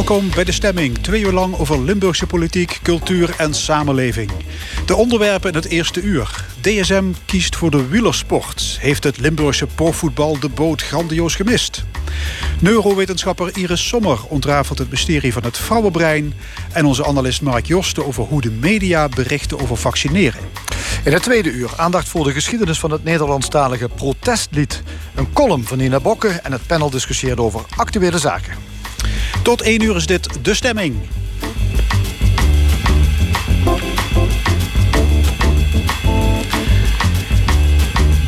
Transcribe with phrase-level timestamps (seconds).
[0.00, 0.98] Welkom bij de stemming.
[0.98, 4.30] Twee uur lang over Limburgse politiek, cultuur en samenleving.
[4.86, 6.44] De onderwerpen in het eerste uur.
[6.60, 8.76] DSM kiest voor de wielersport.
[8.80, 11.84] Heeft het Limburgse profvoetbal de boot grandioos gemist?
[12.60, 16.34] Neurowetenschapper Iris Sommer ontrafelt het mysterie van het vrouwenbrein.
[16.72, 20.40] En onze analist Mark Josten over hoe de media berichten over vaccineren.
[21.04, 24.82] In het tweede uur aandacht voor de geschiedenis van het Nederlandstalige protestlied.
[25.14, 28.69] Een column van Nina Bokke en het panel discussieert over actuele zaken.
[29.42, 30.96] Tot één uur is dit De Stemming.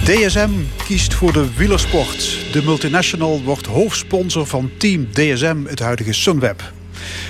[0.04, 0.50] DSM
[0.84, 2.38] kiest voor de wielersport.
[2.52, 6.72] De multinational wordt hoofdsponsor van Team DSM, het huidige Sunweb.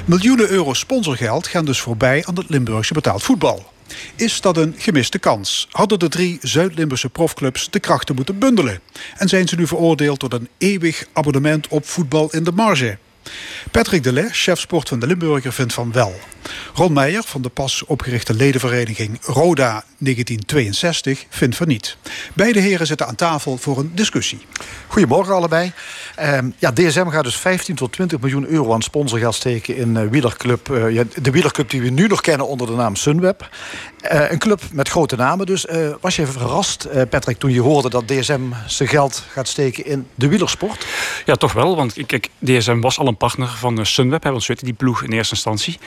[0.05, 3.72] Miljoenen euro sponsorgeld gaan dus voorbij aan het Limburgse betaald voetbal.
[4.17, 5.69] Is dat een gemiste kans?
[5.70, 8.80] Hadden de drie Zuid-Limburgse profclubs de krachten moeten bundelen?
[9.17, 12.98] En zijn ze nu veroordeeld tot een eeuwig abonnement op voetbal in de marge?
[13.70, 16.15] Patrick Delay, chef sport van de Limburger, vindt van wel.
[16.75, 21.97] Ron Meijer van de pas opgerichte ledenvereniging Roda 1962 vindt van niet.
[22.34, 24.47] Beide heren zitten aan tafel voor een discussie.
[24.87, 25.73] Goedemorgen allebei.
[26.20, 30.09] Uh, ja, DSM gaat dus 15 tot 20 miljoen euro aan sponsorgeld steken in uh,
[30.09, 33.48] wielerclub, uh, de wielerclub die we nu nog kennen onder de naam Sunweb.
[34.12, 35.67] Uh, een club met grote namen dus.
[36.01, 40.29] was je verrast, Patrick, toen je hoorde dat DSM zijn geld gaat steken in de
[40.29, 40.86] wielersport?
[41.25, 41.77] Ja, toch wel.
[41.77, 44.22] Want kijk, DSM was al een partner van Sunweb.
[44.22, 45.78] Hè, want ze weten die ploeg in eerste instantie.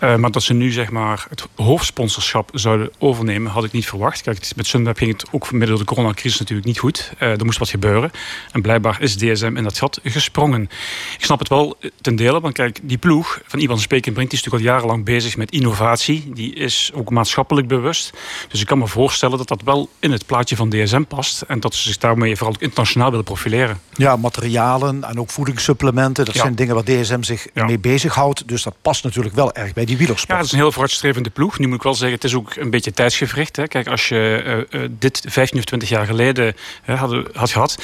[0.00, 4.22] maar dat ze nu zeg maar het hoofdsponsorschap zouden overnemen, had ik niet verwacht.
[4.22, 7.12] Kijk, met Sunweb ging het ook midden de coronacrisis natuurlijk niet goed.
[7.18, 8.10] er moest wat gebeuren.
[8.52, 10.62] En blijkbaar is DSM in dat gat gesprongen.
[11.18, 14.30] Ik snap het wel ten dele, want kijk, die ploeg van Ivan Spekenbrink...
[14.30, 16.32] die is natuurlijk al jarenlang bezig met innovatie.
[16.34, 18.12] Die is ook maatschappelijk bewust.
[18.48, 21.42] Dus ik kan me voorstellen dat dat wel in het plaatje van DSM past...
[21.42, 23.80] en dat ze zich daarmee vooral internationaal willen profileren.
[23.92, 26.24] Ja, materialen en ook voedingssupplementen.
[26.24, 27.64] Dat zijn dingen waar DSM zich ja.
[27.64, 28.48] mee bezighoudt.
[28.48, 30.30] Dus dat past natuurlijk wel erg bij die wielersport.
[30.30, 31.58] Ja, het is een heel vooruitstrevende ploeg.
[31.58, 33.56] Nu moet ik wel zeggen, het is ook een beetje tijdsgevricht.
[33.56, 33.68] Hè.
[33.68, 37.76] Kijk, als je uh, uh, dit 15 of 20 jaar geleden had, had gehad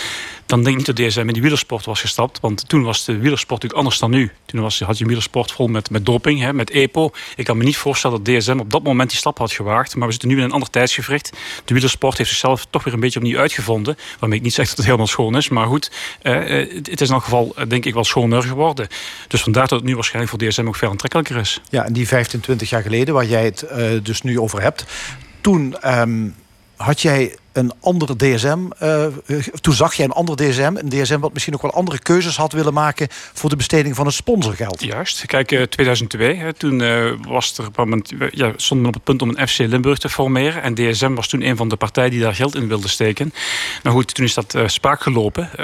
[0.52, 2.40] dan denk ik niet dat DSM in die wielersport was gestapt.
[2.40, 4.32] Want toen was de wielersport natuurlijk anders dan nu.
[4.44, 7.10] Toen was, had je wielersport vol met, met doping, hè, met EPO.
[7.36, 9.96] Ik kan me niet voorstellen dat DSM op dat moment die stap had gewaagd.
[9.96, 11.30] Maar we zitten nu in een ander tijdsgevricht.
[11.64, 13.96] De wielersport heeft zichzelf toch weer een beetje opnieuw uitgevonden.
[14.18, 15.48] Waarmee ik niet zeg dat het helemaal schoon is.
[15.48, 15.90] Maar goed,
[16.22, 18.61] eh, eh het is in elk geval eh, denk ik wel schoner geworden.
[19.28, 21.60] Dus vandaar dat het nu waarschijnlijk voor DSM ook veel aantrekkelijker is.
[21.70, 24.84] Ja, en die 15, 20 jaar geleden, waar jij het uh, dus nu over hebt.
[25.40, 26.34] Toen um,
[26.76, 28.58] had jij een andere DSM.
[28.78, 29.06] Eh,
[29.60, 30.74] toen zag jij een ander DSM.
[30.74, 34.06] Een DSM wat misschien ook wel andere keuzes had willen maken voor de besteding van
[34.06, 34.82] het sponsorgeld.
[34.82, 35.26] Juist.
[35.26, 39.48] Kijk, uh, 2002, hè, toen uh, was er ja, stonden op het punt om een
[39.48, 40.62] FC Limburg te formeren.
[40.62, 43.32] En DSM was toen een van de partijen die daar geld in wilde steken.
[43.82, 45.58] Nou goed, toen is dat spaak gelopen.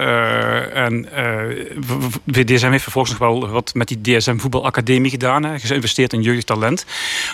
[0.75, 1.09] en
[2.25, 5.44] DSM heeft vervolgens nog wel wat met die DSM Voetbalacademie gedaan.
[5.44, 6.84] Hè, geïnvesteerd in jeugdig talent.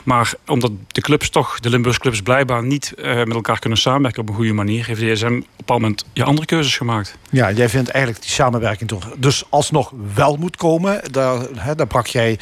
[0.04, 4.86] Maar omdat de clubs toch, de Limburgse clubs, blijkbaar niet met elkaar kunnen samenwerken manier
[4.86, 7.16] heeft DSM op een moment je andere keuzes gemaakt.
[7.30, 11.12] Ja, jij vindt eigenlijk die samenwerking toch dus alsnog wel moet komen.
[11.12, 12.38] Daar, hè, daar brak jij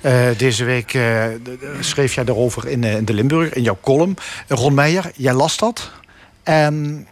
[0.00, 1.24] uh, deze week, uh,
[1.80, 4.16] schreef jij daarover in, uh, in de Limburg, in jouw column.
[4.48, 5.90] Ron Meijer, jij las dat.
[6.42, 7.06] En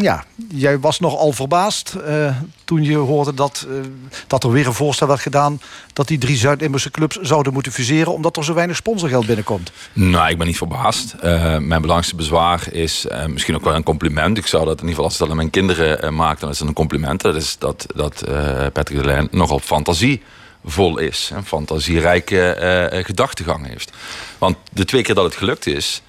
[0.00, 3.80] ja, jij was nogal verbaasd uh, toen je hoorde dat, uh,
[4.26, 5.60] dat er weer een voorstel werd gedaan...
[5.92, 8.12] dat die drie Zuid-Limburgse clubs zouden moeten fuseren...
[8.12, 9.72] omdat er zo weinig sponsorgeld binnenkomt.
[9.92, 11.14] Nou, ik ben niet verbaasd.
[11.14, 14.38] Uh, mijn belangrijkste bezwaar is misschien ook wel een compliment.
[14.38, 16.40] Ik zou dat in ieder geval als het aan mijn kinderen maak...
[16.40, 17.20] dan is het een compliment.
[17.20, 18.24] Dat is dat, dat
[18.72, 21.30] Patrick de Lijn nogal fantasievol is.
[21.34, 23.92] Een fantasierijke gedachtegang heeft.
[24.38, 26.02] Want de twee keer dat het gelukt is...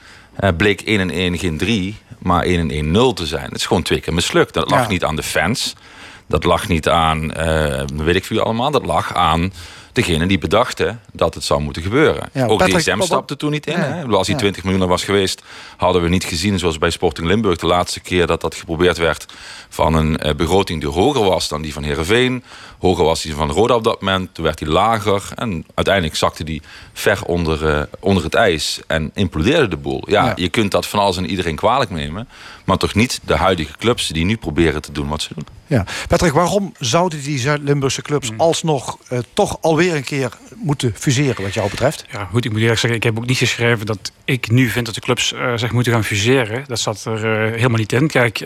[0.58, 1.96] bleek 1 en 1 geen 3
[2.26, 3.44] maar 1 en 1-0 te zijn.
[3.44, 4.54] Het is gewoon twee keer mislukt.
[4.54, 4.88] Dat lag ja.
[4.88, 5.76] niet aan de fans.
[6.28, 8.72] Dat lag niet aan, uh, weet ik veel allemaal.
[8.72, 9.54] Dat lag aan
[9.94, 12.30] degene die bedachten dat het zou moeten gebeuren.
[12.34, 13.78] Ja, Ook Patrick, DSM stapte toen niet in.
[13.78, 14.06] Ja, hè?
[14.06, 15.44] Als die 20 miljoen er was geweest,
[15.78, 16.60] hadden we niet gezien...
[16.60, 19.26] zoals bij Sporting Limburg de laatste keer dat dat geprobeerd werd...
[19.70, 22.44] van een uh, begroting die hoger was dan die van Heerenveen.
[22.86, 24.34] Hoger was die van Roda op dat moment.
[24.34, 25.24] Toen werd die lager.
[25.36, 26.62] En uiteindelijk zakte die
[26.94, 28.80] ver onder, uh, onder het ijs.
[28.88, 30.04] En implodeerde de boel.
[30.08, 32.28] Ja, ja, je kunt dat van alles en iedereen kwalijk nemen.
[32.66, 35.46] Maar toch niet de huidige clubs die nu proberen te doen wat ze doen.
[35.68, 35.86] Ja.
[36.08, 38.40] Patrick, waarom zouden die Zuid-Limburgse clubs hmm.
[38.40, 42.06] alsnog uh, toch alweer een keer moeten fuseren wat jou betreft?
[42.12, 44.86] Ja, goed, ik moet eerlijk zeggen, ik heb ook niet geschreven dat ik nu vind
[44.86, 46.64] dat de clubs uh, zich moeten gaan fuseren.
[46.68, 48.08] Dat zat er uh, helemaal niet in.
[48.08, 48.40] Kijk,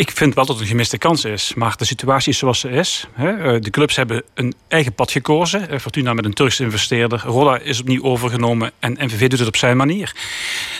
[0.00, 1.54] ik vind wel dat het een gemiste kans is.
[1.54, 3.06] Maar de situatie is zoals ze is.
[3.16, 3.26] Eh,
[3.60, 5.70] de clubs hebben een eigen pad gekozen.
[5.70, 7.22] Eh, Fortuna met een Turkse investeerder.
[7.24, 8.72] Roda is opnieuw overgenomen.
[8.78, 10.14] En NVV doet het op zijn manier.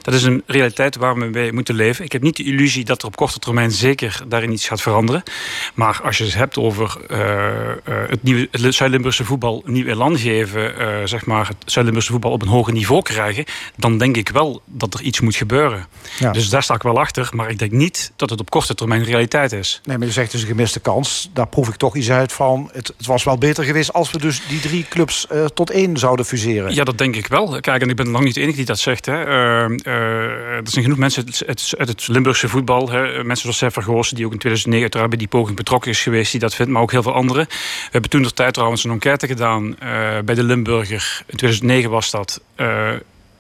[0.03, 2.05] Dat is een realiteit waar we mee moeten leven.
[2.05, 5.23] Ik heb niet de illusie dat er op korte termijn zeker daarin iets gaat veranderen.
[5.75, 7.19] Maar als je het hebt over uh,
[8.09, 11.09] het, nieuwe, het Zuid-Limburgse voetbal nieuw elan geven.
[11.09, 13.45] zeg maar het Zuid-Limburgse voetbal op een hoger niveau krijgen.
[13.77, 15.87] Dan denk ik wel dat er iets moet gebeuren.
[16.19, 16.33] Ja.
[16.33, 17.31] Dus daar sta ik wel achter.
[17.33, 19.81] Maar ik denk niet dat het op korte termijn realiteit is.
[19.85, 21.31] Nee, maar je zegt dus een gemiste kans.
[21.33, 22.71] Daar proef ik toch iets uit van.
[22.73, 25.97] Het, het was wel beter geweest als we dus die drie clubs uh, tot één
[25.97, 26.75] zouden fuseren.
[26.75, 27.61] Ja, dat denk ik wel.
[27.61, 29.07] Kijk, en ik ben lang niet de enige die dat zegt.
[29.07, 29.27] Hè.
[29.27, 29.95] Uh, uh,
[30.57, 32.91] er zijn genoeg mensen uit, uit het Limburgse voetbal.
[32.91, 33.25] Hè.
[33.25, 36.31] Mensen zoals Sef Vergozen, die ook in 2009 uiteraard bij die poging betrokken is geweest,
[36.31, 36.73] die dat vindt.
[36.73, 37.47] Maar ook heel veel anderen.
[37.49, 39.77] We hebben toen de tijd trouwens een enquête gedaan
[40.25, 41.23] bij de Limburger.
[41.27, 42.41] In 2009 was dat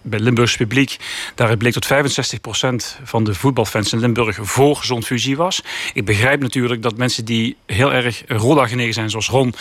[0.02, 0.96] bij Limburgs publiek.
[1.34, 5.62] Daaruit bleek dat 65% van de voetbalfans in Limburg voor zo'n fusie was.
[5.94, 9.54] Ik begrijp natuurlijk dat mensen die heel erg Roda genegen zijn, zoals Ron...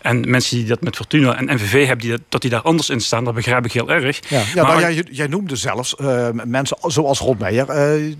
[0.00, 2.90] en mensen die dat met Fortuna en NVV hebben, die dat, dat die daar anders
[2.90, 3.24] in staan...
[3.24, 4.20] dat begrijp ik heel erg.
[4.28, 7.96] Ja, ja maar, jij, jij, noemde zelfs uh, mensen zoals Ron Meijer...
[7.96, 8.14] Uh,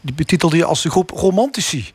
[0.00, 1.92] die betitelde je als de groep romantici.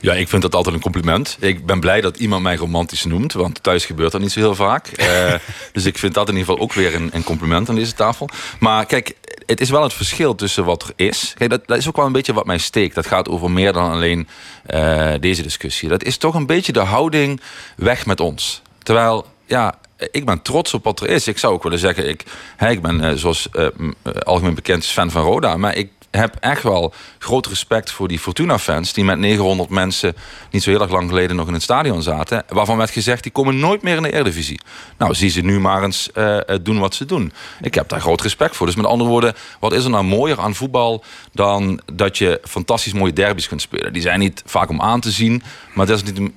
[0.00, 1.36] Ja, ik vind dat altijd een compliment.
[1.40, 4.54] Ik ben blij dat iemand mij romantisch noemt, want thuis gebeurt dat niet zo heel
[4.54, 5.00] vaak.
[5.00, 5.34] Uh,
[5.72, 8.28] dus ik vind dat in ieder geval ook weer een, een, compliment aan deze tafel.
[8.60, 9.14] Maar kijk,
[9.46, 11.34] het is wel het verschil tussen wat er is.
[11.38, 12.94] Kijk, dat, dat is ook wel een beetje wat mij steekt.
[12.94, 14.28] Dat gaat over meer dan alleen
[14.70, 15.88] uh, deze discussie.
[15.88, 17.40] Dat is toch een beetje de houding
[17.76, 18.62] weg met ons.
[18.82, 19.74] Terwijl, ja,
[20.10, 21.28] ik ben trots op wat er is.
[21.28, 22.24] Ik zou ook willen zeggen, ik,
[22.56, 23.66] hè, ik ben uh, zoals uh,
[24.22, 28.92] algemeen bekend fan van Roda, maar ik heb echt wel groot respect voor die Fortuna-fans...
[28.92, 30.16] die met 900 mensen
[30.50, 32.44] niet zo heel erg lang geleden nog in het stadion zaten...
[32.48, 34.60] waarvan werd gezegd, die komen nooit meer in de Eredivisie.
[34.98, 37.32] Nou, zie ze nu maar eens uh, doen wat ze doen.
[37.60, 38.66] Ik heb daar groot respect voor.
[38.66, 41.04] Dus met andere woorden, wat is er nou mooier aan voetbal...
[41.32, 43.92] dan dat je fantastisch mooie derbies kunt spelen?
[43.92, 45.42] Die zijn niet vaak om aan te zien,
[45.74, 45.86] maar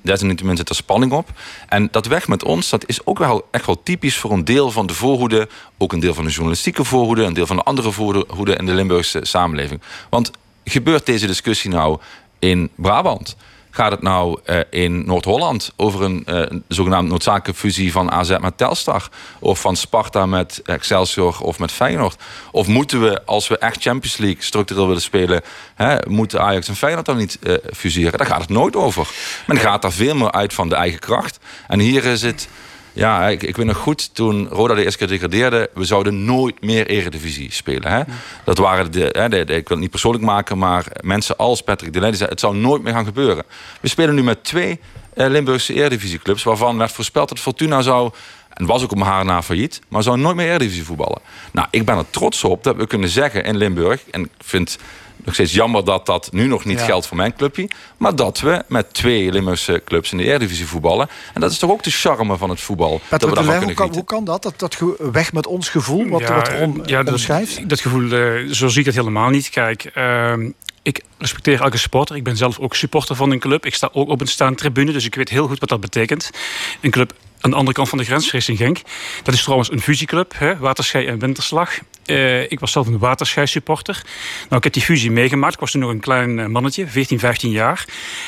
[0.02, 1.28] desalniettemin zit er spanning op.
[1.68, 4.16] En dat weg met ons, dat is ook wel echt wel typisch...
[4.16, 5.48] voor een deel van de voorhoede,
[5.78, 7.22] ook een deel van de journalistieke voorhoede...
[7.22, 9.61] een deel van de andere voorhoede in de Limburgse samenleving.
[10.10, 10.30] Want
[10.64, 11.98] gebeurt deze discussie nou
[12.38, 13.36] in Brabant?
[13.74, 18.56] Gaat het nou uh, in Noord-Holland over een uh, zogenaamde noodzakelijke fusie van AZ met
[18.56, 19.08] Telstar?
[19.38, 22.16] Of van Sparta met Excelsior of met Feyenoord?
[22.50, 25.42] Of moeten we, als we echt Champions League structureel willen spelen...
[25.74, 28.18] Hè, moeten Ajax en Feyenoord dan niet uh, fuseren?
[28.18, 29.08] Daar gaat het nooit over.
[29.46, 31.38] Men gaat daar veel meer uit van de eigen kracht.
[31.68, 32.48] En hier is het
[32.92, 35.70] ja, ik, ik weet nog goed, toen Roda de eerste keer degradeerde...
[35.74, 37.92] we zouden nooit meer eredivisie spelen.
[37.92, 38.02] Hè?
[38.44, 40.58] Dat waren de, hè, ik wil het niet persoonlijk maken...
[40.58, 42.28] maar mensen als Patrick de zeiden...
[42.28, 43.44] het zou nooit meer gaan gebeuren.
[43.80, 44.80] We spelen nu met twee
[45.14, 46.42] eh, Limburgse eredivisieclubs...
[46.42, 48.10] waarvan werd voorspeld dat Fortuna zou...
[48.48, 49.80] en was ook mijn haar na failliet...
[49.88, 51.20] maar zou nooit meer eredivisie voetballen.
[51.52, 54.02] Nou, ik ben er trots op dat we kunnen zeggen in Limburg...
[54.10, 54.78] en ik vind
[55.24, 57.68] nog steeds jammer dat dat nu nog niet geldt voor mijn clubje.
[57.96, 61.08] Maar dat we met twee Limburgse clubs in de Eredivisie voetballen.
[61.34, 63.00] En dat is toch ook de charme van het voetbal.
[63.08, 64.42] dat we hoe, kan, hoe kan dat?
[64.42, 64.58] dat?
[64.58, 67.26] Dat weg met ons gevoel, wat, ja, wat Ron ja, dat,
[67.66, 69.48] Dat gevoel, uh, zo zie ik het helemaal niet.
[69.48, 70.34] Kijk, uh,
[70.82, 72.16] ik respecteer elke supporter.
[72.16, 73.66] Ik ben zelf ook supporter van een club.
[73.66, 76.30] Ik sta ook op een staande tribune, dus ik weet heel goed wat dat betekent.
[76.80, 78.80] Een club aan de andere kant van de grens, in Genk.
[79.22, 81.78] Dat is trouwens een fusieclub, hè, Waterschei en Winterslag.
[82.06, 84.02] Uh, ik was zelf een Waterschei supporter.
[84.42, 85.54] Nou, ik heb die fusie meegemaakt.
[85.54, 87.84] Ik was toen nog een klein eh, mannetje, 14, 15 jaar.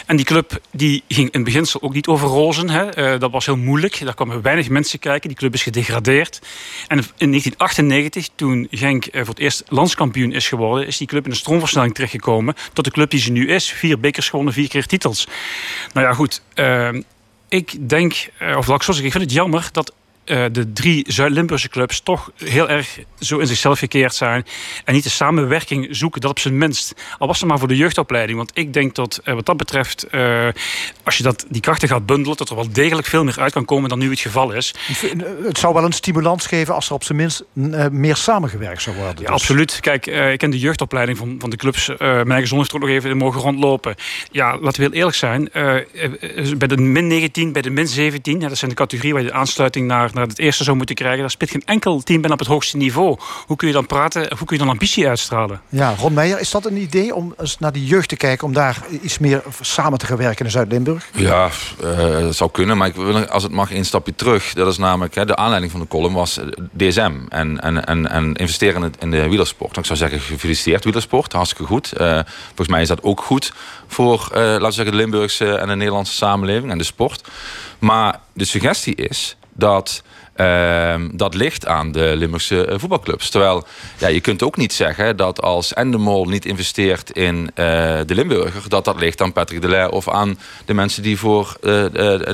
[0.07, 2.71] En die club die ging in beginsel ook niet over rozen.
[2.71, 3.13] Hè.
[3.15, 4.05] Uh, dat was heel moeilijk.
[4.05, 5.29] Daar kwamen weinig mensen kijken.
[5.29, 6.41] Die club is gedegradeerd.
[6.89, 10.87] En in 1998, toen Genk voor het eerst landskampioen is geworden...
[10.87, 12.55] is die club in een stroomversnelling terechtgekomen...
[12.73, 13.73] tot de club die ze nu is.
[13.73, 15.29] Vier bekers gewonnen, vier keer titels.
[15.93, 16.43] Nou ja, goed
[17.49, 19.93] ik denk, eh, of laat ik zo ik vind het jammer dat
[20.25, 24.47] uh, de drie Zuid-Limburgse clubs toch heel erg zo in zichzelf gekeerd zijn.
[24.85, 26.95] En niet de samenwerking zoeken, dat op zijn minst.
[27.19, 28.39] Al was het maar voor de jeugdopleiding.
[28.39, 30.49] Want ik denk dat uh, wat dat betreft, uh,
[31.03, 33.65] als je dat, die krachten gaat bundelen, dat er wel degelijk veel meer uit kan
[33.65, 34.75] komen dan nu het geval is.
[35.43, 37.45] Het zou wel een stimulans geven als er op zijn minst
[37.91, 39.15] meer samengewerkt zou worden.
[39.15, 39.31] Ja, dus.
[39.31, 39.81] absoluut.
[39.81, 41.91] Kijk, ik ken de jeugdopleiding van, van de clubs.
[41.99, 43.95] mijn gezond heeft er ook nog even in mogen rondlopen.
[44.31, 45.49] Ja, laten we heel eerlijk zijn.
[46.59, 49.29] bij de min 19, bij de min 17, ja, dat zijn de categorieën waar je
[49.29, 51.21] de aansluiting naar naar het eerste zou moeten krijgen.
[51.21, 53.19] Daar speelt geen enkel team ben op het hoogste niveau.
[53.47, 54.21] Hoe kun je dan praten?
[54.21, 55.61] Hoe kun je dan ambitie uitstralen?
[55.69, 58.47] Ja, Ron Meijer, is dat een idee om eens naar die jeugd te kijken...
[58.47, 61.11] om daar iets meer samen te gaan werken in Zuid-Limburg?
[61.15, 61.49] Ja,
[61.85, 62.77] uh, dat zou kunnen.
[62.77, 64.53] Maar ik wil, als het mag, een stapje terug.
[64.53, 67.13] Dat is namelijk, hè, de aanleiding van de column was eh, DSM.
[67.29, 69.77] En, en, en, en investeren in, het, in de wielersport.
[69.77, 71.33] Ik zou zeggen, gefeliciteerd wielersport.
[71.33, 71.93] Hartstikke goed.
[72.01, 73.53] Uh, volgens mij is dat ook goed
[73.87, 77.29] voor, uh, laten we zeggen, de Limburgse en de Nederlandse samenleving en de sport.
[77.79, 80.03] Maar de suggestie is dat
[81.13, 83.31] dat ligt aan de Limburgse eh, voetbalclubs.
[83.31, 83.67] Terwijl
[83.99, 87.65] ja, je kunt ook niet zeggen dat als Endemol niet investeert in eh,
[88.07, 91.57] de Limburger, dat dat ligt aan Patrick de Leer of aan de mensen die voor
[91.63, 91.85] uh,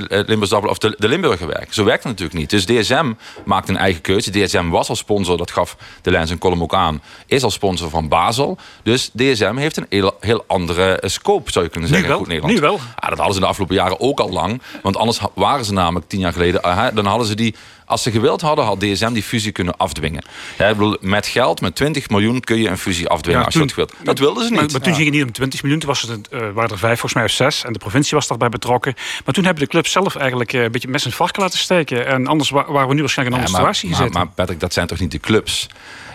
[0.08, 1.74] Limburgs of de, de Limburger werken.
[1.74, 2.50] Zo werkt het natuurlijk niet.
[2.50, 3.12] Dus DSM
[3.44, 4.30] maakt een eigen keuze.
[4.30, 7.90] DSM was al sponsor, dat gaf de Lens en column ook aan, is al sponsor
[7.90, 8.58] van Basel.
[8.82, 12.08] Dus DSM heeft een heel, heel andere scope, zou je kunnen zeggen.
[12.08, 12.40] Nu wel.
[12.40, 12.78] Goed nu wel.
[13.00, 14.62] Ja, dat hadden ze de afgelopen jaren ook al lang.
[14.82, 16.62] Want anders waren ze namelijk tien jaar geleden,
[16.94, 17.54] dan hadden ze die
[17.90, 20.24] als ze gewild hadden, had DSM die fusie kunnen afdwingen.
[20.58, 23.92] Ja, met geld, met 20 miljoen, kun je een fusie afdwingen als je het wilt.
[24.02, 24.72] Dat wilden ze niet.
[24.72, 27.00] Maar, toen ging het niet om 20 miljoen, toen was het, uh, waren er vijf,
[27.00, 27.64] volgens mij of zes.
[27.64, 28.94] En de provincie was daarbij betrokken.
[29.24, 32.06] Maar toen hebben de clubs zelf eigenlijk uh, een beetje mes in varken laten steken.
[32.06, 34.12] En anders waren we nu waarschijnlijk in een andere situatie gezeten.
[34.12, 35.68] Maar, maar Patrick, dat zijn toch niet de clubs?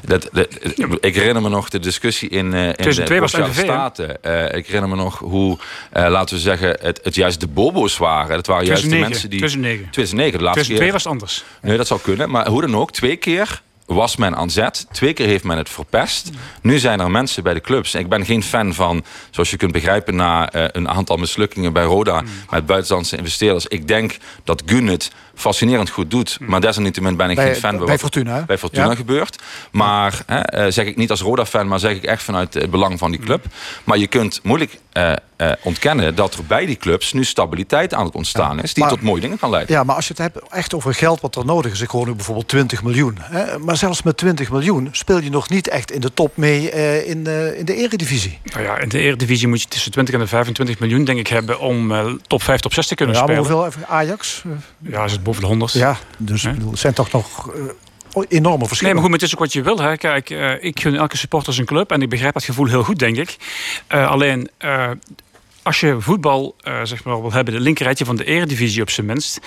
[0.06, 0.30] Dat,
[1.00, 4.18] ik herinner me nog de discussie in, uh, in de Provinciale Staten.
[4.26, 5.58] Uh, ik herinner me nog hoe,
[5.98, 8.36] uh, laten we zeggen, het, het, juist de bobo's waren.
[8.36, 9.40] Dat waren juist de mensen die...
[9.40, 9.92] 2009.
[9.92, 10.92] 2009, de laatste 2002 keer.
[10.92, 11.44] was het anders.
[11.62, 12.30] Nee, dat zou kunnen.
[12.30, 14.88] Maar hoe dan ook, twee keer was men aan zet.
[14.92, 16.30] Twee keer heeft men het verpest.
[16.62, 17.96] Nu zijn er mensen bij de clubs.
[17.96, 20.16] Ik ben geen fan van, zoals je kunt begrijpen...
[20.16, 22.24] na een aantal mislukkingen bij Roda...
[22.50, 23.66] met buitenlandse investeerders.
[23.68, 26.38] Ik denk dat Gun het fascinerend goed doet.
[26.40, 28.44] Maar desalniettemin ben ik geen fan bij, bij Fortuna.
[28.46, 29.42] Bij Fortuna gebeurt.
[29.72, 33.00] Maar hè, eh, zeg ik niet als Roda-fan, maar zeg ik echt vanuit het belang
[33.00, 33.46] van die club.
[33.84, 38.06] Maar je kunt moeilijk uh, uh, ontkennen dat er bij die clubs nu stabiliteit aan
[38.06, 38.74] het ontstaan is.
[38.74, 39.76] Die tot mooie dingen kan leiden.
[39.76, 41.82] Ja, maar als je het hebt echt over geld wat er nodig is.
[41.82, 43.18] Ik hoor nu bijvoorbeeld 20 miljoen.
[43.20, 46.70] Hè, maar zelfs met 20 miljoen speel je nog niet echt in de top mee
[47.06, 48.40] in, in de eredivisie.
[48.44, 51.60] Nou ja, in de eredivisie moet je tussen 20 en 25 miljoen denk ik hebben
[51.60, 51.94] om
[52.28, 53.44] top 5, top 6 te kunnen ja, spelen.
[53.44, 54.44] Maar hoeveel Ajax?
[54.80, 55.72] Ja, is het boven de 100.
[55.72, 57.64] Ja, dus het zijn toch nog uh,
[58.28, 58.94] enorme verschillen.
[58.94, 59.80] Nee, maar goed, het is ook wat je wil.
[59.80, 59.98] Hè.
[59.98, 63.00] Kijk, uh, ik gun elke supporter zijn club en ik begrijp dat gevoel heel goed,
[63.00, 63.36] denk ik.
[63.90, 64.50] Uh, alleen,
[65.64, 69.40] als je voetbal zeg maar, wil hebben, de linkerrijtje van de eredivisie op zijn minst...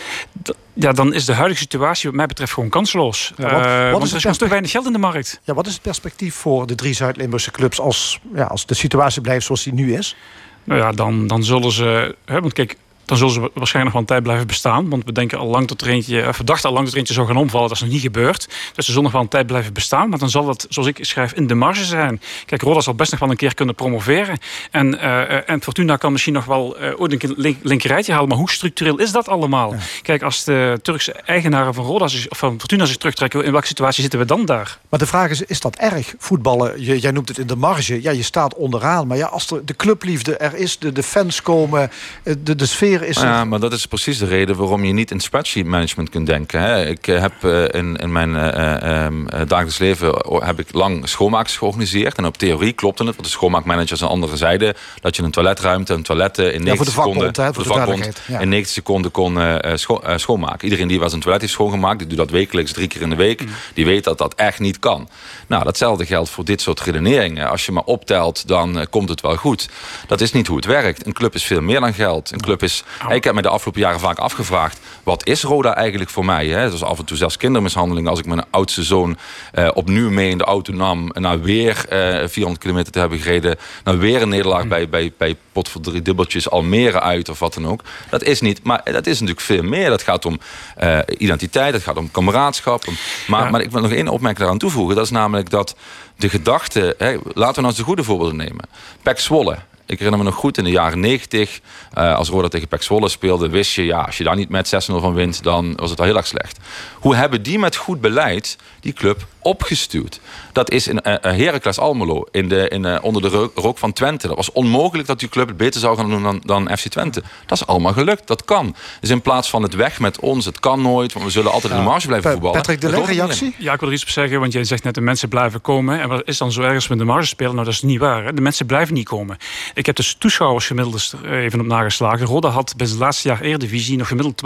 [0.72, 3.32] Ja, dan is de huidige situatie wat mij betreft gewoon kansloos.
[3.36, 5.40] Ja, wat, wat is er is te weinig geld in de markt.
[5.44, 7.80] Ja, wat is het perspectief voor de drie Zuid-Limburgse clubs...
[7.80, 10.16] Als, ja, als de situatie blijft zoals die nu is?
[10.64, 12.16] Nou ja, dan, dan zullen ze...
[12.24, 12.76] Hè, want kijk,
[13.08, 14.88] dan zullen ze waarschijnlijk nog wel een tijd blijven bestaan.
[14.88, 17.14] Want we denken al lang dat er eentje, of verdachten al lang dat er eentje
[17.14, 17.68] zou gaan omvallen.
[17.68, 18.46] Dat is nog niet gebeurd.
[18.74, 20.08] Dus ze zullen nog wel een tijd blijven bestaan.
[20.08, 22.20] Maar dan zal dat, zoals ik schrijf, in de marge zijn.
[22.46, 24.38] Kijk, Roda zal best nog wel een keer kunnen promoveren.
[24.70, 28.28] En, uh, en Fortuna kan misschien nog wel uh, ooit een link, linkerrijtje halen.
[28.28, 29.72] Maar hoe structureel is dat allemaal?
[29.72, 29.78] Ja.
[30.02, 33.44] Kijk, als de Turkse eigenaren van, Roda, of van Fortuna zich terugtrekken...
[33.44, 34.78] in welke situatie zitten we dan daar?
[34.88, 36.14] Maar de vraag is, is dat erg?
[36.18, 38.02] Voetballen, je, jij noemt het in de marge.
[38.02, 39.06] Ja, je staat onderaan.
[39.06, 41.90] Maar ja, als de, de clubliefde er is, de, de fans komen...
[42.22, 43.20] de, de sfeer is...
[43.20, 46.60] Ja, maar dat is precies de reden waarom je niet in spreadsheet management kunt denken.
[46.60, 46.86] Hè.
[46.86, 50.14] Ik heb in, in mijn uh, um, dagelijks leven
[50.44, 52.16] heb ik lang schoonmakers georganiseerd.
[52.16, 55.94] En op theorie klopte het, want de schoonmaakmanagers aan andere zijde dat je een toiletruimte,
[55.94, 58.38] een toiletten in 90 ja, seconden, voor de, voor de vakbond, ja.
[58.38, 59.38] in 90 seconden kon
[59.74, 60.64] scho schoonmaken.
[60.64, 63.16] Iedereen die was een toilet heeft schoongemaakt, die doet dat wekelijks drie keer in de
[63.16, 63.48] week, mm.
[63.74, 65.08] die weet dat dat echt niet kan.
[65.46, 67.50] Nou, datzelfde geldt voor dit soort redeneringen.
[67.50, 69.68] Als je maar optelt, dan komt het wel goed.
[70.06, 71.06] Dat is niet hoe het werkt.
[71.06, 72.32] Een club is veel meer dan geld.
[72.32, 72.84] Een club is...
[73.08, 74.80] Ik heb me de afgelopen jaren vaak afgevraagd...
[75.02, 76.46] wat is Roda eigenlijk voor mij?
[76.46, 76.70] Hè?
[76.70, 78.08] Dus af en toe zelfs kindermishandeling...
[78.08, 79.18] als ik mijn oudste zoon
[79.54, 81.10] uh, opnieuw mee in de auto nam...
[81.12, 83.56] naar weer uh, 400 kilometer te hebben gereden...
[83.84, 84.68] naar weer een nederlaag mm.
[84.68, 87.82] bij, bij, bij pot voor drie dubbeltjes Almere uit of wat dan ook.
[88.10, 89.90] Dat is niet, maar dat is natuurlijk veel meer.
[89.90, 90.38] Dat gaat om
[90.82, 92.88] uh, identiteit, dat gaat om kameraadschap.
[92.88, 93.50] Om, maar, ja.
[93.50, 94.94] maar ik wil nog één opmerking daaraan toevoegen.
[94.94, 95.76] Dat is namelijk dat
[96.16, 96.94] de gedachte...
[96.98, 98.64] Hè, laten we nou eens de goede voorbeelden nemen.
[99.02, 99.58] Pek Zwolle.
[99.88, 101.60] Ik herinner me nog goed in de jaren 90,
[101.98, 104.74] uh, als Roda tegen Pek Zwolle speelde, wist je, ja, als je daar niet met
[104.90, 106.58] 6-0 van wint, dan was het al heel erg slecht.
[106.94, 110.20] Hoe hebben die met goed beleid die club opgestuurd?
[110.52, 114.26] Dat is in uh, Heracles Almelo, in de, in, uh, onder de rook van Twente.
[114.26, 117.22] Dat was onmogelijk dat die club het beter zou gaan doen dan, dan FC Twente.
[117.46, 118.74] Dat is allemaal gelukt, dat kan.
[119.00, 121.72] Dus in plaats van het weg met ons, het kan nooit, want we zullen altijd
[121.72, 121.78] ja.
[121.78, 122.56] in de marge blijven voetballen.
[122.56, 123.54] Patrick, de reactie?
[123.58, 126.00] Ja, ik wil er iets op zeggen, want jij zegt net de mensen blijven komen.
[126.00, 127.52] En wat is dan zo ergens met de marge spelen?
[127.52, 128.24] Nou, dat is niet waar.
[128.24, 128.32] Hè?
[128.32, 129.36] De mensen blijven niet komen.
[129.78, 132.26] Ik heb dus toeschouwers gemiddeld even op nageslagen.
[132.26, 134.42] Roda had bij het laatste jaar Eredivisie nog gemiddeld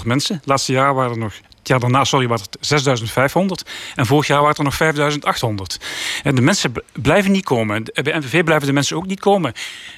[0.00, 0.36] 12.500 mensen.
[0.36, 3.72] Het laatste jaar waren er nog jaar daarna, sorry, waren het 6.500.
[3.94, 4.78] En vorig jaar waren er nog
[5.78, 5.86] 5.800.
[6.22, 7.82] En de mensen blijven niet komen.
[8.02, 9.52] Bij NVV blijven de mensen ook niet komen.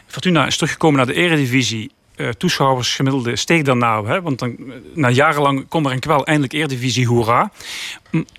[0.07, 1.91] Fortuna is teruggekomen naar de eredivisie.
[2.17, 4.09] Uh, toeschouwers gemiddelde steeg nou.
[4.09, 4.23] Hè?
[4.23, 4.57] Want dan,
[4.95, 7.51] na jarenlang kom er en kwel eindelijk Eredivisie, hoera.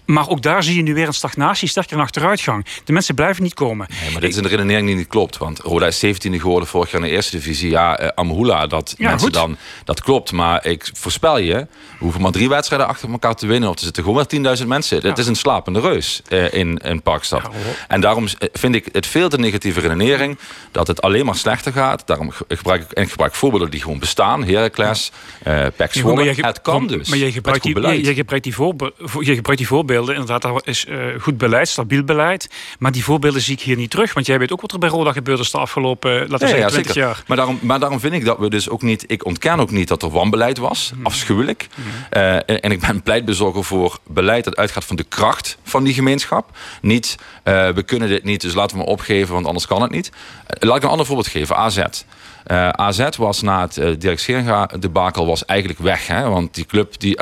[0.05, 2.65] Maar ook daar zie je nu weer een stagnatie, sterker een achteruitgang.
[2.83, 3.88] De mensen blijven niet komen.
[4.01, 5.38] Nee, maar dit is een redenering die niet klopt.
[5.38, 7.69] Want Roda is 17e geworden vorig jaar in de eerste divisie.
[7.69, 9.33] Ja, uh, Amhula, dat Ja, mensen goed.
[9.38, 9.57] dan...
[9.83, 11.53] Dat klopt, maar ik voorspel je...
[11.53, 11.67] we
[11.99, 13.69] hoeven maar drie wedstrijden achter elkaar te winnen...
[13.69, 15.01] of er zitten gewoon weer 10.000 mensen.
[15.07, 17.41] Het is een slapende reus eh, in, in Parkstad.
[17.41, 17.49] Ja,
[17.88, 20.38] en daarom eh, vind ik het veel te negatieve redenering...
[20.71, 22.07] dat het alleen maar slechter gaat.
[22.07, 24.43] Daarom ge- gebruik ik, en ik gebruik voorbeelden die gewoon bestaan.
[24.45, 25.11] Heracles,
[25.43, 26.33] eh Pek Zwolle.
[26.35, 27.09] Het kan dus.
[27.09, 30.16] Maar je gebruikt, die, je, je gebruikt die voorbe- vo- je gebruikt die voorbeelden.
[30.16, 32.50] Inderdaad, dat is eh, goed beleid, stabiel beleid.
[32.80, 34.13] Maar die voorbeelden zie ik hier niet terug.
[34.13, 36.39] Want jij weet ook wat er bij Roda gebeurd is de afgelopen, laten we Ja,
[36.39, 37.08] zeggen, ja, 20 zeker.
[37.08, 37.24] jaar.
[37.28, 39.04] Maar daarom, maar daarom vind ik dat we dus ook niet...
[39.08, 40.92] Ik ontken ook niet dat er wanbeleid was.
[40.96, 41.06] Mhm.
[41.06, 41.68] Afschuwelijk.
[42.10, 45.94] Eh, en, en ik ben pleitbezorger voor beleid dat uitgaat van de kracht van die
[45.94, 46.58] gemeenschap.
[46.82, 49.92] Niet, eh, we kunnen dit niet, dus laten we maar opgeven, want anders kan het
[49.92, 50.12] niet.
[50.60, 51.56] Laat ik een ander voorbeeld geven.
[51.56, 51.84] AZ.
[52.72, 56.08] AZ was na het uh, Dirk debakel was eigenlijk weg.
[56.08, 56.30] Hè?
[56.30, 57.18] Want die club, die,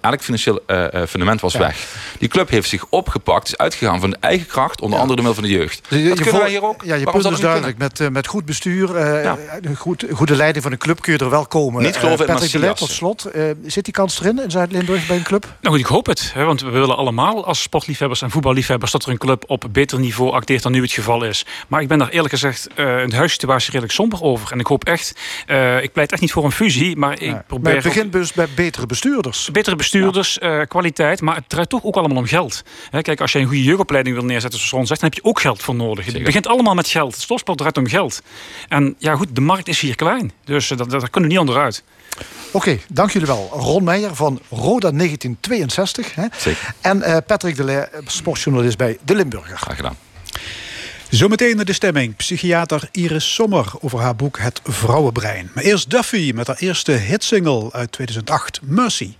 [0.00, 0.60] elk financieel
[1.08, 1.77] fundament was weg.
[2.18, 5.42] Die club heeft zich opgepakt, is uitgegaan van de eigen kracht, onder andere door middel
[5.42, 5.80] van de jeugd.
[5.88, 6.82] Je, je dat kunnen voor- wij hier ook.
[6.84, 7.78] Ja, je Waarom punt is duidelijk.
[7.78, 9.36] Met, eh, met goed bestuur, eh, Ja.
[9.76, 11.82] goed, goede leiding van een club kun je er wel komen.
[11.82, 13.24] Niet geloven in Patrick de Leij, tot slot.
[13.24, 15.42] eh, zit die kans erin in Zuid-Limburg bij een club?
[15.60, 16.30] Nou goed, ik hoop het.
[16.34, 18.92] Hè, want we willen allemaal als sportliefhebbers en voetballiefhebbers...
[18.92, 21.46] dat er een club op beter niveau acteert dan nu het geval is.
[21.68, 24.52] Maar ik ben daar eerlijk gezegd uh, in de huissituatie redelijk somber over.
[24.52, 25.12] En ik hoop echt...
[25.46, 27.44] Uh, ik pleit echt niet voor een fusie, maar ik Ja.
[27.46, 27.64] probeer...
[27.64, 29.48] Maar het begint dus bij betere bestuurders.
[29.52, 32.62] Betere bestuurders, eh, kwaliteit, maar het draait toch ook allemaal om geld.
[32.90, 35.28] Hè, kijk, als je een goede jeugdopleiding wil neerzetten, zoals Ron zegt, dan heb je
[35.28, 36.06] ook geld voor nodig.
[36.06, 37.12] Het begint allemaal met geld.
[37.12, 38.22] Het stofsport draait om geld.
[38.68, 40.32] En ja, goed, de markt is hier klein.
[40.44, 41.82] Dus eh, dat, dat, daar kunnen we niet onderuit.
[42.50, 43.48] Oké, dank jullie wel.
[43.52, 46.14] Ron Meijer van Roda 1962.
[46.14, 46.26] Hè?
[46.38, 46.74] Zeker.
[46.80, 49.58] En eh, Patrick de Leij, sportjournalist bij De Limburger.
[49.58, 49.96] Graag gedaan.
[51.08, 52.16] Zometeen naar de stemming.
[52.16, 55.50] Psychiater Iris Sommer over haar boek Het Vrouwenbrein.
[55.54, 59.14] Maar eerst Duffy met haar eerste hitsingle uit 2008, Mercy.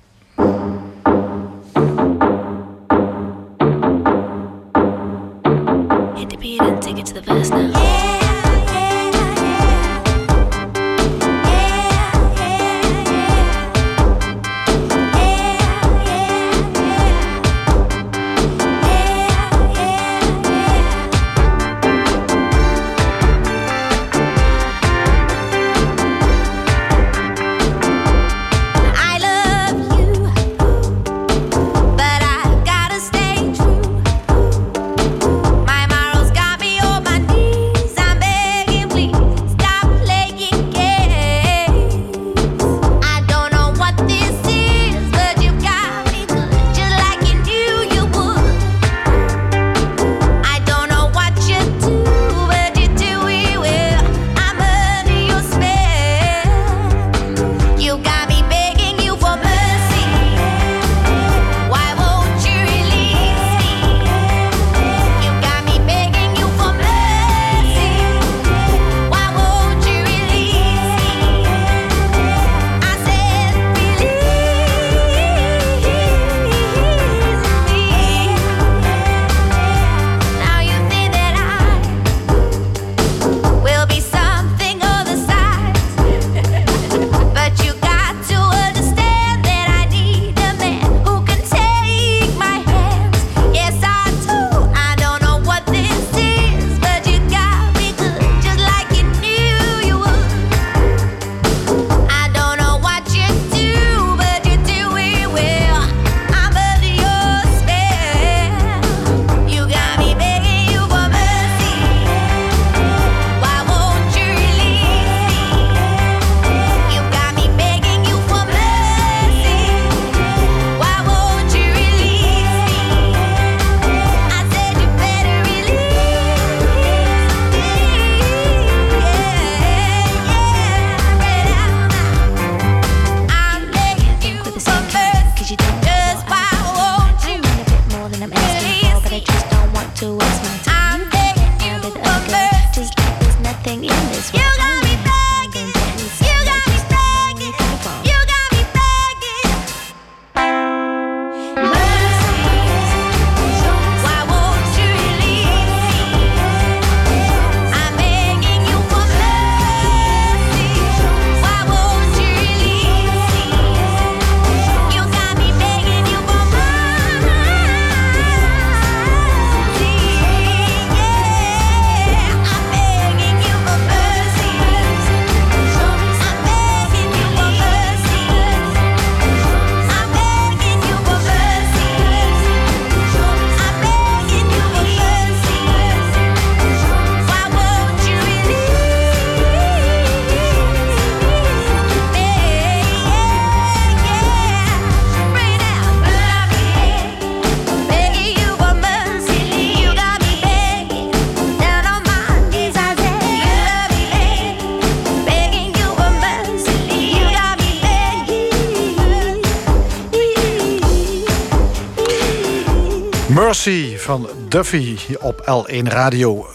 [213.29, 216.47] Mercy van Duffy op L1 Radio.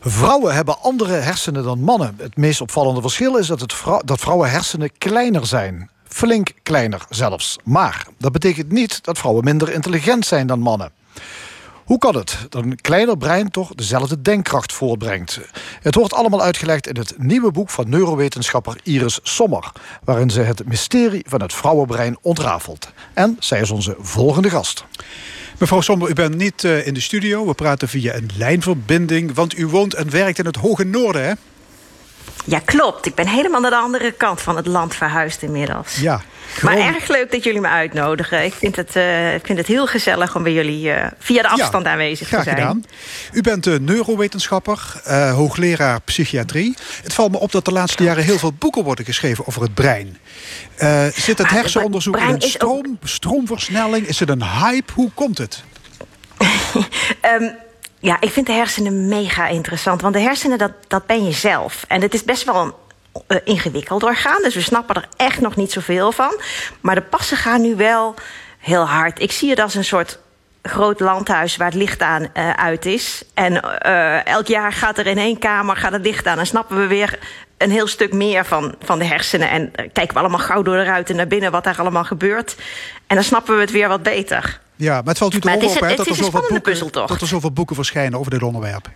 [0.00, 2.14] Vrouwen hebben andere hersenen dan mannen.
[2.18, 5.90] Het meest opvallende verschil is dat, het dat vrouwen hersenen kleiner zijn.
[6.08, 7.56] Flink kleiner zelfs.
[7.64, 10.92] Maar dat betekent niet dat vrouwen minder intelligent zijn dan mannen.
[11.84, 15.40] Hoe kan het dat een kleiner brein toch dezelfde denkkracht voortbrengt?
[15.82, 19.72] Het wordt allemaal uitgelegd in het nieuwe boek van neurowetenschapper Iris Sommer...
[20.04, 22.92] waarin ze het mysterie van het vrouwenbrein ontrafelt.
[23.14, 24.84] En zij is onze volgende gast.
[25.58, 27.46] Mevrouw Sommer, u bent niet eh, in de studio.
[27.46, 31.32] We praten via een lijnverbinding, want u woont en werkt in het hoge noorden, hè?
[32.48, 33.06] Ja, klopt.
[33.06, 35.94] Ik ben helemaal naar de andere kant van het land verhuisd inmiddels.
[36.00, 36.20] Ja.
[36.62, 38.44] Maar erg leuk dat jullie me uitnodigen.
[38.44, 41.48] Ik vind het, eh, ik vind het heel gezellig om bij jullie eh, via de
[41.48, 42.56] afstand Ja, aanwezig graag te zijn.
[42.60, 42.84] gedaan.
[43.32, 46.76] U bent neurowetenschapper, eh, hoogleraar psychiatrie.
[47.02, 49.74] Het valt me op dat de laatste jaren heel veel boeken worden geschreven over het
[49.74, 50.18] brein.
[51.14, 54.06] Zit het Maar hersenonderzoek in een ook- stroom, stroomversnelling?
[54.06, 54.92] Is het een hype?
[54.92, 55.62] Hoe komt het?
[57.20, 57.48] Ehm,
[58.00, 60.00] ja, ik vind de hersenen mega interessant.
[60.00, 61.84] Want de hersenen, dat, dat ben je zelf.
[61.88, 62.72] En het is best wel een
[63.26, 64.42] eh, ingewikkeld orgaan.
[64.42, 66.40] Dus we snappen er echt nog niet zoveel van.
[66.80, 68.14] Maar de passen gaan nu wel
[68.58, 69.20] heel hard.
[69.20, 70.18] Ik zie het als een soort
[70.62, 73.22] groot landhuis waar het licht aan eh, uit is.
[73.34, 76.38] En eh, elk jaar gaat er in één kamer gaat het licht aan.
[76.38, 77.18] En snappen we weer
[77.58, 79.50] een heel stuk meer van, van de hersenen.
[79.50, 82.56] En eh, kijken we allemaal gauw door de ruiten naar binnen wat daar allemaal gebeurt.
[83.06, 84.60] En dan snappen we het weer wat beter.
[84.76, 87.20] Ja, maar het valt u toch op hè, dat, er is een zoveel boeken, dat
[87.20, 88.90] er zoveel boeken verschijnen over dit onderwerp.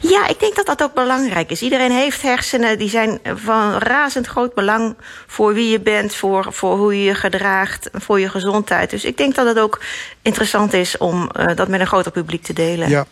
[0.00, 1.62] Ja, ik denk dat dat ook belangrijk is.
[1.62, 6.76] Iedereen heeft hersenen, die zijn van razend groot belang voor wie je bent, voor, voor
[6.76, 8.90] hoe je je gedraagt, voor je gezondheid.
[8.90, 9.80] Dus ik denk dat het ook
[10.22, 12.88] interessant is om eh, dat met een groter publiek te delen.
[12.88, 13.06] Ja.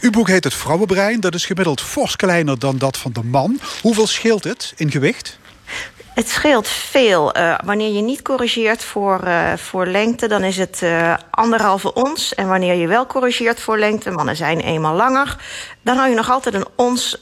[0.00, 1.20] Uw boek heet Het Vrouwenbrein.
[1.20, 3.60] Dat is gemiddeld fors kleiner dan dat van de man.
[3.82, 5.38] Hoeveel scheelt het in gewicht?
[6.20, 7.32] Het scheelt veel.
[7.32, 12.34] Eh, wanneer je niet corrigeert voor, eh, voor lengte, dan is het eh, anderhalve ons.
[12.34, 15.36] En wanneer je wel corrigeert voor lengte, mannen zijn eenmaal langer,
[15.82, 17.18] dan hou je nog altijd een ons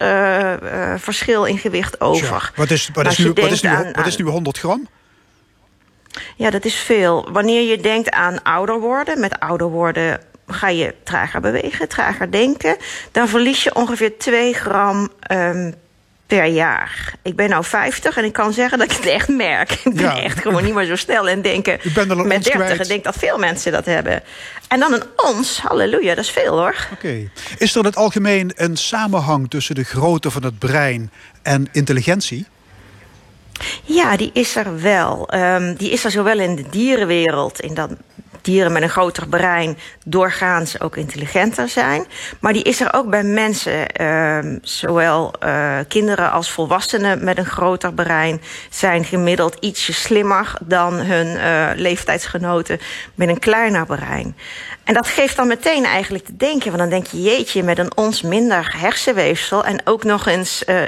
[0.97, 2.53] verschil in gewicht over.
[2.57, 4.89] Wat is, wat, nu, wat, is nu, aan- wat is nu 100 gram?
[6.37, 7.29] Ja, dat is veel.
[7.33, 12.77] Wanneer je denkt aan ouder worden, met ouder worden ga je trager bewegen, trager denken,
[13.13, 15.73] dan verlies je ongeveer 2 gram ehm,
[16.29, 17.15] per jaar.
[17.23, 19.73] Ik ben nou 50 en ik kan zeggen dat ik het echt merk.
[19.85, 20.23] Ik ben Ja.
[20.23, 22.65] echt gewoon niet meer zo snel en denken bent al een met ons 30.
[22.65, 22.81] kwijt.
[22.81, 24.23] Ik denk dat veel mensen dat hebben.
[24.69, 26.89] En dan een ons, halleluja, dat is veel hoor.
[26.93, 27.31] Oké.
[27.59, 31.11] Is er in het algemeen een samenhang tussen de grootte van het brein
[31.43, 32.47] en intelligentie?
[33.85, 35.29] Ja, die is er wel.
[35.29, 37.91] Ehm, die is er zowel in de dierenwereld, in dat
[38.51, 42.07] dieren met een groter brein doorgaans ook intelligenter zijn.
[42.41, 43.89] Maar die is er ook bij mensen.
[43.89, 50.95] Ehm, zowel eh, kinderen als volwassenen met een groter brein zijn gemiddeld ietsje slimmer dan
[50.95, 52.81] hun eh, leeftijdsgenoten
[53.15, 54.37] met een kleiner brein.
[54.85, 56.67] En dat geeft dan meteen eigenlijk te denken.
[56.67, 59.65] Want dan denk je, jeetje, met een ons minder hersenweefsel...
[59.65, 60.83] en ook nog eens eh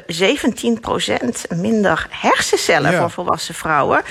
[1.54, 3.00] 17% minder hersencellen Ja.
[3.00, 4.02] voor volwassen vrouwen...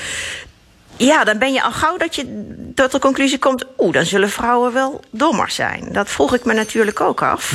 [0.99, 3.65] Ja, dan ben je al gauw dat je tot de conclusie komt...
[3.77, 5.87] oeh, dan zullen vrouwen wel dommer zijn.
[5.91, 7.53] Dat vroeg ik me natuurlijk ook af.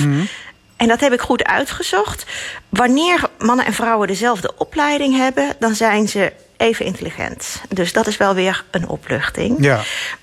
[0.76, 2.26] En dat heb ik goed uitgezocht.
[2.68, 5.52] Wanneer mannen en vrouwen dezelfde opleiding hebben...
[5.58, 7.60] dan zijn ze even intelligent.
[7.68, 9.56] Dus dat is wel weer een opluchting.
[9.60, 9.82] Ja.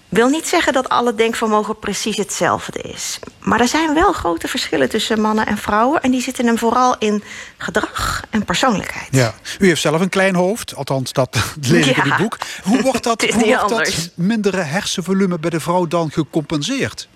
[0.10, 3.20] Wil niet zeggen dat alle denkvermogen precies hetzelfde is.
[3.40, 6.02] Maar er zijn wel grote verschillen tussen mannen en vrouwen.
[6.02, 7.24] En die zitten hem vooral in
[7.58, 9.08] gedrag en persoonlijkheid.
[9.12, 9.34] Ja.
[9.60, 11.38] U heeft zelf een klein hoofd, althans dat
[11.70, 12.38] lees ik in uw boek.
[12.64, 17.08] Hoe wordt dat, Het hoe wordt dat mindere hersenvolume bij de vrouw dan gecompenseerd?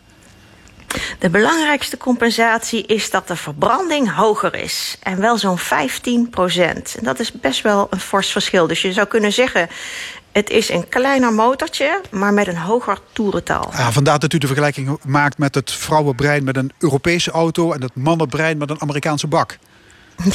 [1.20, 4.98] De belangrijkste compensatie is dat de verbranding hoger is.
[5.04, 6.96] En wel zo'n 15 procent.
[6.98, 8.68] En dat is best wel een fors verschil.
[8.68, 9.68] Dus je zou kunnen zeggen...
[10.32, 13.72] het is een kleiner motortje, maar met een hoger toerental.
[13.74, 17.72] Ah, vandaar dat u de vergelijking maakt met het vrouwenbrein met een Europese auto...
[17.72, 19.58] en het mannenbrein met een Amerikaanse bak.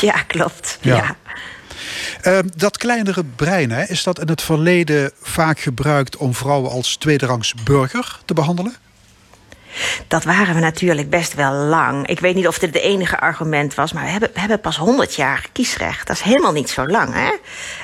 [0.01, 0.79] Ja, klopt.
[0.81, 0.97] Ja.
[0.97, 1.17] Ja.
[2.23, 6.17] Eh, dat kleinere brein, hè, is dat in het verleden vaak gebruikt...
[6.17, 8.75] om vrouwen als tweederangs burger te behandelen?
[10.09, 12.07] Dat waren we natuurlijk best wel lang.
[12.07, 15.47] Ik weet niet of dit het enige argument was, maar we hebben, pas 100 jaar
[15.53, 16.07] kiesrecht.
[16.07, 17.31] Dat is helemaal niet zo lang, hè?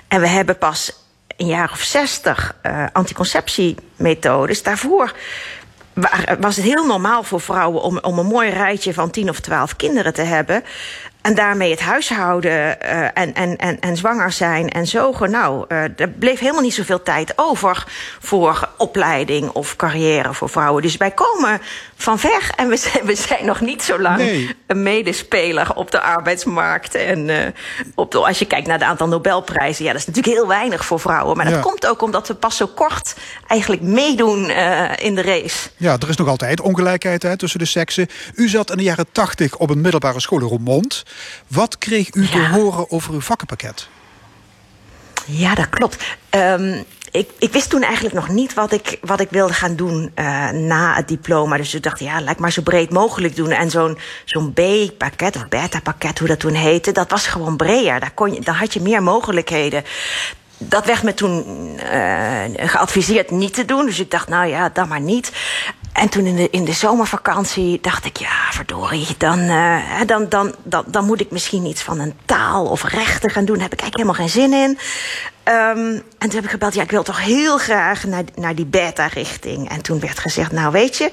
[0.08, 0.92] En we hebben pas
[1.36, 4.62] een jaar of 60 eh, anticonceptiemethodes.
[4.62, 5.12] Daarvoor
[5.92, 9.40] wa- was het heel normaal voor vrouwen om, om een mooi rijtje van 10 of
[9.40, 10.64] 12 kinderen te hebben.
[11.26, 15.30] En daarmee het huishouden eh, en, en, en, en zwanger zijn en zogen.
[15.30, 17.84] Nou, eh, er bleef helemaal niet zoveel tijd over
[18.20, 20.82] voor opleiding of carrière voor vrouwen.
[20.82, 21.60] Dus wij komen
[21.96, 22.50] van ver.
[22.56, 24.54] En we zijn, we zijn nog niet zo lang Nee.
[24.66, 26.94] een medespeler op de arbeidsmarkt.
[26.94, 27.46] En eh,
[27.94, 30.84] op de, als je kijkt naar het aantal Nobelprijzen, ja, dat is natuurlijk heel weinig
[30.84, 31.36] voor vrouwen.
[31.36, 33.14] Maar dat komt ook omdat we pas zo kort
[33.46, 35.68] eigenlijk meedoen eh, in de race.
[35.76, 38.08] Ja, er is nog altijd ongelijkheid hè, tussen de seksen.
[38.34, 41.02] U zat in de jaren tachtig op een middelbare school in Roermond.
[41.46, 43.88] Wat kreeg u te horen over uw vakkenpakket?
[45.26, 46.04] Ja, dat klopt.
[46.30, 50.10] Ehm, ik, ik wist toen eigenlijk nog niet wat ik, wat ik wilde gaan doen
[50.14, 51.56] eh, na het diploma.
[51.56, 53.50] Dus ik dacht, ja, ik maar zo breed mogelijk doen.
[53.50, 58.00] En zo'n zo'n B-pakket of beta-pakket, hoe dat toen heette, dat was gewoon breder.
[58.00, 59.84] Daar, kon je, daar had je meer mogelijkheden.
[60.58, 61.44] Dat werd me toen
[61.78, 63.86] eh, geadviseerd niet te doen.
[63.86, 65.32] Dus ik dacht, nou ja, dan maar niet.
[65.92, 70.54] En toen in de, in de zomervakantie dacht ik, ja, verdorie, dan, eh, dan, dan,
[70.62, 73.54] dan, dan moet ik misschien iets van een taal of rechten gaan doen.
[73.54, 74.78] Daar heb ik eigenlijk helemaal geen zin in.
[75.46, 78.66] Ehm, en toen heb ik gebeld, ja, ik wil toch heel graag naar, naar die
[78.66, 79.70] beta-richting.
[79.70, 81.10] En toen werd gezegd, nou weet je,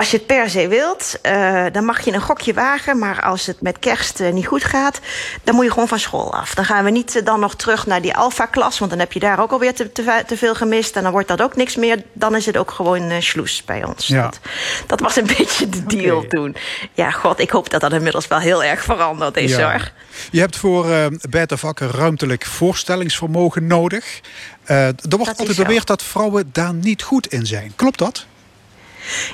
[0.00, 2.98] als je het per se wilt, eh, dan mag je een gokje wagen.
[2.98, 5.00] Maar als het met kerst eh, niet goed gaat,
[5.44, 6.54] dan moet je gewoon van school af.
[6.54, 9.20] Dan gaan we niet eh, dan nog terug naar die alfa-klas, want dan heb je
[9.20, 10.96] daar ook alweer te, te, te veel gemist.
[10.96, 12.02] En dan wordt dat ook niks meer.
[12.12, 14.06] Dan is het ook gewoon sloes bij ons.
[14.06, 14.22] Ja.
[14.22, 14.40] Dat,
[14.86, 16.56] dat was een beetje de deal toen.
[16.92, 19.90] Ja, god, ik hoop dat dat inmiddels wel heel erg veranderd is hoor.
[20.30, 20.86] Je hebt voor
[21.30, 24.20] beta-vakken ruimtelijk voorstellingsvermogen nodig.
[24.62, 27.72] Eh, er wordt is altijd beweerd dat vrouwen daar niet goed in zijn.
[27.76, 28.26] Klopt dat?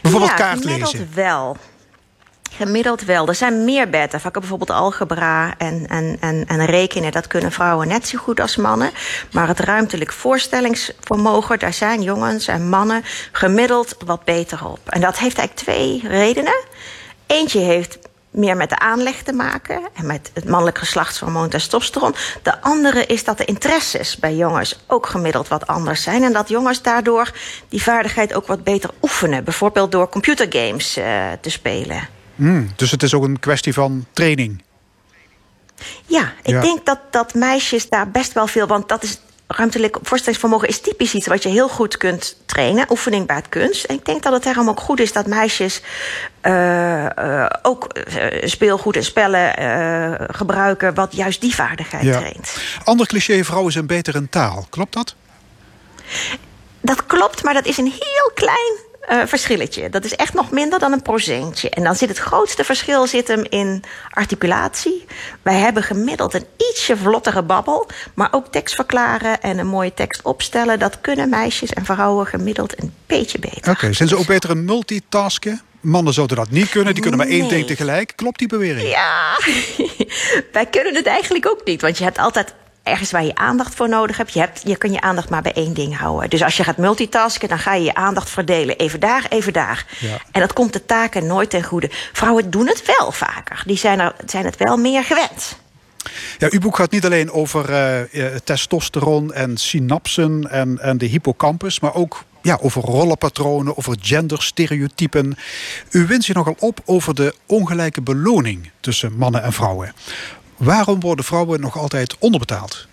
[0.03, 1.11] Bijvoorbeeld ja, kaart gemiddeld lezen.
[1.15, 1.57] wel.
[2.51, 3.29] Gemiddeld wel.
[3.29, 7.13] Er zijn meer beta-vakken, bijvoorbeeld algebra en, en, en, en rekenen.
[7.13, 8.91] Dat kunnen vrouwen net zo goed als mannen.
[9.33, 14.81] Maar het ruimtelijk voorstellingsvermogen, daar zijn jongens en mannen gemiddeld wat beter op.
[14.87, 16.65] En dat heeft eigenlijk twee redenen.
[17.27, 17.99] Eentje heeft
[18.37, 22.15] meer met de aanleg te maken en met het mannelijk geslachtshormoon testosteron.
[22.43, 26.49] De andere is dat de interesses bij jongens ook gemiddeld wat anders zijn en dat
[26.49, 27.31] jongens daardoor
[27.69, 31.05] die vaardigheid ook wat beter oefenen, bijvoorbeeld door computergames eh,
[31.41, 32.09] te spelen.
[32.35, 34.63] Hmm, dus het is ook een kwestie van training.
[36.07, 36.61] Ja, ik Ja.
[36.61, 38.67] denk dat, dat meisjes daar best wel veel...
[38.67, 41.27] want dat is ruimtelijk voorstellingsvermogen is typisch iets...
[41.27, 43.85] wat je heel goed kunt trainen, oefening baart kunst.
[43.85, 45.83] En ik denk dat het daarom ook goed is dat meisjes...
[46.41, 49.55] eh, eh, ook eh, speelgoed en spellen
[50.35, 50.95] gebruiken...
[50.95, 52.19] wat juist die vaardigheid Ja.
[52.19, 52.57] traint.
[52.85, 54.67] Ander cliché, vrouwen zijn beter in taal.
[54.71, 55.15] Klopt dat?
[56.81, 58.77] Dat klopt, maar dat is een heel klein
[59.09, 59.91] eh, verschilletje.
[59.91, 61.71] Dat is echt nog minder dan een procentje.
[61.71, 65.05] En dan zit het grootste verschil zit hem in articulatie.
[65.43, 67.89] Wij hebben gemiddeld een ietsje vlottere babbel.
[68.15, 70.79] Maar ook tekst verklaren en een mooie tekst opstellen...
[70.79, 73.71] dat kunnen meisjes en vrouwen gemiddeld een beetje beter.
[73.73, 75.61] Oké, zijn ze ook beter in multitasken?
[75.81, 77.49] Mannen zouden dat niet kunnen, die kunnen maar één Nee.
[77.49, 78.13] ding tegelijk.
[78.17, 78.89] Klopt die bewering?
[78.89, 79.39] Ja,
[80.53, 81.81] wij kunnen het eigenlijk ook niet.
[81.81, 82.55] Want je hebt altijd
[82.87, 84.33] ergens waar je aandacht voor nodig hebt.
[84.33, 84.61] Je, hebt.
[84.65, 86.31] je kan je aandacht maar bij één ding houden.
[86.31, 88.77] Dus als je gaat multitasken, dan ga je je aandacht verdelen.
[88.77, 89.87] Even daar, even daar.
[89.99, 90.19] Ja.
[90.33, 91.91] En dat komt de taken nooit ten goede.
[92.13, 93.63] Vrouwen doen het wel vaker.
[93.67, 95.57] Die zijn, er, zijn het wel meer gewend.
[96.39, 101.07] Ja, uw boek gaat niet alleen over eh, eh, testosteron en synapsen en, en de
[101.07, 105.37] hippocampus, maar ook ja, over rollenpatronen, over genderstereotypen.
[105.91, 109.93] U wint zich nogal op over de ongelijke beloning tussen mannen en vrouwen.
[110.57, 112.87] Waarom worden vrouwen nog altijd onderbetaald?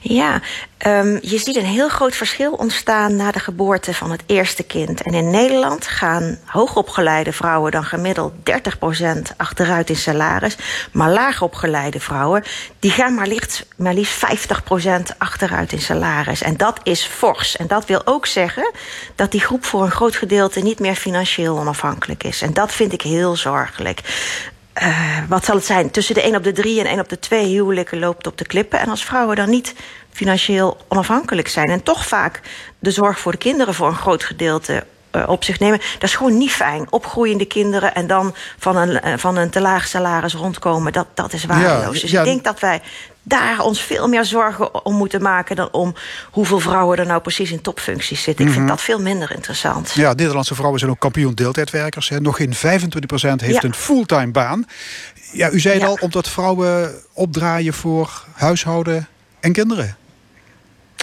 [0.00, 0.40] Ja,
[0.86, 5.02] um, je ziet een heel groot verschil ontstaan na de geboorte van het eerste kind.
[5.02, 10.56] En in Nederland gaan hoogopgeleide vrouwen dan gemiddeld 30% achteruit in salaris.
[10.92, 12.42] Maar laagopgeleide vrouwen,
[12.78, 16.42] die gaan maar liefst, maar liefst 50% achteruit in salaris.
[16.42, 17.56] En dat is fors.
[17.56, 18.72] En dat wil ook zeggen
[19.14, 22.42] dat die groep voor een groot gedeelte niet meer financieel onafhankelijk is.
[22.42, 24.00] En dat vind ik heel zorgelijk.
[24.82, 25.90] Uh, wat zal het zijn?
[25.90, 28.46] Tussen de 1 op de 3 en 1 op de 2 huwelijken loopt op de
[28.46, 28.78] klippen.
[28.78, 29.74] En als vrouwen dan niet
[30.12, 32.40] financieel onafhankelijk zijn en toch vaak
[32.78, 36.14] de zorg voor de kinderen voor een groot gedeelte uh, op zich nemen, dat is
[36.14, 36.86] gewoon niet fijn.
[36.92, 41.32] Opgroeiende kinderen en dan van een, uh, van een te laag salaris rondkomen, dat, dat
[41.32, 41.94] is waardeloos.
[41.94, 42.18] Ja, dus ja.
[42.18, 42.82] ik denk dat wij
[43.28, 45.94] daar ons veel meer zorgen om moeten maken dan om
[46.30, 48.32] hoeveel vrouwen er nou precies in topfuncties zitten.
[48.32, 48.54] Ik mm -hmm.
[48.54, 49.92] vind dat veel minder interessant.
[49.94, 52.08] Ja, Nederlandse vrouwen zijn ook kampioen deeltijdwerkers.
[52.08, 52.20] Hè.
[52.20, 53.62] Nog geen 25% heeft ja.
[53.62, 54.64] een fulltime baan.
[55.32, 55.86] Ja, u zei ja.
[55.86, 59.08] al, omdat vrouwen opdraaien voor huishouden
[59.40, 59.96] en kinderen.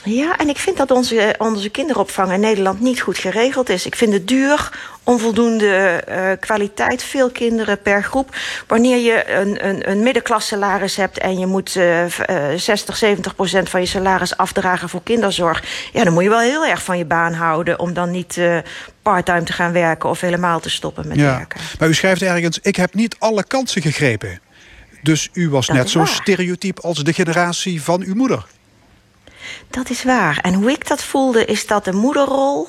[0.04, 3.86] Ja, en ik vind dat onze, onze kinderopvang in Nederland niet goed geregeld is.
[3.86, 4.70] Ik vind het duur,
[5.04, 8.36] onvoldoende uh, kwaliteit, veel kinderen per groep.
[8.68, 12.10] Wanneer je een, een, een middenklasse salaris hebt en je moet uh, uh,
[12.56, 15.64] 60, 70 procent van je salaris afdragen voor kinderzorg,
[15.94, 18.40] ja, dan moet je wel heel erg van je baan houden om dan niet
[19.02, 21.38] parttime te gaan werken of helemaal te stoppen met ja.
[21.38, 21.60] werken.
[21.80, 24.40] Maar u schrijft ergens: ik heb niet alle kansen gegrepen.
[25.02, 28.46] Dus u was dat net zo stereotyp als de generatie van uw moeder.
[29.74, 30.40] Dat is waar.
[30.42, 32.68] En hoe ik dat voelde, is dat de moederrol.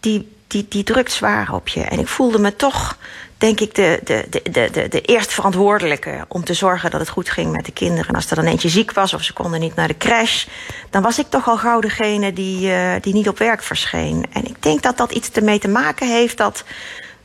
[0.00, 1.80] die die, die drukt zwaar op je.
[1.80, 2.96] En ik voelde me toch,
[3.38, 7.30] denk ik, de, de, de, de, de, eerst verantwoordelijke om te zorgen dat het goed
[7.30, 8.08] ging met de kinderen.
[8.08, 10.46] En als er dan eentje ziek was of ze konden niet naar de crash,
[10.90, 14.26] dan was ik toch al gauw degene die, eh, die niet op werk verscheen.
[14.32, 16.64] En ik denk dat dat iets ermee te maken heeft dat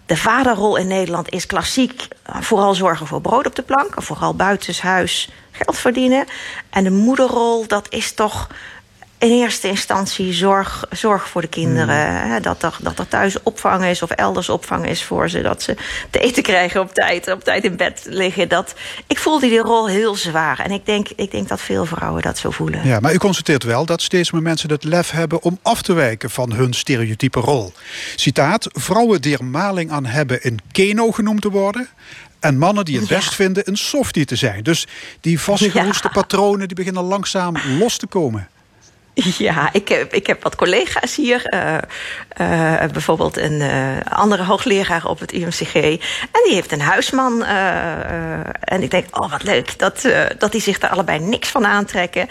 [0.05, 4.35] de vaderrol in Nederland is klassiek eh, vooral zorgen voor brood op de plank, vooral
[4.35, 6.25] buitenshuis geld verdienen.
[6.69, 8.47] En de moederrol, dat is toch
[9.25, 12.27] in eerste instantie zorg, zorg voor de kinderen.
[12.29, 15.41] Hè, Dat, er, dat er thuis opvang is of elders opvang is voor ze.
[15.41, 15.75] Dat ze
[16.09, 18.49] te eten krijgen op tijd, op tijd in bed liggen.
[18.49, 18.73] Dat,
[19.07, 20.59] ik voelde die rol heel zwaar.
[20.59, 22.87] En ik denk, ik denk dat veel vrouwen dat zo voelen.
[22.87, 25.93] Ja, maar u constateert wel dat steeds meer mensen het lef hebben om af te
[25.93, 27.73] wijken van hun stereotype rol.
[28.15, 31.87] Citaat: vrouwen die er maling aan hebben een keno genoemd te worden.
[32.39, 33.15] En mannen die het Ja.
[33.15, 34.63] best vinden een softie te zijn.
[34.63, 34.87] Dus
[35.21, 36.13] die vastgeroeste Ja.
[36.21, 38.47] patronen die beginnen langzaam los te komen.
[39.37, 41.45] Ja, ik heb, ik heb wat collega's hier.
[41.45, 45.75] eh, eh, bijvoorbeeld een eh, andere hoogleraar op het UMCG.
[46.21, 47.43] En die heeft een huisman.
[47.43, 52.27] en ik denk, oh wat leuk dat, dat die zich daar allebei niks van aantrekken.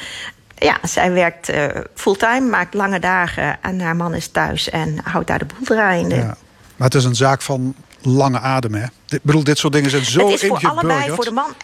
[0.57, 1.53] Ja, zij werkt
[1.95, 3.59] fulltime, maakt lange dagen.
[3.63, 6.15] En haar man is thuis en houdt daar de boel draaiende.
[6.15, 6.37] Ja.
[6.77, 8.75] Maar het is een zaak van lange adem.
[8.75, 8.85] Hè?
[9.09, 11.55] Ik bedoel, dit soort dingen zijn zo het is voor allebei, voor de man.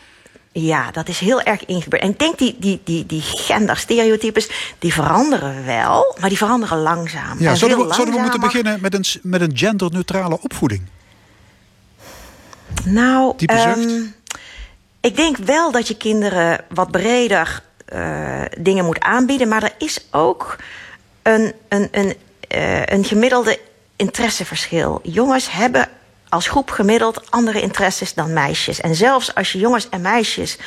[0.52, 2.02] Ja, dat is heel erg ingebeurd.
[2.02, 7.38] En ik denk die, die, die, die genderstereotypes, die veranderen wel, maar die veranderen langzaam.
[7.38, 10.82] Ja, En zouden, we, zouden we moeten beginnen met een, met een genderneutrale opvoeding?
[12.84, 14.02] Nou, ehm,
[15.00, 19.48] ik denk wel dat je kinderen wat breder eh, dingen moet aanbieden.
[19.48, 20.56] Maar er is ook
[21.22, 22.14] een, een, een,
[22.48, 23.58] eh, een gemiddelde
[23.96, 25.00] interesseverschil.
[25.02, 25.88] Jongens hebben
[26.30, 28.80] als groep gemiddeld andere interesses dan meisjes.
[28.80, 30.58] En zelfs als je jongens en meisjes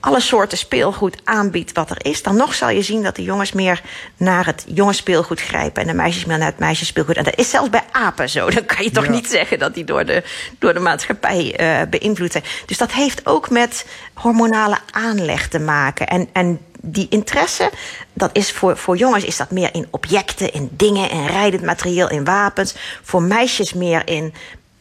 [0.00, 3.52] alle soorten speelgoed aanbiedt wat er is, dan nog zal je zien dat de jongens
[3.52, 3.82] meer
[4.16, 7.16] naar het jongensspeelgoed grijpen en de meisjes meer naar het meisjesspeelgoed.
[7.16, 8.50] En dat is zelfs bij apen zo.
[8.50, 9.10] Dan kan je toch Ja.
[9.10, 10.22] niet zeggen dat die door de,
[10.58, 12.44] door de maatschappij eh, beïnvloed zijn.
[12.66, 16.06] Dus dat heeft ook met hormonale aanleg te maken.
[16.06, 17.70] En, en die interesse,
[18.12, 22.10] dat is voor, voor jongens is dat meer in objecten, in dingen, in rijdend materieel,
[22.10, 22.74] in wapens.
[23.02, 24.34] Voor meisjes meer in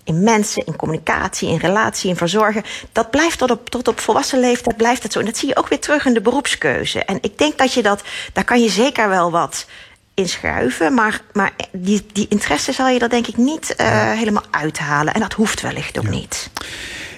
[0.10, 2.64] in mensen, in communicatie, in relatie, in verzorgen.
[2.92, 5.20] Dat blijft tot op, tot op volwassen leeftijd blijft het zo.
[5.20, 7.04] En dat zie je ook weer terug in de beroepskeuze.
[7.04, 9.66] En ik denk dat je dat, daar kan je zeker wel wat
[10.14, 10.94] in schuiven.
[10.94, 15.14] Maar, maar die, die interesse zal je dat denk ik niet eh, helemaal uithalen.
[15.14, 16.50] En dat hoeft wellicht ook niet.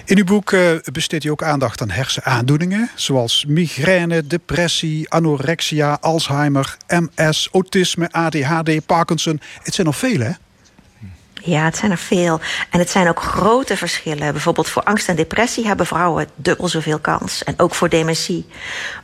[0.04, 2.90] In uw boek eh, besteedt u ook aandacht aan hersenaandoeningen...
[2.94, 9.40] zoals migraine, depressie, anorexia, Alzheimer, MS, autisme, ADHD, Parkinson.
[9.62, 10.32] Het zijn nog vele, hè?
[11.44, 12.40] Ja, het zijn er veel.
[12.70, 14.32] En het zijn ook grote verschillen.
[14.32, 17.44] Bijvoorbeeld voor angst en depressie hebben vrouwen dubbel zoveel kans.
[17.44, 18.46] En ook voor dementie.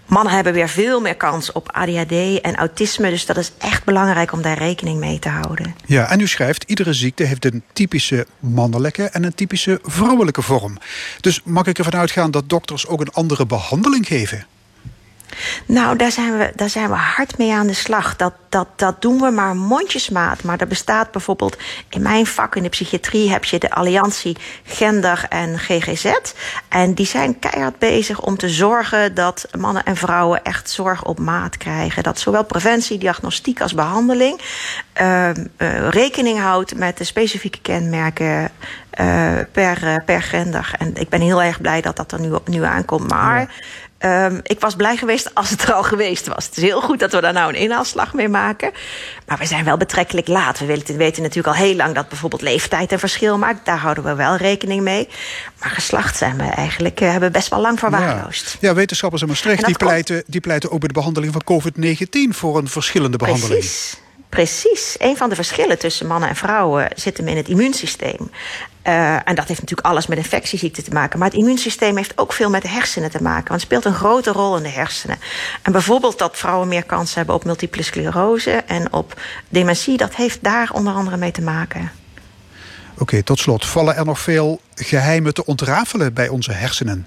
[0.07, 3.11] Mannen hebben weer veel meer kans op ADHD en autisme.
[3.11, 5.75] Dus dat is echt belangrijk om daar rekening mee te houden.
[5.87, 10.79] Ja, en u schrijft, iedere ziekte heeft een typische mannelijke en een typische vrouwelijke vorm.
[11.21, 14.47] Dus mag ik ervan uitgaan dat dokters ook een andere behandeling geven?
[15.67, 18.17] Nou, daar zijn we, daar zijn we hard mee aan de slag.
[18.17, 20.43] Dat, dat, dat doen we maar mondjesmaat.
[20.43, 21.57] Maar er bestaat bijvoorbeeld
[21.89, 26.13] in mijn vak in de psychiatrie heb je de alliantie Gender en GGZ.
[26.69, 31.19] En die zijn keihard bezig om te zorgen dat mannen en vrouwen echt zorg op
[31.19, 32.03] maat krijgen.
[32.03, 34.41] Dat zowel preventie, diagnostiek als behandeling
[35.01, 38.51] uh, uh, rekening houdt met de specifieke kenmerken
[39.01, 40.71] uh, per, uh, per gender.
[40.79, 43.11] En ik ben heel erg blij dat dat er nu, nu aankomt.
[43.11, 43.49] Maar.
[44.05, 46.47] Um, ik was blij geweest als het er al geweest was.
[46.47, 48.71] Het is heel goed dat we daar nou een inhaalslag mee maken.
[49.27, 50.59] Maar we zijn wel betrekkelijk laat.
[50.59, 53.65] We weten, natuurlijk al heel lang dat bijvoorbeeld leeftijd een verschil maakt.
[53.65, 55.09] Daar houden we wel rekening mee.
[55.61, 58.57] Maar geslacht zijn we eigenlijk, uh, hebben we best wel lang verwaarloosd.
[58.61, 62.37] Ja, ja wetenschappers in Maastricht die pleiten, die pleiten ook bij de behandeling van COVID-19
[62.37, 63.59] voor een verschillende behandeling.
[63.59, 63.97] Precies.
[64.29, 64.97] Precies.
[64.99, 68.31] Een van de verschillen tussen mannen en vrouwen zit hem in het immuunsysteem.
[68.89, 71.19] Uh, en dat heeft natuurlijk alles met infectieziekten te maken.
[71.19, 73.49] Maar het immuunsysteem heeft ook veel met de hersenen te maken.
[73.49, 75.17] Want het speelt een grote rol in de hersenen.
[75.63, 80.39] En bijvoorbeeld dat vrouwen meer kans hebben op multiple sclerose en op dementie, dat heeft
[80.43, 81.91] daar onder andere mee te maken.
[82.99, 83.67] Oké, tot slot.
[83.67, 87.07] Vallen er nog veel geheimen te ontrafelen bij onze hersenen?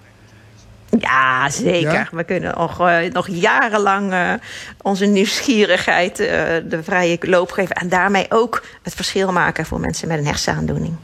[1.00, 1.92] Ja, zeker.
[1.92, 2.08] Ja?
[2.12, 4.34] We kunnen nog, uh, nog jarenlang uh,
[4.82, 6.28] onze nieuwsgierigheid uh,
[6.66, 7.76] de vrije loop geven.
[7.76, 10.96] En daarmee ook het verschil maken voor mensen met een hersenaandoening.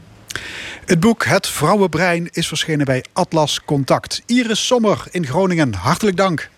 [0.84, 4.22] Het boek Het Vrouwenbrein is verschenen bij Atlas Contact.
[4.26, 6.48] Iris Sommer in Groningen, hartelijk dank.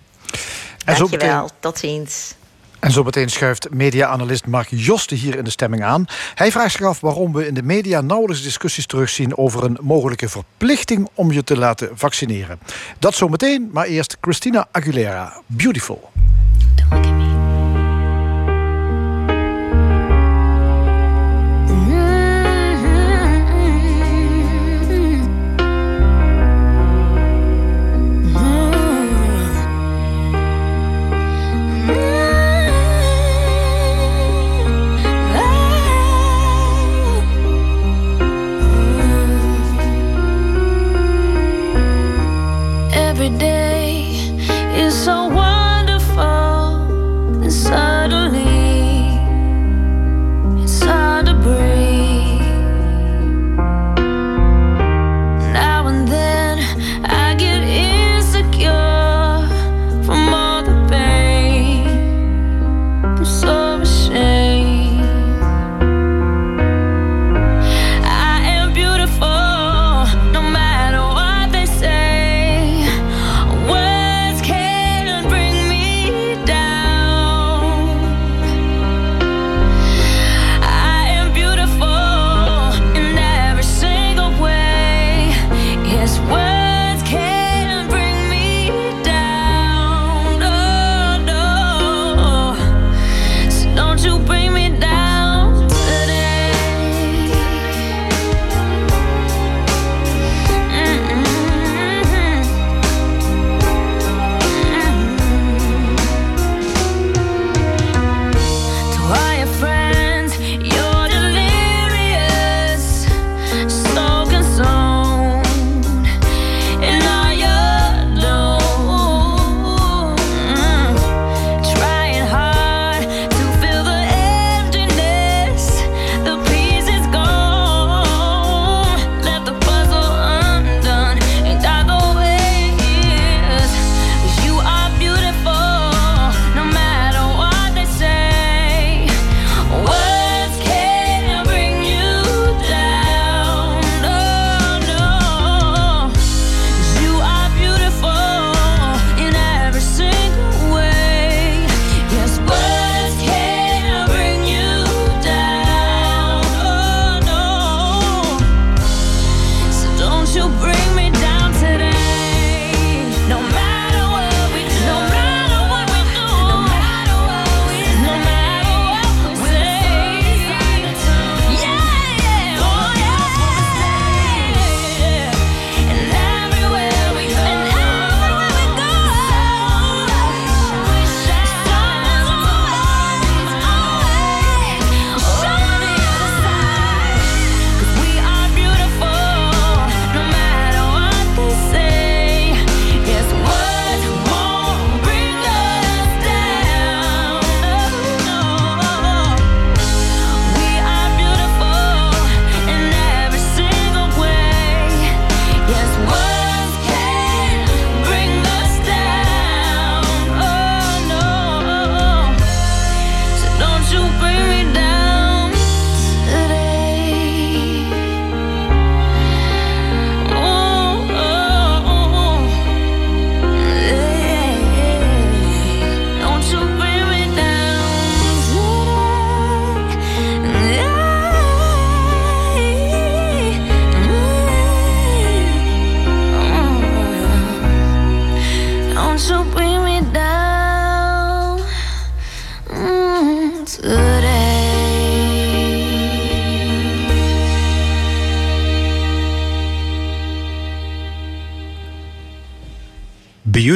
[0.85, 1.57] En Dankjewel, meteen...
[1.61, 2.35] tot ziens.
[2.81, 6.05] En zo meteen schuift media-analyst Mark Josten hier in de stemming aan.
[6.35, 9.37] Hij vraagt zich af waarom we in de media nauwelijks discussies terugzien...
[9.37, 12.59] over een mogelijke verplichting om je te laten vaccineren.
[12.99, 15.41] Dat zo meteen, maar eerst Christina Aguilera.
[15.47, 16.11] Beautiful.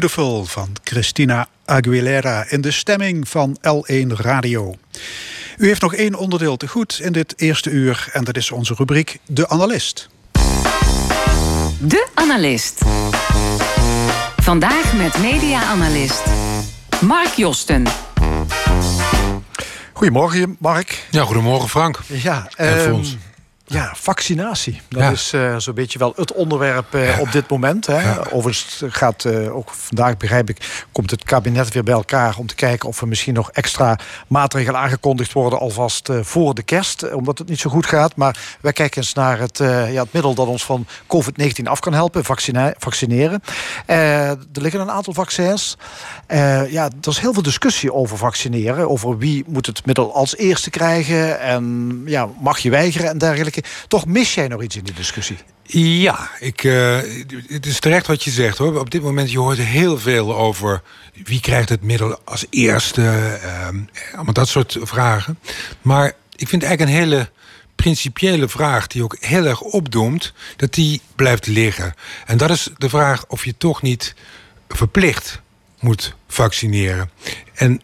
[0.05, 4.75] Beautiful van Christina Aguilera in de stemming van L1 Radio.
[5.57, 8.75] U heeft nog één onderdeel te goed in dit eerste uur en dat is onze
[8.75, 10.09] rubriek De Analist.
[11.79, 12.83] De Analist.
[14.37, 16.23] Vandaag met media-analyst
[17.01, 17.87] Mark Josten.
[19.93, 21.07] Goedemorgen, Mark.
[21.11, 22.01] Ja, goedemorgen Frank.
[22.07, 23.17] Ja, En ehm, Fons.
[23.67, 24.81] Ja vaccinatie.
[24.89, 25.11] Dat Ja.
[25.11, 27.87] is eh, zo'n beetje wel het onderwerp eh, op dit moment.
[27.87, 28.33] Hè.
[28.33, 32.55] Overigens gaat eh, ook vandaag, begrijp ik, komt het kabinet weer bij elkaar om te
[32.55, 33.99] kijken of er misschien nog extra
[34.29, 38.17] maatregelen aangekondigd worden alvast voor de kerst, omdat het niet zo goed gaat.
[38.17, 41.93] Maar wij kijken eens naar het, ja, het middel dat ons van COVID-19 af kan
[41.93, 43.43] helpen, vaccina- vaccineren.
[43.87, 45.77] Er liggen een aantal vaccins.
[46.69, 48.91] Ja, er is heel veel discussie over vaccineren.
[48.91, 51.41] Over wie moet het middel als eerste krijgen.
[51.41, 53.54] En ja, mag je weigeren en dergelijke.
[53.89, 55.37] Toch mis jij nog iets in die discussie?
[55.67, 56.99] Ja, ik, eh,
[57.47, 58.79] het is terecht wat je zegt hoor.
[58.79, 60.83] Op dit moment je hoort heel veel over
[61.25, 63.03] wie krijgt het middel als eerste.
[63.43, 63.79] ehm,
[64.15, 65.39] allemaal dat soort vragen.
[65.83, 67.31] Maar ik vind eigenlijk een hele
[67.75, 71.95] principiële vraag die ook heel erg opdoemt, dat die blijft liggen.
[72.27, 74.15] En dat is de vraag of je toch niet
[74.69, 75.41] verplicht
[75.81, 77.11] moet vaccineren.
[77.55, 77.81] En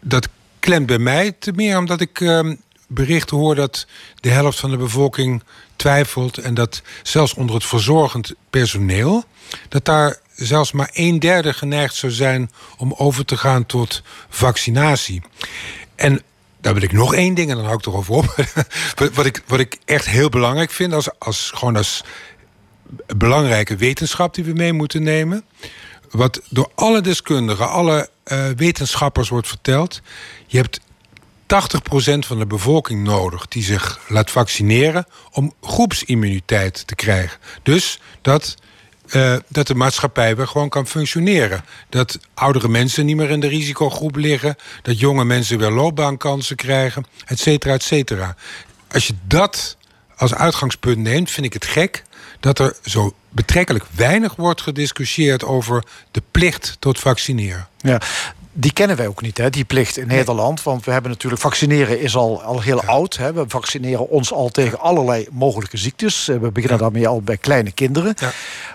[0.00, 2.54] dat klemt bij mij te meer omdat ik ehm,
[2.90, 3.86] berichten hoor dat
[4.20, 5.42] de helft van de bevolking
[5.76, 9.24] twijfelt en dat zelfs onder het verzorgend personeel,
[9.68, 15.22] dat daar zelfs maar een derde geneigd zou zijn om over te gaan tot vaccinatie.
[15.96, 16.22] En
[16.60, 18.24] daar wil ik nog één ding en dan hou ik erover op.
[18.96, 22.04] Wat- wat, ik, wat ik echt heel belangrijk vind, als, als, gewoon als
[23.16, 25.44] belangrijke wetenschap die we mee moeten nemen.
[26.10, 30.00] Wat door alle deskundigen, alle eh, wetenschappers wordt verteld.
[30.46, 30.80] Je hebt
[31.50, 37.38] 80% van de bevolking nodig die zich laat vaccineren om groepsimmuniteit te krijgen.
[37.62, 38.54] Dus dat,
[39.08, 41.64] eh, dat de maatschappij weer gewoon kan functioneren.
[41.88, 44.56] Dat oudere mensen niet meer in de risicogroep liggen.
[44.82, 48.36] Dat jonge mensen weer loopbaankansen krijgen, et cetera, et cetera.
[48.92, 49.76] Als je dat
[50.16, 52.04] als uitgangspunt neemt, vind ik het gek
[52.40, 57.68] dat er zo betrekkelijk weinig wordt gediscussieerd over de plicht tot vaccineren.
[57.78, 58.00] Ja,
[58.52, 60.62] die kennen wij ook niet, hè, die plicht in Nederland.
[60.62, 63.16] Want we hebben natuurlijk, vaccineren is al, al heel oud.
[63.16, 63.32] Hè.
[63.32, 66.28] We vaccineren ons al tegen allerlei mogelijke ziektes.
[66.28, 68.14] Eh, We beginnen daarmee al bij kleine kinderen.
[68.18, 68.30] Ja.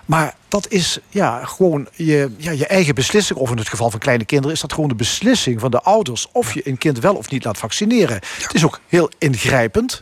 [0.06, 3.40] Maar dat is ja, gewoon je, ja, je eigen beslissing.
[3.40, 6.28] Of in het geval van kleine kinderen is dat gewoon de beslissing van de ouders...
[6.32, 8.20] of je een kind wel of niet laat vaccineren.
[8.42, 10.02] Het is ook heel ingrijpend.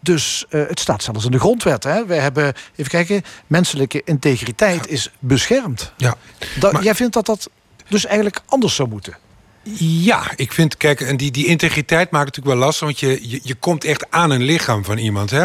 [0.00, 1.84] Dus eh, het staat zelfs in de grondwet.
[1.84, 2.06] Hè.
[2.06, 5.92] Wij hebben, even kijken, menselijke integriteit is beschermd.
[5.96, 6.14] Ja.
[6.60, 7.48] Maar- Jij vindt dat dat
[7.94, 9.16] dus eigenlijk anders zou moeten?
[9.78, 13.30] Ja, ik vind, kijk, en die, die integriteit maakt het natuurlijk wel lastig, want je,
[13.30, 15.44] je, je komt echt aan een lichaam van iemand, hè?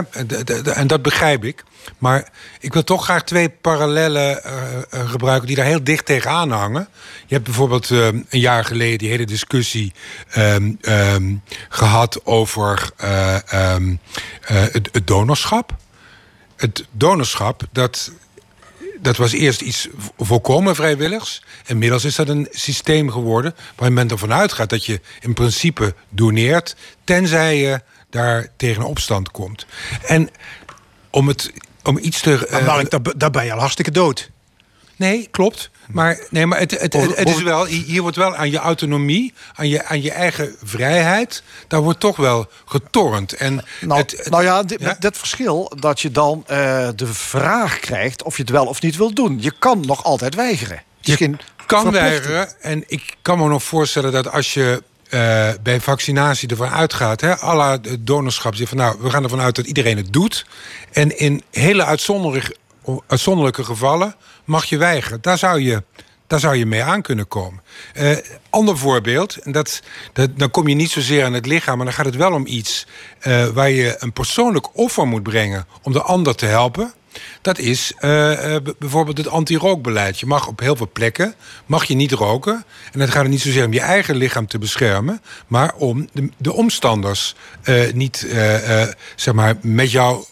[0.74, 1.64] En, dat begrijp ik.
[1.98, 4.54] Maar ik wil toch graag twee parallellen eh,
[4.90, 6.88] eh, gebruiken die daar heel dicht tegenaan hangen.
[7.26, 9.94] Je hebt bijvoorbeeld eh, een jaar geleden die hele discussie
[10.30, 11.36] ehm, ehm,
[11.70, 13.96] gehad over eh, ehm,
[14.42, 15.76] eh, het, het donorschap.
[16.56, 18.12] Het donorschap, dat
[19.02, 21.44] dat was eerst iets vo- volkomen vrijwilligs.
[21.66, 26.76] Inmiddels is dat een systeem geworden waar men ervan uitgaat dat je in principe doneert,
[27.04, 29.66] tenzij je daar tegen een opstand komt.
[30.06, 30.30] En
[31.10, 31.52] om het
[31.84, 32.48] om iets te...
[32.52, 34.30] Maar eh, Mark, daar, daar ben je al hartstikke dood.
[34.96, 35.70] Nee, klopt.
[35.92, 39.34] Maar, nee, maar het, het, het, het is wel, hier wordt wel aan je autonomie,
[39.54, 43.34] aan je, aan je eigen vrijheid, daar wordt toch wel getornd.
[43.34, 44.96] En Nou, nou ja, dit, ja?
[45.00, 48.98] dat verschil dat je dan eh, de vraag krijgt of je het wel of niet
[48.98, 49.38] wil doen.
[49.42, 50.84] Je kan nog altijd weigeren.
[51.00, 52.62] Je geen kan weigeren.
[52.62, 57.42] En ik kan me nog voorstellen dat als je eh, bij vaccinatie ervan uitgaat, hè,
[57.42, 60.46] à het donorschap, zegt van nou, we gaan ervan uit dat iedereen het doet.
[60.92, 62.56] En in hele uitzonderlijke,
[63.08, 64.16] uitzonderlijke gevallen
[64.50, 65.22] mag je weigeren.
[65.22, 65.84] Daar zou je.
[66.28, 67.64] Daar zou je mee aan kunnen komen.
[67.94, 68.18] Eh,
[68.50, 69.82] ander voorbeeld, en dat,
[70.14, 72.46] dat, dan kom je niet zozeer aan het lichaam, maar dan gaat het wel om
[72.46, 72.88] iets
[73.20, 76.94] eh, waar je een persoonlijk offer moet brengen om de ander te helpen.
[77.42, 80.20] Dat is eh, bijvoorbeeld het anti-rookbeleid.
[80.20, 81.36] Je mag op heel veel plekken
[81.66, 82.66] mag je niet roken.
[82.92, 86.30] En dan gaat het niet zozeer om je eigen lichaam te beschermen, maar om de,
[86.38, 87.36] de omstanders
[87.94, 88.28] niet
[89.16, 90.26] zeg maar, met jouw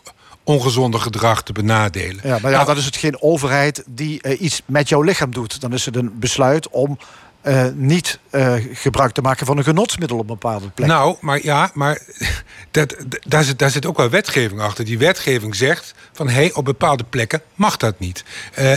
[0.48, 2.20] ongezonde gedrag te benadelen.
[2.24, 5.32] Ja, maar ja, Nou, dan is het geen overheid die eh, iets met jouw lichaam
[5.32, 5.62] doet.
[5.62, 6.98] Dan is het een besluit om
[7.41, 10.88] eh, niet eh, gebruik te maken van een genotsmiddel op een bepaalde plek.
[10.88, 12.02] Nou, maar ja, maar
[12.72, 12.95] dat,
[13.28, 14.86] daar, zit, daar zit ook wel wetgeving achter.
[14.86, 18.24] Die wetgeving zegt van hé, hey, op bepaalde plekken mag dat niet.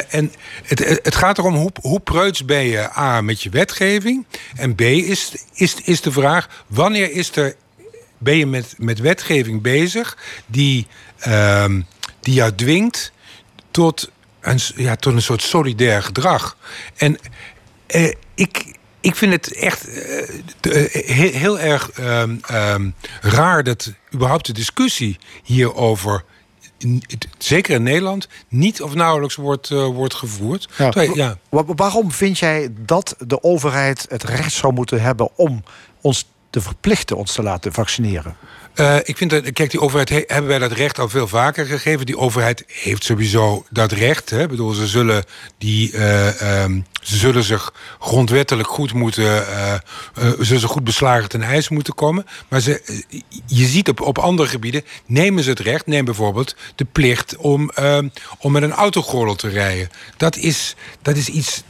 [0.09, 0.33] En
[0.65, 4.27] het, het gaat erom hoe, hoe preuts ben je A met je wetgeving.
[4.57, 7.55] En B is, is, is de vraag: wanneer is er,
[8.21, 10.17] ben je met, met wetgeving bezig
[10.47, 10.87] die,
[11.19, 11.81] ehm,
[12.21, 13.13] die jou dwingt
[13.71, 14.11] tot
[14.41, 16.57] een, ja, tot een soort solidair gedrag.
[16.97, 17.19] En
[17.87, 20.19] eh, ik, ik vind het echt eh,
[20.61, 22.91] eh, heel, heel erg ehm, ehm,
[23.21, 26.25] raar dat überhaupt de discussie hierover.
[27.39, 30.69] Zeker in Nederland niet of nauwelijks wordt, wordt gevoerd.
[30.77, 30.91] Ja.
[30.91, 31.39] Terwijl- ja.
[31.49, 35.65] Wa- Waarom vind jij dat de overheid het recht zou moeten hebben om
[36.01, 38.37] ons te verplichten ons te laten vaccineren?
[38.75, 41.67] Eh, ik vind dat, kijk, die overheid he- hebben wij dat recht al veel vaker
[41.67, 42.07] gegeven.
[42.07, 44.31] Die overheid heeft sowieso dat recht.
[44.31, 44.43] Hè.
[44.43, 45.25] Ik bedoel, ze zullen,
[45.59, 49.75] die, eh, ehm, ze zullen zich grondwettelijk goed moeten, eh,
[50.15, 52.27] ze zullen goed beslagen ten ijs moeten komen.
[52.49, 53.05] Maar ze,
[53.47, 55.87] je ziet op, op andere gebieden, nemen ze het recht.
[55.87, 58.09] Neem bijvoorbeeld de plicht om, ehm,
[58.39, 59.91] om met een autogordel te rijden.
[60.17, 61.63] Dat is, dat is iets,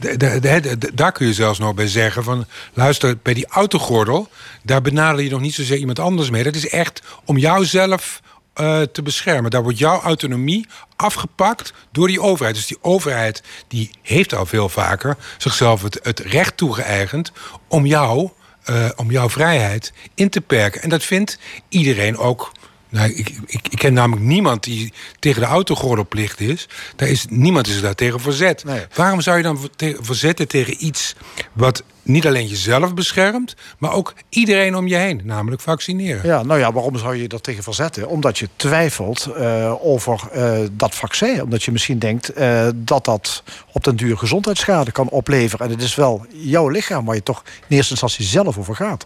[0.93, 2.45] daar kun je zelfs nog bij zeggen van...
[2.73, 4.29] luister, bij die autogordel,
[4.63, 6.43] daar benadel je nog niet zozeer iemand anders mee.
[6.43, 6.90] Dat is echt
[7.25, 8.21] om jouzelf
[8.53, 9.51] eh, te beschermen.
[9.51, 12.55] Daar wordt jouw autonomie afgepakt door die overheid.
[12.55, 17.31] Dus die overheid die heeft al veel vaker zichzelf het, recht toegeëigend
[17.67, 18.29] om jou,
[18.63, 20.81] eh, om jouw vrijheid in te perken.
[20.81, 21.39] En dat vindt
[21.69, 22.51] iedereen ook.
[22.91, 26.67] Nou, ik, ik, ik ken namelijk niemand die tegen de autogordelplicht is.
[26.95, 28.63] Daar is niemand is daar tegen verzet.
[28.63, 28.85] Nee.
[28.95, 31.15] Waarom zou je dan te- verzetten tegen iets
[31.53, 36.27] wat niet alleen jezelf beschermt, maar ook iedereen om je heen, namelijk vaccineren?
[36.27, 38.07] Ja, nou ja, waarom zou je dat tegen verzetten?
[38.07, 41.43] Omdat je twijfelt eh, over eh, dat vaccin.
[41.43, 45.65] Omdat je misschien denkt eh, dat dat op den duur gezondheidsschade kan opleveren.
[45.65, 49.05] En het is wel jouw lichaam waar je toch in eerste instantie zelf over gaat.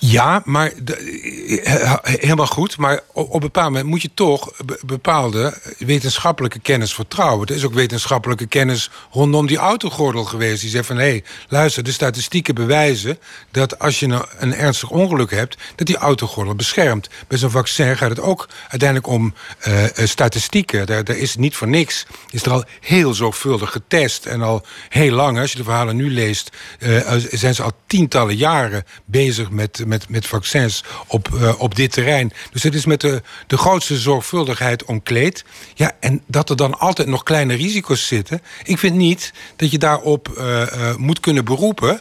[0.00, 2.76] Ja, maar de- eh, helemaal goed.
[2.76, 7.46] Maar op een bepaald moment moet je toch be- bepaalde wetenschappelijke kennis vertrouwen.
[7.46, 10.60] Er is ook wetenschappelijke kennis rondom die autogordel geweest.
[10.60, 13.18] Die zegt van hé, hey, luister, de statistieken bewijzen
[13.50, 17.08] dat als je nou een ernstig ongeluk hebt, dat die autogordel beschermt.
[17.28, 20.86] Bij zo'n vaccin gaat het ook uiteindelijk om eh, eh, statistieken.
[20.86, 22.06] Daar, daar is niet voor niks.
[22.30, 25.38] Is er al heel zorgvuldig getest en al heel lang.
[25.38, 30.08] Als je de verhalen nu leest, eh, zijn ze al tientallen jaren bezig met, met,
[30.08, 32.32] met vaccins op, eh, op dit terrein.
[32.52, 35.44] Dus het is met de, de grootste zorgvuldigheid omkleed.
[35.74, 38.42] Ja, en dat er dan altijd nog kleine risico's zitten.
[38.64, 42.00] Ik vind niet dat je daarop eh, eh, moet kunnen beroepen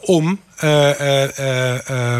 [0.00, 0.40] om.
[0.56, 2.18] eh,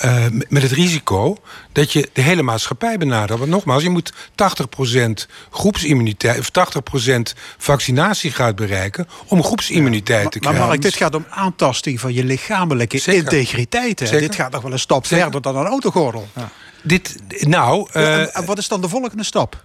[0.00, 1.36] eh, met- het risico
[1.72, 3.38] dat je de hele maatschappij benadert.
[3.38, 10.66] Want nogmaals, je moet 80% groepsimmuniteit of 80% vaccinatie bereiken om groepsimmuniteit te Maar krijgen.
[10.68, 13.22] Mark, dit gaat om aantasting van je lichamelijke Zeker.
[13.22, 13.98] integriteit.
[13.98, 14.20] Zeker.
[14.20, 15.22] Dit gaat nog wel een stap Zeker.
[15.22, 16.28] verder dan een autogordel.
[16.82, 19.62] Dit, nou, Ja, eh, en, en wat is dan de volgende stap?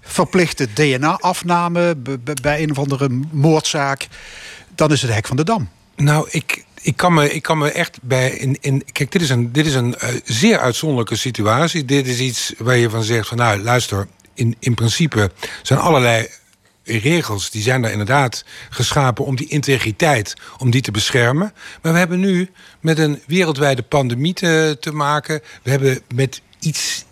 [0.00, 1.96] Verplichte DNA-afname
[2.42, 4.06] bij een of andere moordzaak.
[4.74, 5.68] Dan is het hek van de dam.
[5.96, 8.30] Nou, ik, ik, kan me, ik kan me echt bij.
[8.30, 11.84] In, in, kijk, dit is een, dit is een eh, zeer uitzonderlijke situatie.
[11.84, 15.30] Dit is iets waar je van zegt: van nou, luister, in, in principe
[15.62, 16.28] zijn allerlei
[16.84, 21.52] regels, die zijn er inderdaad geschapen om die integriteit, om die te beschermen.
[21.82, 22.50] Maar we hebben nu
[22.80, 25.40] met een wereldwijde pandemie te, te maken.
[25.62, 27.04] We hebben met iets,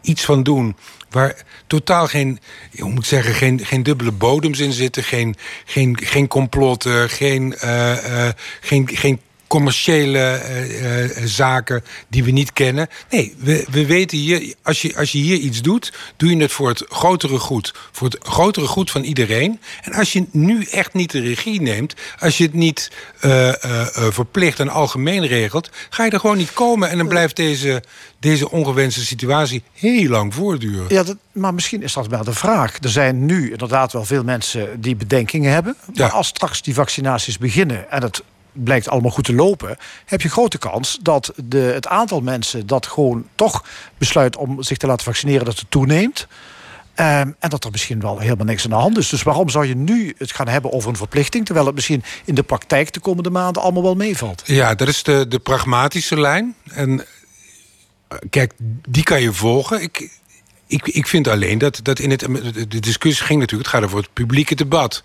[0.00, 0.76] iets van doen
[1.10, 2.38] waar totaal geen,
[2.78, 8.26] hoe moet zeggen, geen, geen dubbele bodems in zitten, geen, geen, geen complotten, geen, eh,
[8.26, 12.88] eh, geen, geen commerciële eh, eh, zaken die we niet kennen.
[13.10, 16.52] Nee, we, we weten hier, als je, als je hier iets doet, doe je het
[16.52, 17.74] voor het grotere goed.
[17.92, 19.60] Voor het grotere goed van iedereen.
[19.82, 22.90] En als je nu echt niet de regie neemt, als je het niet
[23.20, 26.88] eh, eh, eh, verplicht en algemeen regelt, ga je er gewoon niet komen.
[26.90, 27.82] En dan blijft deze,
[28.20, 30.86] deze ongewenste situatie heel lang voortduren.
[30.88, 32.76] Ja, dat, maar misschien is dat wel de vraag.
[32.82, 35.76] Er zijn nu inderdaad wel veel mensen die bedenkingen hebben.
[35.86, 36.08] Maar Ja.
[36.08, 38.22] als straks die vaccinaties beginnen en het
[38.56, 42.86] blijkt allemaal goed te lopen, heb je grote kans dat de, het aantal mensen dat
[42.86, 43.64] gewoon toch
[43.98, 46.26] besluit om zich te laten vaccineren, dat het toeneemt.
[46.94, 49.08] Ehm, en dat er misschien wel helemaal niks aan de hand is.
[49.08, 52.34] Dus waarom zou je nu het gaan hebben over een verplichting, terwijl het misschien in
[52.34, 54.42] de praktijk de komende maanden allemaal wel meevalt?
[54.44, 56.54] Ja, dat is de, de pragmatische lijn.
[56.72, 57.04] En
[58.08, 58.52] eh, kijk,
[58.88, 59.82] die kan je volgen.
[59.82, 60.10] Ik,
[60.66, 62.20] ik, ik vind alleen dat, dat in het.
[62.68, 63.68] De discussie ging natuurlijk.
[63.70, 65.02] Het gaat over het publieke debat.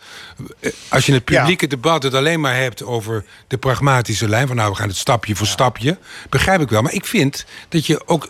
[0.60, 1.38] Eh, Als je in het Ja.
[1.40, 4.48] publieke debat het alleen maar hebt over de pragmatische lijn.
[4.48, 5.98] van nou, we gaan het stapje voor stapje.
[6.30, 6.82] begrijp ik wel.
[6.82, 8.30] Maar ik vind dat je ook.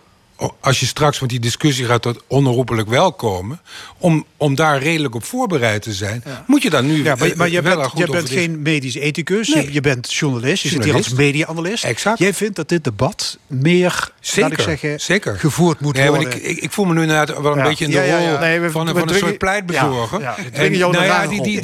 [0.60, 3.60] Als je straks, want die discussie gaat tot onherroepelijk wel komen.
[3.98, 6.24] Om, om daar redelijk op voorbereid te zijn.
[6.48, 8.96] Moet je dan nu Ja, maar, eh, maar je bent, goed je bent geen medisch
[8.96, 9.66] ethicus, Nee.
[9.66, 11.10] je, je bent journalist, je zit hier Journalist.
[11.12, 11.84] als media-analyst.
[11.84, 12.20] Exact.
[12.20, 15.40] Jij vindt dat dit debat meer, Zeker, laat ik zeggen, zeker.
[15.40, 16.28] gevoerd moet Nee, worden.
[16.28, 17.64] ik, ik, ik voel me nu inderdaad wel een Ja.
[17.64, 20.20] beetje in de rol Nee, we- van, we een- soort pleitbezorger.
[20.22, 21.62] Ja, En, nou ja, die, die,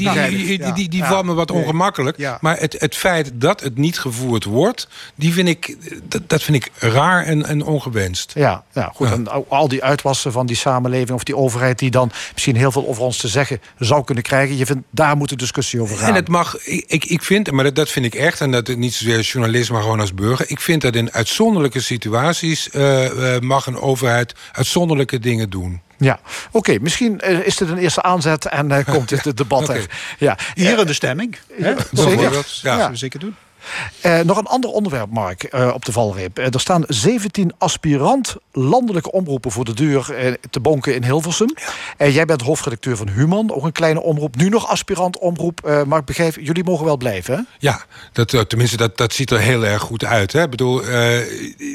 [0.74, 2.18] die, die, valt me wat ongemakkelijk.
[2.42, 6.58] Maar het, het feit dat het niet gevoerd wordt, die vind ik, dat, dat vind
[6.66, 8.32] ik raar en, en ongewenst.
[8.36, 9.08] Ja, ja goed.
[9.08, 9.14] Ja.
[9.14, 12.88] En al- die uitwassen van die samenleving of die overheid die dan misschien heel veel
[12.88, 14.58] over ons te zeggen zou kunnen krijgen.
[14.58, 16.10] Je vindt daar moet de discussie over gaan.
[16.10, 18.68] En het mag, ik, ik- ik vind, maar dat, dat vind ik echt, en dat
[18.68, 20.50] het niet zozeer als journalist, maar gewoon als burger.
[20.50, 25.82] Ik vind dat in uitzonderlijke situaties eh, eh, mag een overheid uitzonderlijke dingen doen.
[26.00, 26.20] Ja,
[26.52, 26.78] oké.
[26.82, 29.74] misschien eh, is dit een eerste aanzet en eh, komt dit het debat Oké.
[29.74, 29.86] er.
[30.20, 31.38] Ja, Hier in de stemming.
[31.54, 31.74] Hè?
[31.92, 32.32] Bijvoorbeeld, ja.
[32.32, 33.36] Dat zullen we zeker doen.
[34.02, 36.40] Eh, nog een ander onderwerp, Mark, eh, op de valreep.
[36.40, 41.54] Eh, er staan 17 aspirant landelijke omroepen voor de deur te bonken in Hilversum.
[41.98, 44.36] En jij bent hoofdredacteur van Human, ook een kleine omroep.
[44.36, 45.84] Nu nog aspirant omroep.
[45.88, 47.42] Maar ik begrijp, jullie mogen wel blijven, hè?
[47.60, 50.34] Ja, dat, tenminste, dat, dat ziet er heel erg goed uit.
[50.34, 50.44] Hè?
[50.44, 50.84] Ik bedoel,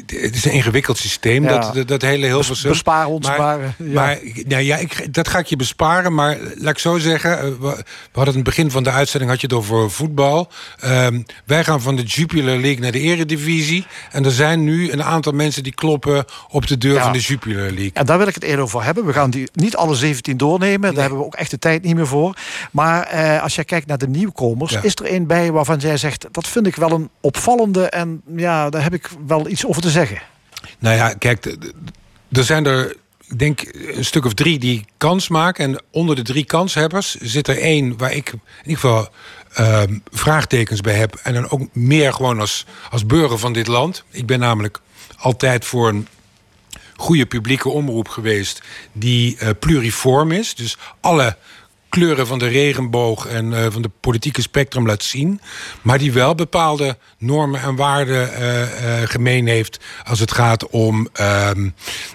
[0.05, 1.59] het is een ingewikkeld systeem, Ja.
[1.59, 2.69] dat, dat, dat hele Hilversum.
[2.69, 3.93] bespaar ons maar, ja.
[3.93, 6.13] maar nou ja, ik, dat ga ik je besparen.
[6.13, 9.41] Maar laat ik zo zeggen, we, we hadden in het begin van de uitzending had
[9.41, 10.51] je het over voetbal.
[10.79, 13.85] Ehm, wij gaan van de Jupiler League naar de Eredivisie.
[14.11, 17.03] En er zijn nu een aantal mensen die kloppen op de deur Ja.
[17.03, 17.91] van de Jupiler League.
[17.93, 19.05] En daar wil ik het eerder over hebben.
[19.05, 20.91] We gaan die niet alle 17 doornemen.
[20.93, 22.37] Daar hebben we ook echt de tijd niet meer voor.
[22.71, 24.81] Maar eh, als jij kijkt naar de nieuwkomers, Ja.
[24.81, 28.69] is er een bij waarvan jij zegt: dat vind ik wel een opvallende en ja,
[28.69, 30.21] daar heb ik wel iets over te zeggen.
[30.79, 31.45] Nou ja, kijk,
[32.31, 32.95] er zijn er,
[33.27, 33.61] ik denk,
[33.95, 35.65] een stuk of drie die kans maken.
[35.65, 39.09] En onder de drie kanshebbers zit er één waar ik in ieder geval
[39.53, 41.19] ehm, vraagtekens bij heb.
[41.23, 44.03] En dan ook meer gewoon als, als burger van dit land.
[44.09, 44.79] Ik ben namelijk
[45.17, 46.07] altijd voor een
[46.95, 50.55] goede publieke omroep geweest die eh, pluriform is.
[50.55, 51.37] Dus alle
[51.93, 55.41] kleuren van de regenboog en eh, van de politieke spectrum laat zien.
[55.81, 58.61] Maar die wel bepaalde normen en waarden eh,
[59.01, 61.61] eh, gemeen heeft als het gaat om ehm,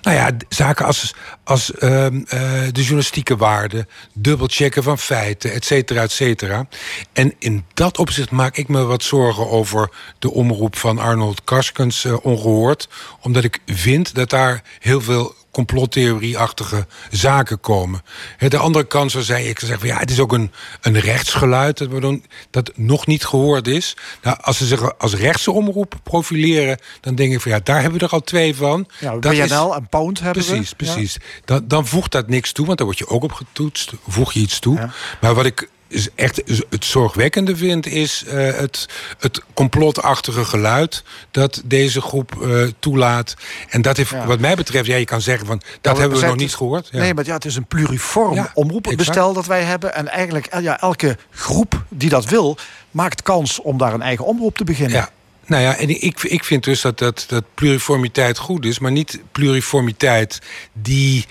[0.02, 1.14] nou ja, zaken als,
[1.44, 2.40] als ehm, eh,
[2.72, 6.66] de journalistieke waarde, dubbelchecken van feiten, et cetera, et cetera.
[7.12, 12.04] En in dat opzicht maak ik me wat zorgen over de omroep van Arnold Karskens
[12.04, 12.88] eh, ongehoord.
[13.20, 18.02] Omdat ik vind dat daar heel veel complottheorieachtige zaken komen.
[18.48, 21.88] De andere kant zou zijn, ik van, ja, het is ook een, een rechtsgeluid dat,
[21.88, 23.96] we doen, dat nog niet gehoord is.
[24.22, 27.98] Nou, als ze zich als rechtse omroep profileren, dan denk ik van ja, daar hebben
[28.00, 28.86] we er al twee van.
[29.00, 30.48] Ja, Dat is- BNL en Pound hebben we.
[30.48, 31.16] Precies, precies.
[31.44, 33.92] Dan, dan voegt dat niks toe, want daar word je ook op getoetst.
[34.08, 34.90] Voeg je iets toe.
[35.20, 38.86] Maar wat ik is echt het zorgwekkende vind, is eh, het,
[39.18, 43.36] het complotachtige geluid dat deze groep eh, toelaat.
[43.68, 44.26] En dat heeft, Ja.
[44.26, 46.88] wat mij betreft, ja, je kan zeggen van dat hebben we nog niet gehoord.
[46.92, 46.98] Ja.
[46.98, 49.94] Nee, maar ja, het is een pluriform omroepbestel dat wij hebben.
[49.94, 52.58] En eigenlijk ja, elke groep die dat wil,
[52.90, 54.96] maakt kans om daar een eigen omroep te beginnen.
[54.96, 55.10] Ja.
[55.46, 59.20] Nou ja, en ik, ik vind dus dat, dat, dat pluriformiteit goed is, maar niet
[59.32, 60.38] pluriformiteit
[60.72, 61.26] die,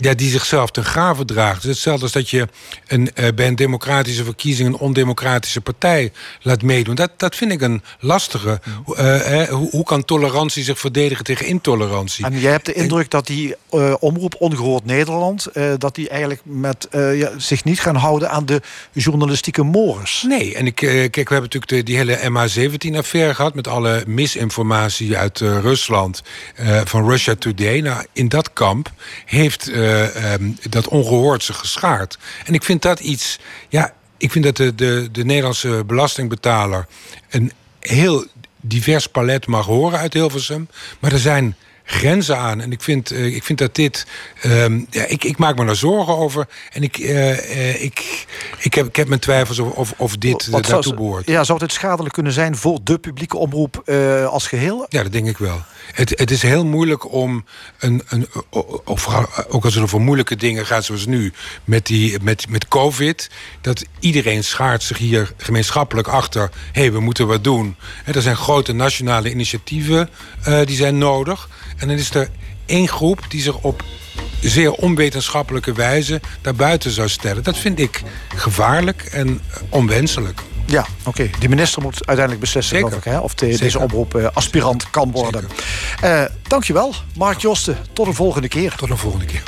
[0.00, 1.54] ja, die zichzelf ten gave draagt.
[1.54, 2.48] Het is hetzelfde als dat je
[2.86, 6.12] een, eh, bij een democratische verkiezing een ondemocratische partij
[6.42, 6.94] laat meedoen.
[6.94, 8.60] Dat, dat vind ik een lastige.
[8.84, 12.24] Hoe- eh, hoe, hoe kan tolerantie zich verdedigen tegen intolerantie?
[12.24, 15.46] En jij hebt de indruk dat die eh, omroep Ongehoord Nederland...
[15.78, 18.62] dat die eigenlijk met, ja, zich niet gaan houden aan de
[18.92, 20.24] journalistieke mores.
[20.26, 23.54] Nee, en ik, kijk, we hebben natuurlijk de, die hele MH17-affaire gehad...
[23.54, 26.22] met alle misinformatie uit Rusland
[26.84, 27.80] van Russia Today.
[27.80, 28.90] Nou, in dat kamp
[29.24, 32.18] heeft eh, ehm, dat ongehoord zich geschaard.
[32.44, 33.38] En ik vind dat iets...
[33.68, 36.86] Ja, ik vind dat de, de, de Nederlandse belastingbetaler...
[37.30, 38.26] een heel
[38.60, 40.68] divers palet mag horen uit Hilversum.
[40.98, 41.56] Maar er zijn
[41.90, 42.60] grenzen aan.
[42.60, 44.06] En ik vind, eh, ik vind dat dit...
[44.40, 46.48] ehm, ja, ik, ik maak me daar zorgen over.
[46.72, 48.26] En ik, eh, eh, ik,
[48.58, 51.26] ik, heb, ik heb mijn twijfels of, of, of dit Wat zou- daartoe behoort.
[51.26, 53.88] Ja, zou het schadelijk kunnen zijn voor de publieke omroep
[54.30, 54.86] als geheel?
[54.88, 55.62] Ja, dat denk ik wel.
[55.92, 57.44] Het, het is heel moeilijk om
[57.78, 58.02] een.
[58.08, 58.28] een
[59.48, 61.32] ook als het over moeilijke dingen gaat, zoals nu,
[61.64, 63.30] met, die, met, met COVID.
[63.60, 66.50] Dat iedereen schaart zich hier gemeenschappelijk achter.
[66.72, 67.76] Hé, hey, we moeten wat doen.
[68.04, 70.10] Er zijn grote nationale initiatieven
[70.64, 71.48] die zijn nodig.
[71.78, 72.28] En dan is er
[72.66, 73.84] één groep die zich op
[74.40, 77.42] zeer onwetenschappelijke wijze daarbuiten zou stellen.
[77.42, 78.02] Dat vind ik
[78.36, 80.40] gevaarlijk en onwenselijk.
[80.70, 81.30] Ja, oké.
[81.38, 85.48] Die minister moet uiteindelijk beslissen ik, hè, of de- deze oproep eh, aspirant kan worden.
[86.00, 87.76] Eh dankjewel, Mark Josten.
[87.92, 88.74] Tot een volgende keer.
[88.76, 89.42] Tot een volgende keer.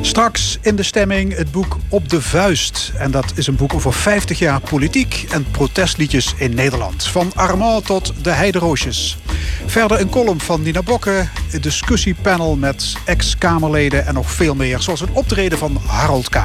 [0.00, 2.92] Straks in de stemming het boek Op de Vuist.
[2.98, 7.06] En dat is een boek over 50 jaar politiek en protestliedjes in Nederland.
[7.06, 9.18] Van Armand tot de Heideroosjes.
[9.66, 14.80] Verder een column van Nina Bokke, een discussiepanel met ex-Kamerleden en nog veel meer.
[14.80, 16.38] Zoals een optreden van Harold K.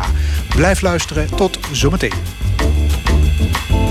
[0.55, 2.13] Blijf luisteren, tot zometeen.
[3.43, 3.82] De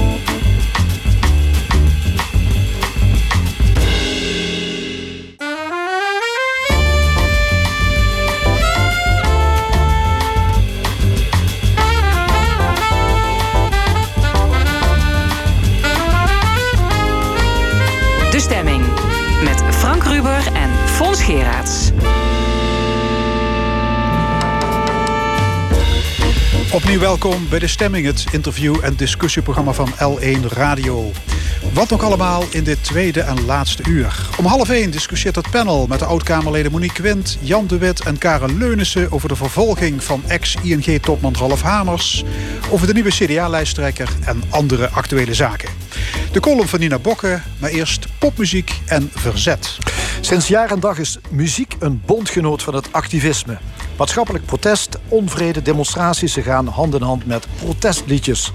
[26.99, 31.11] Welkom bij De Stemming, het interview- en discussieprogramma van L1 Radio.
[31.73, 34.29] Wat nog allemaal in dit tweede en laatste uur.
[34.39, 38.19] Om half één discussieert het panel met de oud-Kamerleden Monique Wind, Jan de Wit en
[38.19, 42.25] Karen Leunissen over de vervolging van ex-ING-topman Ralf Hamers,
[42.71, 45.69] over de nieuwe CDA-lijsttrekker en andere actuele zaken.
[46.33, 49.79] De column van Nina Bokke, maar eerst popmuziek en verzet.
[50.21, 53.59] Sinds jaar en dag is muziek een bondgenoot van het activisme.
[53.97, 58.53] Maatschappelijk protest, onvrede, demonstraties, ze gaan hand in hand met protestliedjes.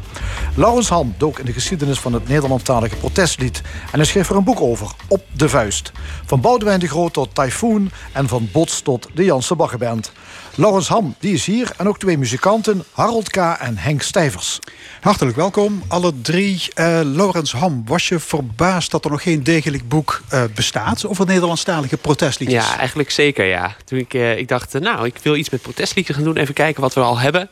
[0.55, 3.61] Laurens Ham dook in de geschiedenis van het Nederlandstalige protestlied
[3.91, 5.91] en hij schreef er een boek over, Op de Vuist.
[6.25, 10.11] Van Boudewijn de Groot tot Typhoon en van Bots tot de Janse Baggerband.
[10.59, 13.35] Laurens Ham, die is hier en ook twee muzikanten, Harold K.
[13.35, 14.59] en Henk Stijvers.
[15.01, 16.61] Hartelijk welkom, alle drie.
[16.73, 21.25] Eh Laurens Ham, was je verbaasd dat er nog geen degelijk boek eh, bestaat over
[21.25, 22.65] Nederlandstalige protestliedjes?
[22.65, 23.75] Ja, eigenlijk zeker ja.
[23.85, 26.37] Toen ik, eh, ik dacht, nou, ik wil iets met protestliedjes gaan doen.
[26.37, 27.49] Even kijken wat we al hebben.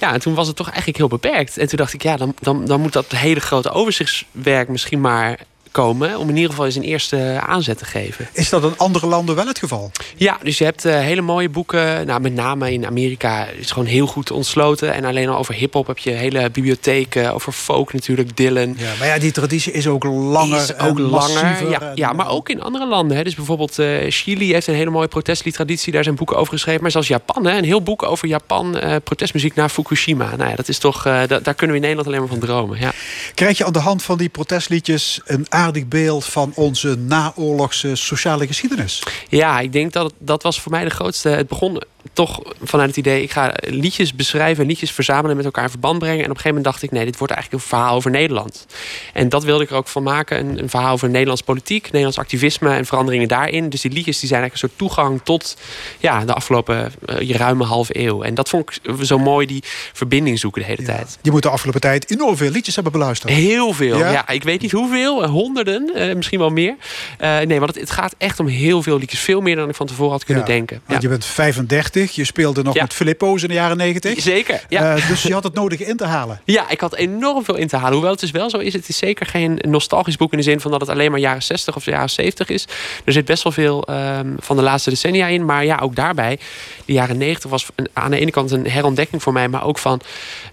[0.00, 1.58] Ja, en toen was het toch eigenlijk heel beperkt.
[1.58, 5.38] En toen dacht ik, ja, dan, dan, dan moet dat hele grote overzichtswerk misschien maar
[5.76, 6.18] komen.
[6.18, 8.28] Om in ieder geval eens een eerste aanzet te geven.
[8.32, 9.90] Is dat in andere landen wel het geval?
[10.16, 12.06] Ja, dus je hebt eh, hele mooie boeken.
[12.06, 14.94] Nou, met name in Amerika is het gewoon heel goed ontsloten.
[14.94, 17.34] En alleen al over hip-hop heb je hele bibliotheken.
[17.34, 18.74] Over folk natuurlijk, Dylan.
[18.78, 21.70] Ja, maar ja, die traditie is ook langer is ook langer.
[21.70, 23.16] Ja, ja, maar ook in andere landen.
[23.16, 23.22] Hè.
[23.24, 25.92] Dus bijvoorbeeld eh, Chili heeft een hele mooie protestliedtraditie.
[25.92, 26.82] Daar zijn boeken over geschreven.
[26.82, 28.78] Maar zelfs Japan, hè, een heel boek over Japan.
[28.78, 30.36] eh, protestmuziek na Fukushima.
[30.36, 32.80] Nou ja, dat is toch, da- daar kunnen we in Nederland alleen maar van dromen.
[32.80, 32.92] Ja.
[33.34, 38.46] Krijg je aan de hand van die protestliedjes een aardig beeld van onze naoorlogse sociale
[38.46, 39.02] geschiedenis?
[39.28, 41.28] Ja, ik denk dat dat was voor mij de grootste.
[41.28, 41.82] Het begon
[42.12, 45.98] toch vanuit het idee, ik ga liedjes beschrijven, liedjes verzamelen en met elkaar in verband
[45.98, 46.18] brengen.
[46.24, 48.66] En op een gegeven moment dacht ik, nee, dit wordt eigenlijk een verhaal over Nederland.
[49.12, 52.18] En dat wilde ik er ook van maken, een, een verhaal over Nederlands politiek, Nederlands
[52.18, 53.68] activisme en veranderingen daarin.
[53.68, 55.56] Dus die liedjes die zijn eigenlijk een soort toegang tot
[55.98, 58.22] ja, de afgelopen eh, ruime halve eeuw.
[58.22, 61.18] En dat vond ik zo mooi, die verbinding zoeken de hele tijd.
[61.22, 63.32] Je moet de afgelopen tijd enorm veel liedjes hebben beluisterd.
[63.32, 63.98] Heel veel.
[63.98, 64.10] Ja?
[64.10, 64.28] Ja?
[64.28, 65.22] ik weet niet hoeveel.
[65.22, 66.74] eh, Honderden, eh, misschien wel meer.
[67.18, 69.20] Eh, nee, want het, het gaat echt om heel veel liedjes.
[69.20, 70.80] Veel meer dan ik van tevoren had kunnen Ja, denken.
[70.86, 72.82] Want je bent 35, je speelde nog Ja.
[72.82, 74.20] met Filippo's in de jaren 90.
[74.20, 74.94] Zeker, ja.
[74.96, 76.40] Eh, dus je had het nodig in te halen.
[76.44, 77.92] Ja, ik had enorm veel in te halen.
[77.92, 80.60] Hoewel het dus wel zo is, het is zeker geen nostalgisch boek in de zin
[80.60, 82.64] van dat het alleen maar jaren 60 of jaren 70 is.
[83.04, 85.44] Er zit best wel veel ehm, van de laatste decennia in.
[85.44, 86.38] Maar ja, ook daarbij,
[86.84, 89.78] de jaren 90 was een- aan de ene kant een herontdekking voor mij, maar ook
[89.78, 90.00] van,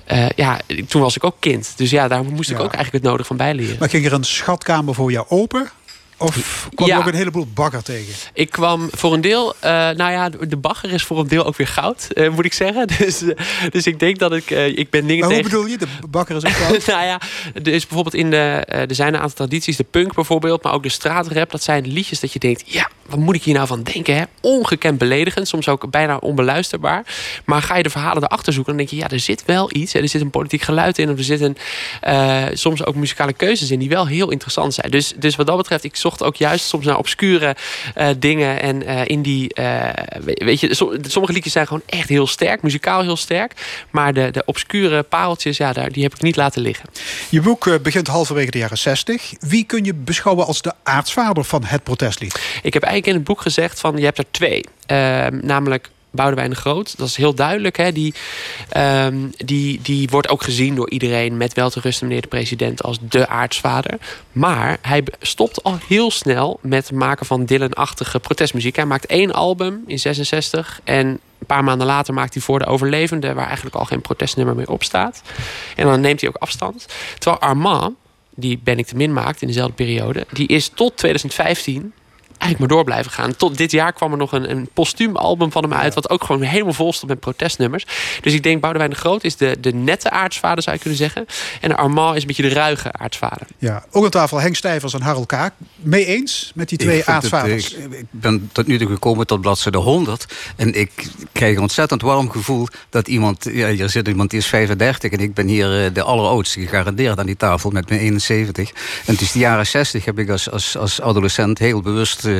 [0.06, 1.74] eh, ja, toen was ik ook kind.
[1.76, 2.64] Dus ja, daar moest ik Ja.
[2.64, 3.76] ook eigenlijk het nodig van bijleren.
[3.80, 5.70] Maar ging er een schatkamer voor jou open?
[6.24, 8.14] Of kwam je ook een heleboel bagger tegen?
[8.34, 11.56] Ik kwam voor een deel, eh, nou ja, de bagger is voor een deel ook
[11.56, 12.88] weer goud, eh, moet ik zeggen.
[13.04, 15.52] Dus, eh, dus ik denk dat ik, ik ben dingen Maar hoe tegen...
[15.52, 15.78] bedoel je?
[15.78, 16.70] De bagger is ook wel...
[16.96, 17.22] nou ja,
[17.54, 20.84] er is bijvoorbeeld in de, er zijn een aantal tradities, de punk bijvoorbeeld, maar ook
[20.84, 21.52] de straatrap.
[21.52, 24.16] Dat zijn liedjes dat je denkt, ja, wat moet ik hier nou van denken?
[24.16, 24.24] Hè?
[24.42, 27.06] Ongekend beledigend, soms ook bijna onbeluisterbaar.
[27.46, 29.94] Maar ga je de verhalen erachter zoeken, dan denk je, ja, er zit wel iets.
[29.94, 30.00] Hè?
[30.00, 31.58] Er zit een politiek geluid in, of er zitten
[32.54, 34.92] soms ook muzikale keuzes in die wel heel interessant zijn.
[34.92, 37.56] Dus, dus wat dat betreft, ik zocht zocht ook juist soms naar obscure
[37.96, 38.62] eh, dingen.
[38.62, 39.90] En eh, in die, eh,
[40.24, 43.54] we- weet je, so- sommige liedjes zijn gewoon echt heel sterk, muzikaal heel sterk.
[43.90, 46.90] Maar de, de obscure pareltjes, ja, daar, die heb ik niet laten liggen.
[47.30, 49.34] Je boek begint halverwege de jaren 60.
[49.40, 52.40] Wie kun je beschouwen als de aartsvader van het protestlied?
[52.64, 54.64] Ik heb eigenlijk in het boek gezegd van je hebt er twee.
[54.86, 56.98] Ehm, namelijk Boudewijn de Groot.
[56.98, 57.78] Dat is heel duidelijk.
[57.78, 57.92] Hè?
[57.92, 58.14] Die,
[58.70, 62.84] ehm, die, die wordt ook gezien door iedereen met wel te rusten meneer de president
[62.84, 64.00] als de aartsvader.
[64.32, 68.76] Maar hij stopt al heel snel met het maken van Dylan-achtige protestmuziek.
[68.76, 72.66] Hij maakt één album in 66 en een paar maanden later maakt hij voor de
[72.66, 73.36] overlevenden...
[73.36, 75.22] waar eigenlijk al geen protestnummer meer op staat.
[75.76, 76.86] En dan neemt hij ook afstand.
[77.18, 77.96] Terwijl Armand,
[78.36, 80.26] die Ben ik te min maakt in dezelfde periode...
[80.32, 81.94] die is tot 2015
[82.44, 83.36] eigenlijk maar door blijven gaan.
[83.36, 85.94] Tot dit jaar kwam er nog een, een postuum album van hem uit...
[85.94, 87.86] wat ook gewoon helemaal vol stond met protestnummers.
[88.22, 91.26] Dus ik denk Boudewijn de Groot is de, de nette aartsvader, zou je kunnen zeggen.
[91.62, 93.48] En Armand is een beetje de ruige aartsvader.
[93.58, 95.54] Ja, ook aan tafel Henk Stijvers en Harold Kaak.
[95.76, 97.74] Mee eens met die twee Ik vind het, aartsvaders?
[97.74, 100.26] ik, ik ben tot nu toe gekomen tot bladzijde 100.
[100.56, 100.92] En ik
[101.32, 103.48] krijg een ontzettend warm gevoel dat iemand...
[103.52, 107.20] Ja, hier zit iemand die is 35 en ik ben hier eh, de alleroudste gegarandeerd
[107.20, 108.72] aan die tafel met mijn 71.
[109.06, 112.33] En dus de jaren 60 heb ik als, als, als adolescent heel bewust eh,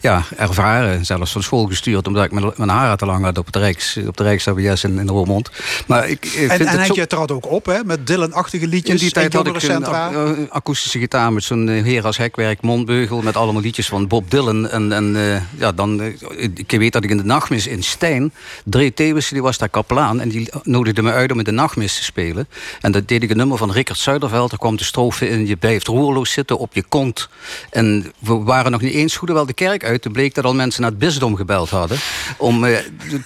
[0.00, 1.06] ja, ervaren.
[1.06, 3.98] Zelfs van school gestuurd omdat ik mijn, mijn haren te lang had op, het Rijks,
[4.06, 5.50] op de Rijks-ABS in, in Roermond.
[5.86, 6.94] Maar ik, ik En, vind en het Henk, zo...
[6.94, 9.84] je trad ook op hè, met Dylan-achtige In liedjes die tijd en had ik een,
[9.84, 13.22] a- a- akoestische gitaar met zo'n eh, heer als hekwerk, mondbeugel...
[13.22, 14.68] met allemaal liedjes van Bob Dylan.
[14.68, 18.32] En, en eh, ja, dan, eh, ik weet dat ik in de nachtmis in Stijn...
[18.64, 20.20] Dre Thewes, die was daar kapelaan...
[20.20, 22.48] en die nodigde me uit om in de nachtmis te spelen.
[22.80, 24.52] En dat deed ik een nummer van Rickert Zuiderveld.
[24.52, 27.28] Er kwam de strofe in, je blijft roerloos zitten op je kont.
[27.70, 30.02] En we waren nog niet eens goed wel de kerk uit.
[30.02, 31.98] Toen bleek dat al mensen naar het bisdom gebeld hadden...
[32.36, 32.78] om eh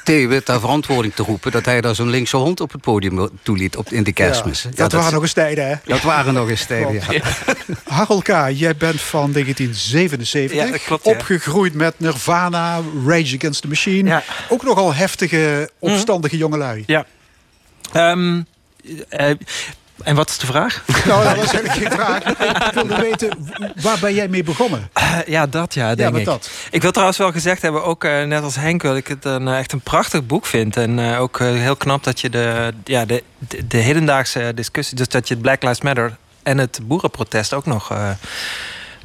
[0.05, 1.53] Thewe ter verantwoording te roepen...
[1.53, 4.63] dat hij daar zo'n linkse hond op het podium toeliet op, in de kerstmis.
[4.63, 5.75] Ja, Ja, dat waren nog eens tijden, hè?
[5.85, 7.21] dat waren nog eens tijden, ja.
[7.85, 10.57] Harold K., jij bent van 1977.
[10.57, 11.11] Ja, dat klopt, ja.
[11.11, 14.23] Opgegroeid met Nirvana, Rage Against the Machine.
[14.49, 16.83] Ook nogal heftige, opstandige jongelui.
[16.87, 17.07] Ja.
[17.93, 18.43] Ehm,
[19.09, 19.31] eh,
[20.03, 20.83] en wat is de vraag?
[21.05, 22.25] Nou, dat was eigenlijk geen vraag.
[22.67, 24.89] Ik wilde weten, waar ben jij mee begonnen?
[24.93, 26.27] Eh, ja, dat ja, denk met ik.
[26.27, 26.51] dat.
[26.71, 29.49] Ik wil trouwens wel gezegd hebben, ook eh, net als Henk, dat ik het een,
[29.49, 30.77] eh, echt een prachtig boek vind.
[30.77, 35.29] En ook heel knap dat je de, ja, de, de, de hedendaagse discussie, dus dat
[35.29, 37.93] je het Black Lives Matter en het boerenprotest ook nog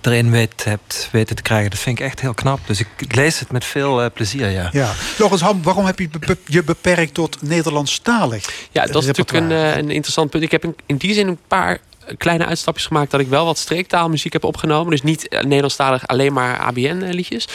[0.05, 1.69] erin weet, hebt weten te krijgen.
[1.69, 2.59] Dat vind ik echt heel knap.
[2.65, 4.69] Dus ik lees het met veel eh, plezier, ja.
[4.71, 4.91] Ja.
[5.17, 8.45] Laurens Ham, waarom heb je be- je beperkt tot Nederlandstalig?
[8.71, 10.43] Ja, dat is natuurlijk een, eh, een interessant punt.
[10.43, 11.79] Ik heb in, in die zin een paar
[12.17, 13.11] kleine uitstapjes gemaakt...
[13.11, 14.91] dat ik wel wat streektaalmuziek heb opgenomen.
[14.91, 17.47] Dus niet eh, Nederlandstalig, alleen maar ABN-liedjes.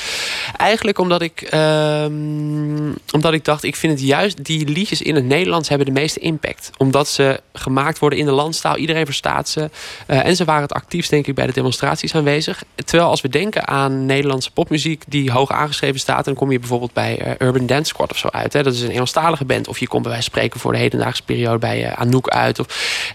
[0.56, 3.64] Eigenlijk omdat ik, ehm, omdat ik dacht...
[3.64, 6.70] ik vind het juist die liedjes in het Nederlands hebben de meeste impact.
[6.76, 8.76] Omdat ze gemaakt worden in de landstaal.
[8.76, 9.70] Iedereen verstaat ze.
[10.06, 12.64] Eh, en ze waren het actiefst, denk ik, bij de demonstraties aanwezig.
[12.84, 15.02] Terwijl als we denken aan Nederlandse popmuziek...
[15.06, 16.24] die hoog aangeschreven staat...
[16.24, 18.52] dan kom je bijvoorbeeld bij eh, Urban Dance Squad of zo uit.
[18.52, 18.62] Hè.
[18.62, 19.68] Dat is een Engelstalige band.
[19.68, 21.58] Of je komt bij wijze van spreken voor de hedendaagse periode...
[21.58, 22.58] bij eh, Anouk uit.
[22.58, 22.66] Of,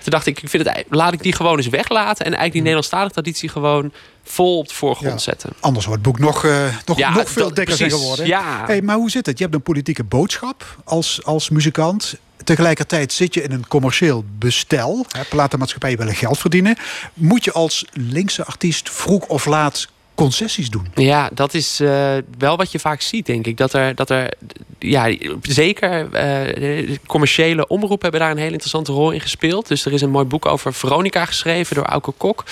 [0.01, 2.17] toen dacht ik, ik vind het, laat ik die gewoon eens weglaten...
[2.25, 3.91] en eigenlijk die Nederlandstalige traditie gewoon
[4.23, 5.17] vol op de voorgrond Ja.
[5.17, 5.49] zetten.
[5.59, 8.25] Anders wordt het boek nog, eh, nog, Ja, nog veel dikker zijn geworden.
[8.25, 8.63] Ja.
[8.65, 9.37] Hey, maar hoe zit het?
[9.37, 12.15] Je hebt een politieke boodschap als, als muzikant.
[12.43, 15.05] Tegelijkertijd zit je in een commercieel bestel.
[15.09, 16.77] Hè, platenmaatschappijen willen geld verdienen.
[17.13, 19.87] Moet je als linkse artiest vroeg of laat
[20.23, 20.87] concessies doen?
[20.95, 23.57] Ja, dat is eh, wel wat je vaak ziet, denk ik.
[23.57, 24.33] Dat er, dat er
[24.79, 29.67] ja, zeker de commerciële omroepen hebben daar een hele interessante rol in gespeeld.
[29.67, 32.43] Dus er is een mooi boek over Veronica geschreven door Auke Kok.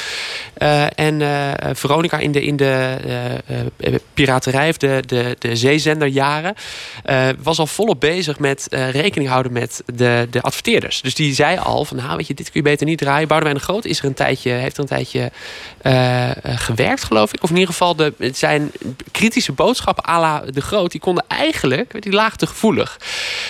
[0.54, 1.22] Eh, en
[1.76, 6.56] Veronica in de, in de piraterij of de, de, de zeezenderjaren
[7.44, 11.02] was al volop bezig met rekening houden met de, de adverteerders.
[11.02, 13.28] Dus die zei al van, nou weet je, dit kun je beter niet draaien.
[13.28, 15.32] Boudewijn de Groot is er een tijdje, heeft er een tijdje
[16.44, 17.44] gewerkt, geloof ik.
[17.44, 18.72] Of in ieder geval de, zijn
[19.12, 20.92] kritische boodschappen à la de Groot.
[20.92, 23.00] Die konden eigenlijk, die lagen te gevoelig.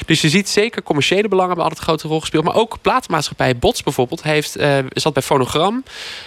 [0.05, 2.43] Dus je ziet zeker commerciële belangen hebben altijd een grote rol gespeeld.
[2.43, 5.84] Maar ook platenmaatschappij Bots bijvoorbeeld heeft, eh, zat bij Phonogram.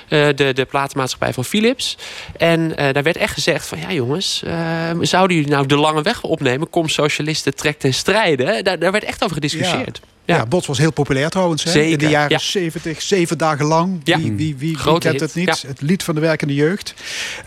[0.08, 1.96] eh, de, de platenmaatschappij van Philips.
[2.36, 4.42] En eh, daar werd echt gezegd van ja jongens,
[5.00, 6.70] zouden jullie nou de lange weg opnemen?
[6.70, 8.62] Kom socialisten, trek ten strijde.
[8.62, 10.00] Daar, daar werd echt over gediscussieerd.
[10.48, 11.64] Bots was heel populair trouwens.
[11.64, 11.80] Hè?
[11.80, 12.38] In de jaren ja.
[12.38, 14.00] 70, zeven dagen lang.
[14.04, 14.18] Ja.
[14.18, 15.60] Wie, wie, wie, kent het niet?
[15.62, 15.68] ja.
[15.68, 16.94] Het lied van de werkende jeugd.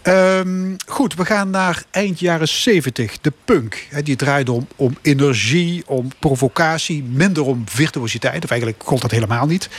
[0.02, 3.20] Ehm, goed, we gaan naar eind jaren 70.
[3.22, 3.88] De punk.
[3.90, 7.04] Hè, die draaide om, om energie, om provocatie.
[7.04, 8.44] Minder om virtuositeit.
[8.44, 9.70] Of eigenlijk gold dat helemaal niet.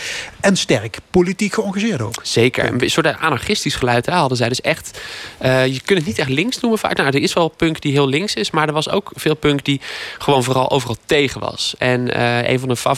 [0.40, 2.20] En sterk politiek geëngageerd ook.
[2.22, 2.82] Zeker.
[2.82, 4.48] Een soort anarchistisch geluid hè, hadden zij.
[4.48, 5.00] Dus echt,
[5.38, 6.96] eh, je kunt het niet echt links noemen vaak.
[6.96, 8.50] Nou, er is wel punk die heel links is.
[8.50, 9.80] Maar er was ook veel punk die
[10.18, 11.74] gewoon vooral overal tegen was.
[11.78, 12.93] En eh, een van de favoriete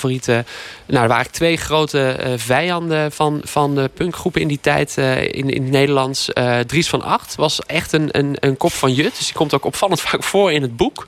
[0.87, 5.23] Nou, er waren twee grote eh, vijanden van, van de punkgroepen in die tijd eh,
[5.23, 6.33] in, in het Nederlands.
[6.33, 9.17] Eh, Dries van Acht was echt een, een, een kop van jut.
[9.17, 11.07] Dus die komt ook opvallend vaak voor in het boek.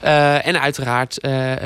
[0.00, 1.20] En uiteraard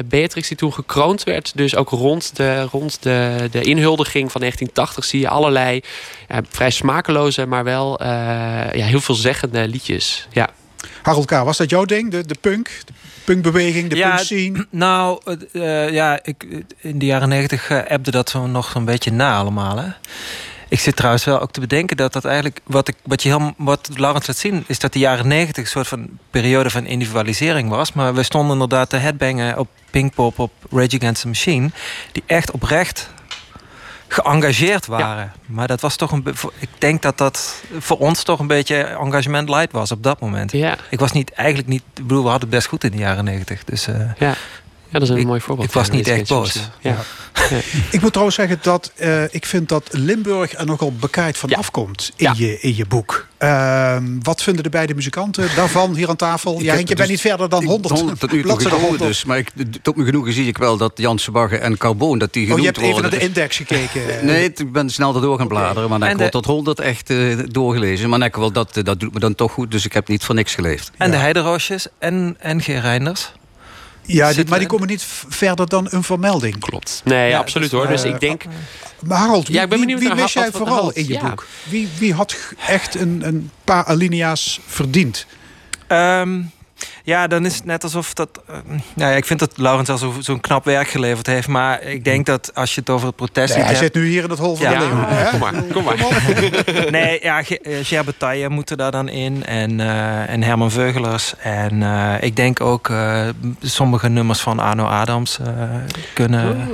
[0.05, 1.53] Beatrix die toen gekroond werd.
[1.55, 5.83] Dus ook rond de, rond de, de inhuldiging van 1980 zie je allerlei
[6.51, 8.05] vrij smakeloze, maar wel
[8.75, 10.27] ja, heel veelzeggende liedjes.
[10.31, 10.49] Ja.
[11.03, 12.11] Harold K., was dat jouw ding?
[12.11, 12.71] De, de punk?
[12.85, 12.93] De
[13.25, 14.67] punkbeweging, de Ja, punk scene?
[14.71, 15.21] Nou,
[15.53, 16.47] eh, ja, ik,
[16.81, 19.77] in de jaren negentig ebde dat zo nog zo'n beetje na allemaal.
[19.77, 19.89] Hè?
[20.69, 22.61] Ik zit trouwens wel ook te bedenken dat dat eigenlijk...
[22.65, 25.65] Wat, ik, wat, je heel, wat Laurens laat zien, is dat de jaren negentig...
[25.65, 27.93] een soort van periode van individualisering was.
[27.93, 31.71] Maar we stonden inderdaad te headbangen op Pinkpop, op Rage Against the Machine...
[32.13, 33.11] die echt oprecht
[34.13, 35.33] geëngageerd waren.
[35.47, 36.25] Maar dat was toch een...
[36.59, 40.53] Ik denk dat dat voor ons toch een beetje engagement light was op dat moment.
[40.53, 40.77] Ja.
[40.91, 41.83] Ik was niet, eigenlijk niet...
[41.95, 43.65] Ik bedoel, we hadden het best goed in de jaren negentig.
[43.65, 44.35] Dus, eh, Ja.
[44.93, 45.69] Ja, dat is een ik, mooi voorbeeld.
[45.69, 46.69] Ik was niet echt boos.
[46.81, 46.97] Ja.
[47.91, 52.13] Ik moet trouwens zeggen dat eh, ik vind dat Limburg er nogal bekaaid van afkomt
[52.17, 53.27] in, je, in je boek.
[53.39, 56.61] Ehm, wat vinden de beide muzikanten daarvan hier aan tafel?
[56.63, 59.09] ja, Henk, je bent dus- niet verder dan 100 tot nu toe bladzijden gekomen 100.
[59.09, 59.25] dus.
[59.25, 59.51] Maar ik,
[59.83, 62.19] tot mijn genoegen zie ik wel dat Janse Bagge en Carboon...
[62.19, 63.11] dat die Oh, je hebt even worden.
[63.11, 64.03] naar de index gekeken.
[64.23, 65.89] Nee, ik ben snel erdoor gaan bladeren.
[65.89, 68.09] Maar dan heb ik tot 100 echt eh, doorgelezen.
[68.09, 69.71] Maar ik wel, dat, eh, dat doet me dan toch goed.
[69.71, 70.91] Dus ik heb niet voor niks geleefd.
[70.97, 72.67] En de Heideroosjes en, en G.
[72.67, 73.33] Reinders.
[74.07, 76.59] Ja, maar die komen niet verder dan een vermelding.
[76.59, 77.01] Klopt.
[77.05, 77.89] Nee, Ja, absoluut dus, hoor.
[77.89, 78.45] Dus ik denk...
[79.07, 81.07] Maar Harold, wie, Ja, ik ben wie- benieuwd wie naar mis jij vooral Harold, in
[81.07, 81.29] je ja.
[81.29, 81.47] boek?
[81.69, 82.37] Wie, wie had
[82.67, 85.27] echt een, een paar alinea's verdiend?
[85.87, 86.41] Ehm,
[87.03, 88.29] ja, dan is het net alsof dat...
[88.49, 88.55] eh,
[88.95, 91.49] nou ja, ik vind dat Laurens al zo- zo'n knap werk geleverd heeft.
[91.49, 94.07] Maar ik denk dat als je het over het protest Nee, hij hebt- zit nu
[94.09, 94.79] hier in het hol van Ja.
[94.79, 95.31] de leeuw.
[95.31, 95.97] Kom maar, kom maar.
[96.91, 99.45] nee, ja, eh, Ger Bataille moet er daar dan in.
[99.47, 101.35] En, eh, en Herman Veugelers.
[101.39, 103.29] En eh, ik denk ook eh,
[103.63, 105.47] sommige nummers van Arno Adams eh,
[106.15, 106.69] kunnen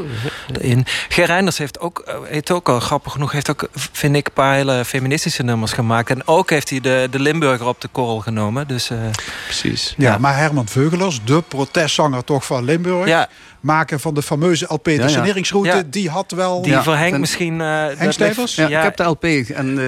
[0.53, 0.87] erin.
[1.09, 3.33] Ger Reinders heeft ook, heeft ook al grappig genoeg...
[3.33, 6.11] heeft ook, vind ik, een paar hele feministische nummers gemaakt.
[6.11, 8.67] En ook heeft hij de, de Limburger op de korrel genomen.
[8.69, 8.99] Dus, eh,
[9.45, 9.95] Precies.
[9.97, 13.07] Ja, maar Herman Veugelers, de protestzanger toch van Limburg...
[13.09, 13.29] Ja.
[13.61, 15.09] maken van de fameuze LP de ja.
[15.09, 15.69] saneringsroute...
[15.69, 15.83] Ja.
[15.87, 16.63] die had wel...
[16.63, 17.61] die Henk en- misschien...
[17.61, 18.55] eh, dat ligt- Stevens?
[18.55, 19.25] Ja, ik heb de LP.
[19.25, 19.87] En eh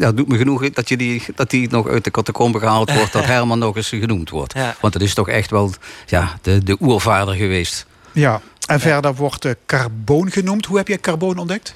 [0.00, 2.92] ja, het doet me genoeg dat, je die, dat die nog uit de catacombe gehaald
[2.92, 3.12] wordt.
[3.12, 4.52] dat Herman nog eens genoemd wordt.
[4.54, 4.74] Ja.
[4.80, 5.72] Want het is toch echt wel
[6.06, 7.86] ja, de, de oervader geweest.
[8.12, 10.66] Ja, en verder wordt eh, carboon genoemd.
[10.66, 11.72] Hoe heb jij carboon ontdekt?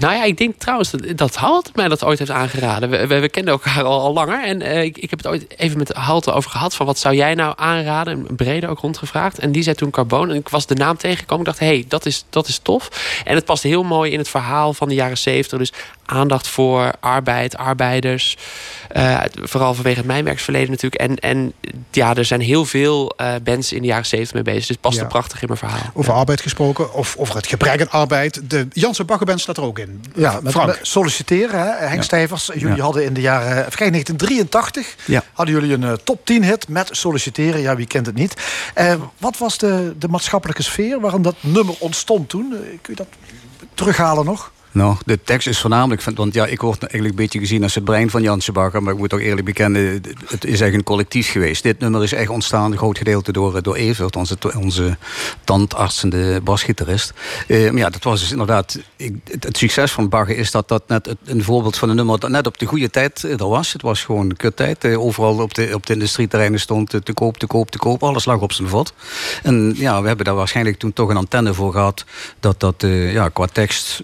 [0.00, 2.90] Nou ja, ik denk trouwens dat, dat Halt mij dat ooit heeft aangeraden.
[2.90, 4.44] We, we, elkaar al, al langer.
[4.44, 6.74] En eh, ik, ik heb het ooit even met Halte over gehad.
[6.74, 8.26] Van wat zou jij nou aanraden?
[8.28, 9.38] En Brede ook rondgevraagd.
[9.38, 10.30] En die zei toen Carbon.
[10.30, 11.46] En ik was de naam tegengekomen.
[11.46, 12.88] Ik dacht, hé, hey, dat, is, dat is tof.
[13.24, 15.58] En het past heel mooi in het verhaal van de jaren zeventig.
[15.58, 15.72] Dus
[16.10, 18.36] aandacht voor arbeid, arbeiders.
[18.88, 21.02] Eh, vooral vanwege het mijnwerksverleden natuurlijk.
[21.02, 21.52] En, en
[21.90, 24.60] ja, er zijn heel veel eh, bands in de jaren zeventig mee bezig.
[24.60, 25.02] Dus het past Ja.
[25.02, 25.90] er prachtig in mijn verhaal.
[25.94, 28.50] Over arbeid gesproken, of over het gebrek aan arbeid.
[28.50, 30.04] De Jansen Baggerband staat er ook in.
[30.14, 30.66] Ja, met, Frank.
[30.66, 31.60] met solliciteren.
[31.60, 31.70] Hè?
[31.86, 32.02] Henk Ja.
[32.02, 32.82] Stijvers, jullie Ja.
[32.82, 35.22] hadden in de jaren even kijken, 1983 Ja.
[35.32, 37.60] hadden jullie een eh, top 10 hit met solliciteren.
[37.60, 38.34] Ja, wie kent het niet?
[38.74, 42.52] Eh, wat was de, de maatschappelijke sfeer waarin dat nummer ontstond toen?
[42.52, 43.06] Eh, kun je dat
[43.74, 44.52] terughalen nog?
[44.72, 46.02] Nou, de tekst is voornamelijk...
[46.02, 48.82] Want ja, ik word eigenlijk een beetje gezien als het brein van Janse Bakker.
[48.82, 51.62] Maar ik moet toch eerlijk bekennen, het is echt een collectief geweest.
[51.62, 54.96] Dit nummer is echt ontstaan, een groot gedeelte door, door Evert, onze, onze
[55.44, 57.12] tandartsende basgitarist.
[57.46, 58.78] Eh, maar ja, dat was dus inderdaad...
[58.96, 62.18] Ik, het, succes van Bagger is dat dat net een voorbeeld van een nummer...
[62.18, 63.72] dat net op de goede tijd eh, er was.
[63.72, 64.84] Het was gewoon kuttijd.
[64.84, 68.02] Eh, overal op de, op de industrieterreinen stond eh, te koop, te koop, te koop.
[68.02, 68.92] Alles lag op zijn vod.
[69.42, 72.04] En ja, we hebben daar waarschijnlijk toen toch een antenne voor gehad...
[72.40, 74.02] dat dat eh, ja, qua tekst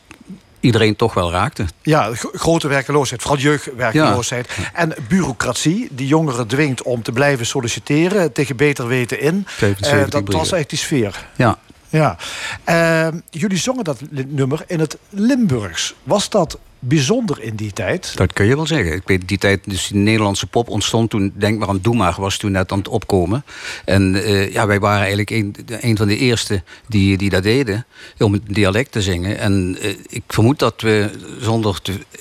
[0.66, 1.64] iedereen toch wel raakte.
[1.82, 4.48] Ja, gro- grote werkeloosheid, vooral jeugdwerkeloosheid.
[4.72, 8.32] En bureaucratie, die jongeren dwingt om te blijven solliciteren...
[8.32, 9.44] tegen beter weten in.
[9.46, 11.26] 75 Eh, dat was eigenlijk die sfeer.
[11.36, 11.58] Ja,
[11.88, 12.16] Ja.
[12.64, 15.94] Eh, jullie zongen dat nummer in het Limburgs.
[16.02, 18.12] Was dat bijzonder in die tijd?
[18.16, 18.92] dat kun je wel zeggen.
[18.92, 22.14] Ik weet die tijd, dus die Nederlandse pop ontstond toen, denk maar aan Doe maar,
[22.18, 23.44] was toen net aan het opkomen.
[23.84, 25.30] En eh, ja, wij waren eigenlijk
[25.80, 27.86] een, van de eerste die, die dat deden,
[28.18, 29.38] om het dialect te zingen.
[29.38, 31.10] En eh, ik vermoed dat we,
[31.40, 31.80] zonder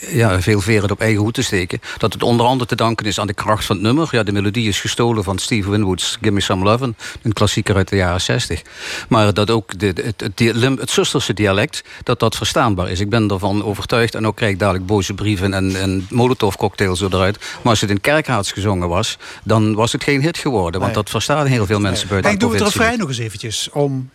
[0.10, 3.20] ja, veel veren op eigen hoed te steken, dat het onder andere te danken is
[3.20, 4.08] aan de kracht van het nummer.
[4.12, 7.90] Ja, de melodie is gestolen van Steve Winwood's Give Me Some Lovin', een klassieker uit
[7.90, 8.62] de jaren 60.
[9.10, 13.00] Maar dat ook de, de- het, het, het Zusterse dialect, dat dat verstaanbaar is.
[13.00, 17.38] Ik ben ervan overtuigd, en ook krijg ik dadelijk boze brieven en, en molotov-cocktails eruit.
[17.40, 20.80] Maar als het in Kerkraads gezongen was, dan was het geen hit geworden.
[20.80, 20.94] Want Nee.
[21.04, 22.82] dat verstaan heel veel mensen buiten Henk, de doe het provincie.
[22.82, 23.70] refrein nog eens eventjes.
[23.72, 24.10] Om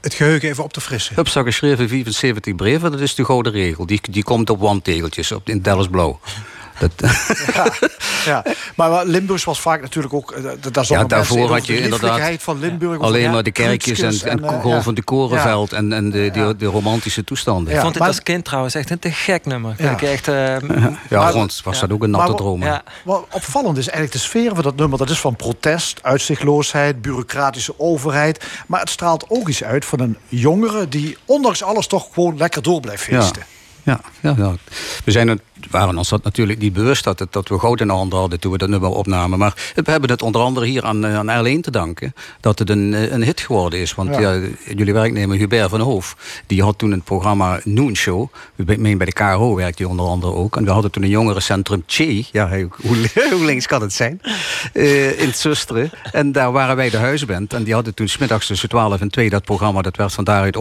[0.00, 1.14] het geheugen even op te frissen.
[1.14, 3.86] Hupsa geschreven 75 brieven, dat is de gouden regel.
[3.86, 6.20] Die, die komt op wandtegeltjes op, in Dallas Blauw.
[6.80, 6.90] Dat,
[8.24, 8.44] Ja,
[8.76, 10.30] maar wat- Limburgs was vaak natuurlijk ook...
[10.32, 13.00] eh, dat- Daar ja, daarvoor had je de inderdaad van Limburg.
[13.00, 15.02] alleen ja, maar de kerkjes en, en, eh, golvende ja.
[15.14, 17.72] korenveld en, en de, de, de romantische toestanden.
[17.74, 19.74] Ik vond dit maar- als kind trouwens echt een te gek nummer.
[19.78, 19.90] Ja.
[19.90, 20.34] Ik echt, eh,
[21.08, 21.80] Ja, Maar- rond was ja.
[21.80, 22.62] dat ook een natte Maar- droom.
[22.62, 22.82] ja.
[23.04, 24.98] Wat opvallend is eigenlijk de sfeer van dat nummer.
[24.98, 28.44] Dat is van protest, uitzichtloosheid, bureaucratische overheid.
[28.66, 30.88] Maar het straalt ook iets uit van een jongere...
[30.88, 33.42] die ondanks alles toch gewoon lekker door blijft feesten.
[33.82, 34.52] Ja, ja, ja.
[35.04, 37.86] We zijn het, waren ons dat natuurlijk niet bewust dat, het, dat we goud in
[37.86, 39.38] de handen hadden toen we dat nummer opnamen.
[39.38, 42.70] Maar we hebben het onder andere hier aan, eh, aan R1 te danken dat het
[42.70, 43.94] een, eh, een hit geworden is.
[43.94, 44.20] Want Ja.
[44.20, 44.48] ja.
[44.74, 48.28] jullie werknemer Hubert van Hoof, die had toen het programma Noon Show.
[48.66, 50.56] Ik meen bij de KRO werkt hij onder andere ook.
[50.56, 52.24] En we hadden toen een jongerencentrum Che.
[52.32, 52.96] Ja, hoe,
[53.32, 54.20] hoe links kan het zijn?
[54.72, 55.90] Eh, in het Zusteren.
[56.12, 57.52] En daar waren wij de huisband.
[57.52, 59.82] En die hadden toen smiddags tussen 12 en 2 dat programma.
[59.82, 60.56] Dat werd van daaruit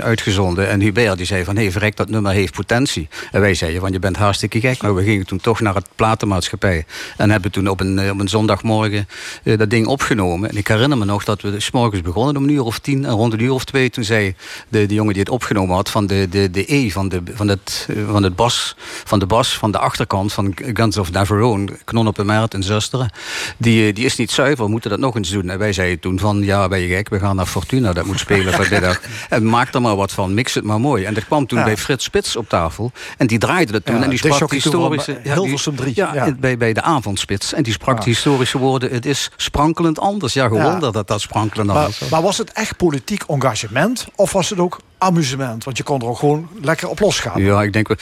[0.00, 0.68] uitgezonden.
[0.68, 3.08] En Hubert die zei van, hé hey, verrek, dat nummer heeft potentie.
[3.30, 4.82] En wij zeiden van, je bent hartstikke gek.
[4.82, 6.84] Maar we gingen toen toch naar het platenmaatschappij.
[7.16, 9.08] En hebben toen op een, eh, op een zondagmorgen
[9.44, 10.50] eh, dat ding opgenomen.
[10.50, 13.04] En ik herinner me nog dat we s morgens begonnen om een uur of tien.
[13.04, 14.34] En rond een uur of twee toen zei
[14.68, 15.90] de, de jongen die het opgenomen had...
[15.90, 19.26] van de, de, de E van, de, van, het, eh, van, het bas, van de
[19.26, 21.68] bas van de achterkant van Guns of Navarone...
[21.84, 23.10] Knon op een Mert en Zusteren.
[23.56, 25.48] Die, die is niet zuiver, we moeten dat nog eens doen.
[25.48, 27.92] En wij zeiden toen van, ja, ben je gek, we gaan naar Fortuna.
[27.92, 29.00] Dat moet spelen vanmiddag.
[29.28, 31.04] En maak er maar wat van, mix het maar mooi.
[31.04, 31.64] En dat kwam toen Ja.
[31.64, 32.92] bij Frits Spits op tafel.
[33.16, 33.96] En die draaide dat toen.
[33.96, 35.20] Ja, en die sprak van, historische...
[35.22, 36.34] Hilversum Ja, ja.
[36.40, 37.52] Bij, bij de avondspits.
[37.52, 38.04] En die sprak Ja.
[38.04, 40.32] de historische woorden, het is sprankelend anders.
[40.32, 42.08] Ja, gewoon dat dat, dat sprankelend Maar, anders was.
[42.08, 44.06] maar was het echt politiek engagement?
[44.14, 45.64] Of was het ook amusement?
[45.64, 47.42] Want je kon er ook gewoon lekker op losgaan.
[47.42, 47.94] Ja, ik denk,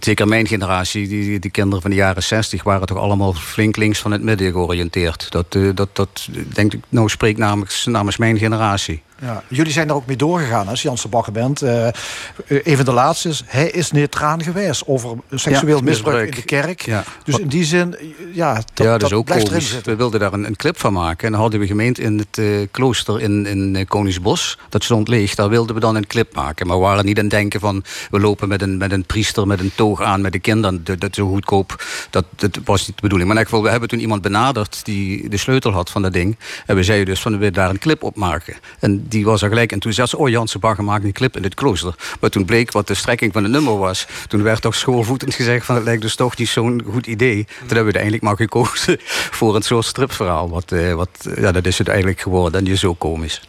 [0.00, 3.98] zeker mijn generatie, die, die kinderen van de jaren 60, waren toch allemaal flink links
[3.98, 5.26] van het midden georiënteerd.
[5.30, 9.02] Dat, eh, dat, dat denk ik, nou spreekt namens, namens mijn generatie.
[9.20, 11.60] Ja, jullie zijn daar ook mee doorgegaan als Janse Bagger bent.
[11.60, 16.42] Een van de laatste is, hij is neutraal geweest over seksueel Ja, misbruik in de
[16.42, 16.80] kerk.
[16.80, 17.04] Ja.
[17.24, 17.96] Dus in die zin,
[18.32, 19.72] ja, dat, ja, dat, is ook blijft erin komisch.
[19.72, 19.92] zitten.
[19.92, 21.26] We wilden daar een, een clip van maken.
[21.26, 24.58] En dan hadden we gemeend in het eh, klooster in, in Koningsbos.
[24.68, 25.34] Dat stond leeg.
[25.34, 26.66] Daar wilden we dan een clip maken.
[26.66, 27.84] Maar we waren niet aan het denken van...
[28.10, 30.84] we lopen met een, met een priester met een toog aan met de kinderen.
[30.84, 31.84] Dat, dat zo goedkoop.
[32.10, 33.28] Dat, dat was niet de bedoeling.
[33.28, 34.84] Maar in geval, we hebben toen iemand benaderd...
[34.84, 36.36] die de sleutel had van dat ding.
[36.66, 38.56] En we zeiden dus van, we willen daar een clip op maken.
[38.80, 40.14] En die was er gelijk enthousiast.
[40.14, 41.94] Oh, Janse Bagger maakt een clip in het klooster.
[42.20, 44.06] Maar toen bleek wat de strekking van het nummer was.
[44.28, 45.74] Toen werd toch schoolvoetend gezegd van...
[45.74, 47.44] het lijkt dus toch niet zo'n goed idee.
[47.44, 48.96] Toen hebben we uiteindelijk maar gekozen
[49.38, 50.48] voor een soort stripverhaal.
[50.48, 52.58] Wat, eh, wat, eh, ja, dat is het eigenlijk geworden.
[52.58, 53.40] En die is zo komisch.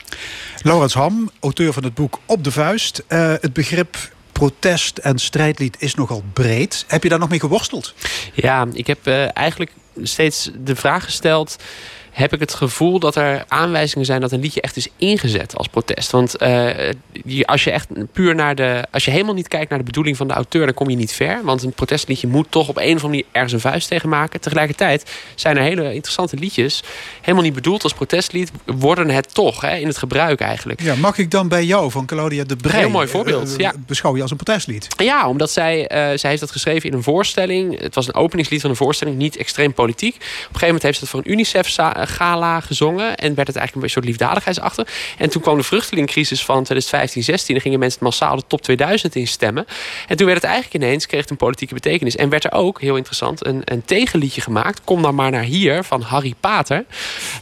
[0.62, 3.04] Laurens Ham, auteur van het boek Op de Vuist.
[3.08, 3.98] Eh, het begrip
[4.32, 6.86] protest en strijdlied is nogal breed.
[6.88, 7.94] Heb je daar nog mee geworsteld?
[8.34, 9.72] Ja, ik heb eh, eigenlijk
[10.02, 11.56] steeds de vraag gesteld.
[12.18, 15.68] Heb ik het gevoel dat er aanwijzingen zijn dat een liedje echt is ingezet als
[15.68, 16.12] protest?
[16.12, 16.90] Want eh,
[17.46, 18.86] als je echt puur naar de.
[18.92, 21.12] Als je helemaal niet kijkt naar de bedoeling van de auteur, dan kom je niet
[21.12, 21.40] ver.
[21.44, 24.42] Want een protestliedje moet toch op een of andere manier ergens een vuist tegen maken.
[24.42, 26.84] Tegelijkertijd zijn er hele interessante liedjes.
[27.22, 30.82] Helemaal niet bedoeld als protestlied, worden het toch hè, in het gebruik eigenlijk.
[30.82, 32.80] Ja, mag ik dan bij jou van Claudia de Brij...
[32.80, 33.74] Heel mooi voorbeeld, eh, ja.
[33.86, 34.88] Beschouw je als een protestlied?
[34.98, 37.80] Ja, omdat zij, eh, zij heeft dat geschreven in een voorstelling.
[37.80, 40.16] Het was een openingslied van een voorstelling, niet extreem politiek.
[40.16, 41.32] Op een gegeven moment heeft ze het voor een
[42.08, 43.16] UNICEF-gala gezongen.
[43.16, 44.88] En werd het eigenlijk een soort liefdadigheidsachter.
[45.18, 47.54] En toen kwam de vluchtelingencrisis van 2015, 16.
[47.54, 49.66] Dan gingen mensen massaal de top 2000 instemmen.
[50.08, 52.16] En toen werd het eigenlijk ineens, kreeg het een politieke betekenis.
[52.16, 54.82] En werd er ook, heel interessant, een, een tegenliedje gemaakt.
[54.84, 56.86] Kom dan maar naar hier, van Harry Pater.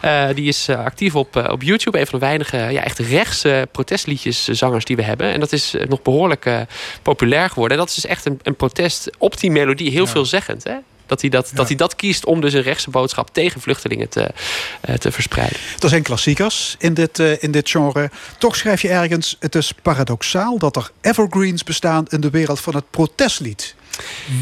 [0.01, 1.99] Eh, die is eh, actief op, eh, op YouTube.
[1.99, 5.33] Een van de weinige ja, echt rechtse protestliedjeszangers die we hebben.
[5.33, 6.59] En dat is nog behoorlijk eh,
[7.01, 7.77] populair geworden.
[7.77, 9.91] En dat is dus echt een, een protest op die melodie.
[9.91, 10.75] Heel veelzeggend, hè?
[11.05, 14.31] Dat hij dat, dat hij dat kiest om dus een rechtse boodschap tegen vluchtelingen te,
[14.81, 15.57] eh, te verspreiden.
[15.79, 18.09] Er zijn klassiekers in dit, eh, in dit genre.
[18.37, 19.35] Toch schrijf je ergens...
[19.39, 22.05] het is paradoxaal dat er evergreens bestaan...
[22.09, 23.74] in de wereld van het protestlied.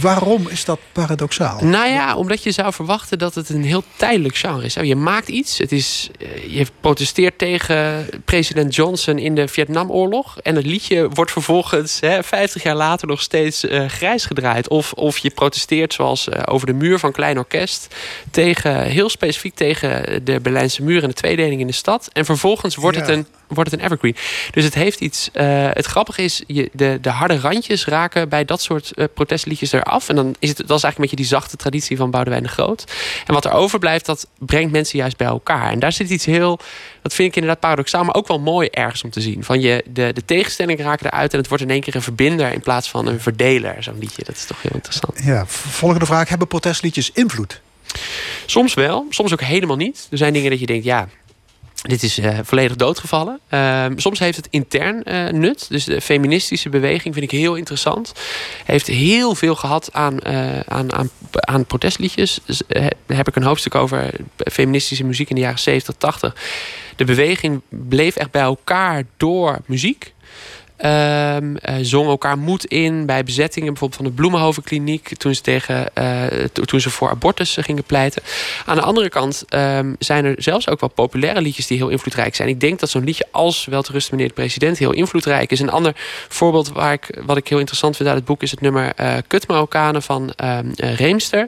[0.02, 1.64] Waarom is dat paradoxaal?
[1.64, 4.74] Nou ja, omdat je zou verwachten dat het een heel tijdelijk genre is.
[4.74, 10.38] Je maakt iets, het is, eh, je protesteert tegen president Johnson in de Vietnamoorlog.
[10.40, 14.68] En het liedje wordt vervolgens hè, 50 jaar later nog steeds eh, grijs gedraaid.
[14.70, 17.96] Of, of je protesteert zoals eh, over de muur van Klein Orkest.
[18.32, 22.10] Tegen, heel specifiek tegen de Berlijnse muur en de tweedeling in de stad.
[22.14, 23.04] En vervolgens wordt, Ja.
[23.04, 24.16] het, een, wordt het een evergreen.
[24.52, 25.30] Dus het heeft iets.
[25.34, 29.72] eh, het grappige is, je, de, de harde randjes raken bij dat soort eh, protestliedjes
[29.72, 30.10] eraf.
[30.10, 32.50] En dan is het, dat is eigenlijk een beetje die zachte traditie van Boudewijn de
[32.50, 32.84] Groot.
[33.26, 35.72] En wat er overblijft, dat brengt mensen juist bij elkaar.
[35.72, 36.60] En daar zit iets heel.
[37.02, 39.44] Dat vind ik inderdaad paradoxaal, maar ook wel mooi ergens om te zien.
[39.44, 42.52] Van je, de, de tegenstelling raken eruit en het wordt in één keer een verbinder
[42.54, 43.76] in plaats van een verdeler.
[43.80, 44.24] Zo'n liedje.
[44.24, 45.20] Dat is toch heel interessant.
[45.24, 46.30] Ja, volgende vraag.
[46.30, 47.62] Hebben protestliedjes invloed?
[48.46, 50.08] Soms wel, soms ook helemaal niet.
[50.12, 51.08] Er zijn dingen dat je denkt, ja,
[51.84, 53.40] Dit is eh, volledig doodgevallen.
[53.50, 55.66] Ehm, soms heeft het intern eh, nut.
[55.70, 58.14] Dus de feministische beweging vind ik heel interessant.
[58.66, 62.40] Heeft heel veel gehad aan, eh, aan, aan, aan protestliedjes.
[62.46, 64.14] Dus, daar heb ik een hoofdstuk over
[64.52, 66.36] feministische muziek in de jaren 70, 80.
[66.96, 70.13] De beweging bleef echt bij elkaar door muziek.
[70.78, 75.96] Ehm eh, zong elkaar moed in bij bezettingen, bijvoorbeeld van de Bloemenhovenkliniek, toen ze, tegen,
[75.96, 76.22] eh,
[76.54, 78.22] to- toen ze voor abortus eh, gingen pleiten.
[78.66, 82.36] Aan de andere kant ehm, zijn er zelfs ook wel populaire liedjes die heel invloedrijk
[82.36, 82.50] zijn.
[82.50, 85.60] Ik denk dat zo'n liedje als Wel te rusten, meneer de president heel invloedrijk is.
[85.60, 85.94] Een ander
[86.30, 89.14] voorbeeld waar ik, wat ik heel interessant vind uit het boek is het nummer eh
[89.28, 91.48] Kut Marokkanen van ehm, eh, Reemster.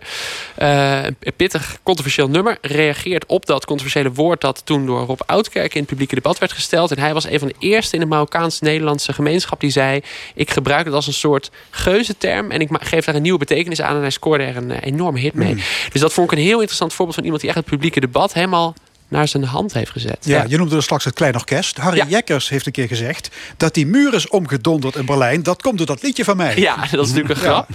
[0.55, 2.57] Een pittig, controversieel nummer.
[2.61, 6.51] Reageert op dat controversiële woord dat toen door Rob Oudkerk in het publieke debat werd
[6.51, 6.91] gesteld.
[6.91, 10.01] En hij was een van de eerste in de Marokkaans-Nederlandse gemeenschap die zei:
[10.35, 13.95] Ik gebruik het als een soort geuzenterm en ik geef daar een nieuwe betekenis aan.
[13.95, 15.55] En hij scoorde er een eh, enorme hit mee.
[15.91, 18.33] Dus dat vond ik een heel interessant voorbeeld van iemand die echt het publieke debat
[18.33, 18.73] helemaal
[19.07, 20.17] naar zijn hand heeft gezet.
[20.21, 21.77] Ja, je noemde er straks het klein orkest.
[21.77, 25.43] Harry Jekkers heeft een keer gezegd dat die muur is omgedonderd in Berlijn.
[25.43, 26.57] Dat komt door dat liedje van mij.
[26.59, 27.67] Ja, dat is natuurlijk een grap.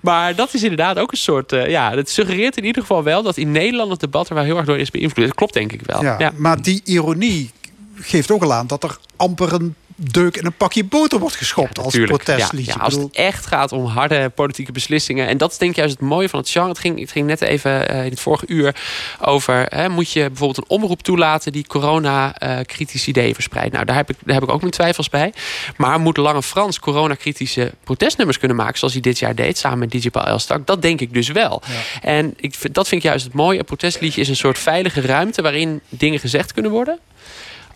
[0.00, 1.52] Maar dat is inderdaad ook een soort...
[1.52, 4.44] eh, ja, het suggereert in ieder geval wel dat in Nederland het debat er wel
[4.44, 5.26] heel erg door is beïnvloed.
[5.26, 6.02] Dat klopt denk ik wel.
[6.02, 6.32] Ja, Ja.
[6.36, 7.50] Maar die ironie
[7.94, 11.78] geeft ook al aan dat er amper een deuk in een pakje boter wordt geschopt
[11.78, 12.72] als protestliedje.
[12.72, 15.26] Ja, ja, als het echt gaat om harde politieke beslissingen.
[15.26, 16.68] En dat is denk ik juist het mooie van het genre.
[16.68, 18.74] Het ging, het ging net even eh, in het vorige uur
[19.20, 19.66] over...
[19.68, 21.52] Hè, moet je bijvoorbeeld een omroep toelaten...
[21.52, 23.72] die corona-kritische ideeën verspreidt.
[23.72, 25.32] Nou, daar heb, ik, daar heb ik ook mijn twijfels bij.
[25.76, 28.78] Maar moet Lange Frans corona-kritische protestnummers kunnen maken...
[28.78, 30.66] zoals hij dit jaar deed, samen met Paul Elstak?
[30.66, 31.62] Dat denk ik dus wel.
[32.02, 33.58] En ik, dat vind ik juist het mooie.
[33.58, 35.42] Een protestliedje is een soort veilige ruimte...
[35.42, 36.98] waarin dingen gezegd kunnen worden.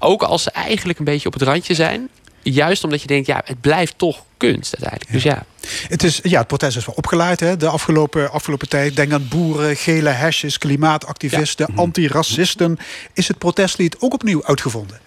[0.05, 2.09] Ook als ze eigenlijk een beetje op het randje zijn.
[2.43, 5.13] Juist omdat je denkt, ja, het blijft toch kunst uiteindelijk.
[5.13, 5.45] Dus ja.
[5.89, 8.97] het, is, ja, het protest is wel opgeleid hè, de afgelopen, afgelopen tijd.
[8.97, 12.79] Denk aan boeren, gele hesjes, klimaatactivisten, antiracisten.
[13.13, 15.01] Is het protestlied ook opnieuw uitgevonden?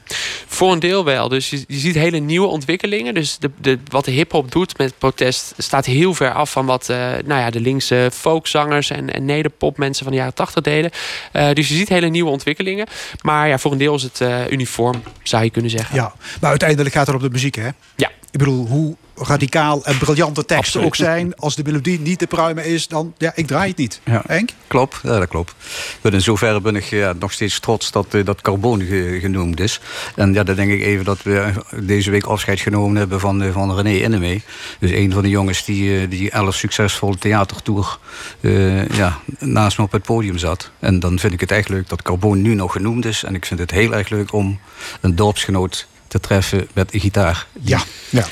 [0.47, 1.29] Voor een deel wel.
[1.29, 3.13] Dus je, je ziet hele nieuwe ontwikkelingen.
[3.13, 6.89] Dus de, de, wat de hip-hop doet met protest staat heel ver af van wat
[6.89, 10.91] eh, nou ja, de linkse folkzangers en, en nederpopmensen van de jaren tachtig deden.
[11.31, 12.87] Eh, dus je ziet hele nieuwe ontwikkelingen.
[13.21, 15.95] Maar ja, voor een deel is het eh, uniform, zou je kunnen zeggen.
[15.95, 17.69] Ja, maar uiteindelijk gaat het om de muziek, hè?
[17.95, 18.11] Ja.
[18.35, 20.87] Ik bedoel, hoe radicaal en briljante teksten Absoluut.
[20.87, 21.35] ook zijn...
[21.35, 23.13] als de melodie niet te pruimen is, dan...
[23.17, 24.01] Ja, ik draai het niet.
[24.03, 24.23] Ja.
[24.27, 24.49] Henk?
[24.67, 25.55] Klopt, ja, dat klopt.
[26.01, 29.79] In zoverre ben ik ja, nog steeds trots dat eh, dat carbon ge- genoemd is.
[30.15, 31.51] En ja, dan denk ik even dat we
[31.81, 34.43] deze week afscheid genomen hebben van, eh, van René Innemee.
[34.79, 37.97] Dus een van de jongens die, eh, die elf succesvolle theatertour
[38.41, 40.71] eh, ja, naast me op het podium zat.
[40.79, 43.23] En dan vind ik het echt leuk dat carbon nu nog genoemd is.
[43.23, 44.59] En ik vind het heel erg leuk om
[45.01, 47.47] een dorpsgenoot te treffen met een gitaar.
[47.61, 47.79] Ja.
[48.09, 48.25] ja.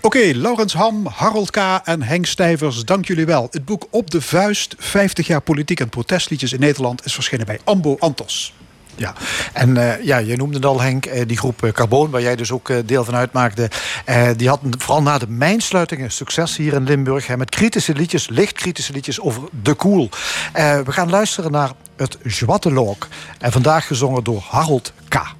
[0.00, 1.56] Oké, Laurens Ham, Harold K.
[1.84, 3.48] en Henk Stijvers, dank jullie wel.
[3.50, 7.04] Het boek Op de Vuist, 50 jaar politiek en protestliedjes in Nederland...
[7.04, 8.54] is verschenen bij Ambo Antos.
[8.94, 9.14] Ja,
[9.52, 12.36] en eh, ja, je noemde het al Henk, eh, die groep eh, Carbon, waar jij
[12.36, 13.70] dus ook deel van uitmaakte.
[14.04, 17.26] eh, die had vooral na de mijnsluiting een succes hier in Limburg.
[17.26, 20.08] Hè, met kritische liedjes, licht kritische liedjes over de koel.
[20.52, 23.08] Eh, we gaan luisteren naar het Zwattelook.
[23.38, 25.38] En vandaag gezongen door Harold K.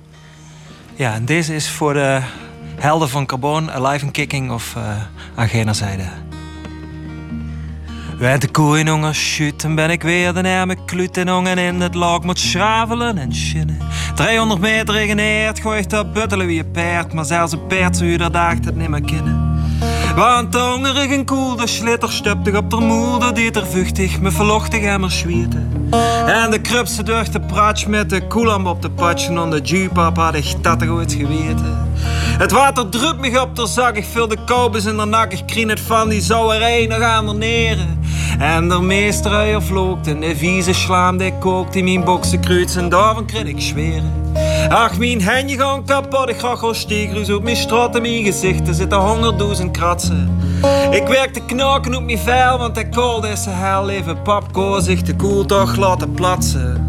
[1.00, 2.20] Ja, en deze is voor de
[2.78, 4.76] helden van Carbon, Alive and Kicking of
[5.38, 6.02] uh, zijde.
[8.18, 11.80] Wij de koeien jongen shoot, en ben ik weer de arme kluut en hongen in
[11.80, 13.78] het log moet schravelen en schinnen.
[14.14, 18.18] 300 meter regeneert, gooit dat buttelen wie je paard, maar zelfs een paard zou je
[18.18, 19.49] dat daagt het niet meer kennen.
[20.14, 24.82] Want hongerig en koel, de slitter stuptig op de moeder, die er vuchtig me verlochtig
[24.82, 25.88] en maar zwieten.
[26.26, 30.16] En de krupse durch de pratsch met de koelamp op de patschen, en de jupap
[30.16, 31.88] had ik dat ooit geweten.
[32.38, 35.46] Het water drupt me op de zak, ik vul de kobus in de nak, ik
[35.46, 38.00] krien het van die zou er een nog aan de neren.
[38.38, 42.76] En de meester uier vloogt en de vieze slaam die kookt in mijn boksen kruids
[42.76, 44.12] en daarvan krijg ik zweren.
[44.68, 48.68] Ach, mijn henje gaan kapot, ik ga gewoon steegruis op mijn straat en mijn gezicht.
[48.68, 50.38] Er zitten hongerdoezen kratsen.
[50.90, 55.02] Ik werk te knaken op mijn vel, want ik kool deze hel even papko zich
[55.02, 56.88] de koel toch laten platsen.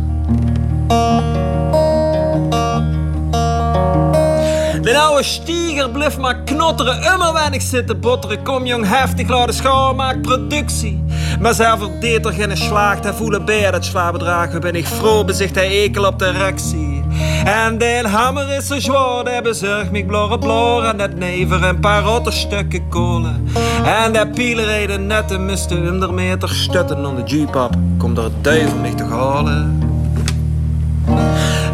[4.81, 8.43] De oude stieger blijft maar knotteren, immer weinig zitten botteren.
[8.43, 11.03] Kom jong, heftig, laat de schaal, maak productie.
[11.39, 14.60] Maar zelf verdeed er geen slaagt, hij voelen bij dat slaapbedrag.
[14.60, 17.01] Ben ik vroeg, bezicht hij ekel op de rectie.
[17.45, 21.80] En de hammer is zo zwaar, hij bezorgt me blorre blor en dat never een
[21.80, 23.48] paar rotte stukken kolen.
[23.85, 27.76] En de pieler reden net en miste honderd meter stutten om de jeepap.
[27.98, 29.80] Komt het duivel mij te halen.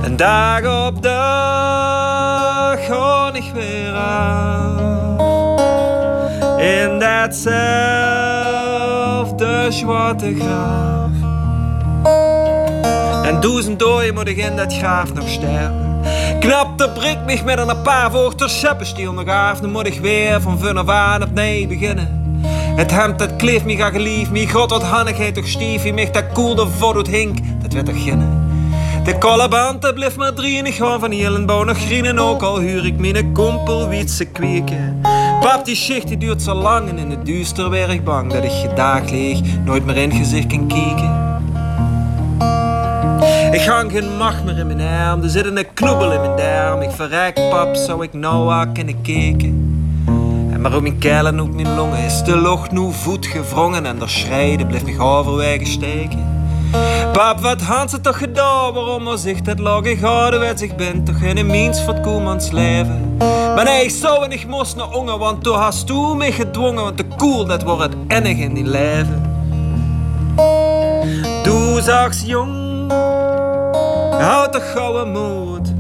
[0.03, 4.77] En dag op dag ga ik weer aan.
[6.59, 7.57] In datzelfde
[9.69, 11.26] zwarte graaf.
[13.27, 16.01] En duizend dooien moet ik in dat graaf nog sterven.
[16.39, 19.59] Knap de brik mich met een paar woorden seppenstiel nog af.
[19.59, 22.39] Dan moet ik weer van vanaf aan opnieuw beginnen.
[22.75, 24.31] Het hemd dat kleeft mij ga geliefd.
[24.31, 25.83] Mij god wat hannigheid toch stief.
[25.83, 27.37] Wie mich dat koelde voordoet hink.
[27.61, 28.49] Dat werd toch ginnen.
[29.03, 32.19] De kolleband dat bleef maar drie en ik gewoon van heel en bouw nog grienen.
[32.19, 35.01] Ook al huur ik mijn kompel wietse kweken.
[35.39, 38.33] Pap die schicht die duurt zo lang en in het duister werd ik bang.
[38.33, 41.26] Dat ik gedaag leeg nooit meer in gezicht kan kijken.
[43.51, 46.81] Ik hang geen macht meer in mijn arm, er zit een knoebel in mijn darm.
[46.81, 49.85] Ik verrek pap, zou ik nou aan kunnen kijken.
[50.51, 53.85] En maar op mijn keel en op mijn longen is de lucht nu voet gevrongen.
[53.85, 56.35] En de schrijden blijft me overwege steken.
[57.13, 58.73] Pap, wat had ze toch gedaan?
[58.73, 59.59] Waarom was ik dat
[59.99, 60.61] gouden werd?
[60.61, 63.15] Ik ben toch geen mens van koelmans leven.
[63.55, 66.83] Maar nee, ik zou en ik moest naar ongen, want toen hast u me gedwongen.
[66.83, 69.35] Want de koel, dat wordt het enige in die leven.
[71.43, 72.91] Doe zachts jong,
[74.19, 75.73] houd de gouden moed.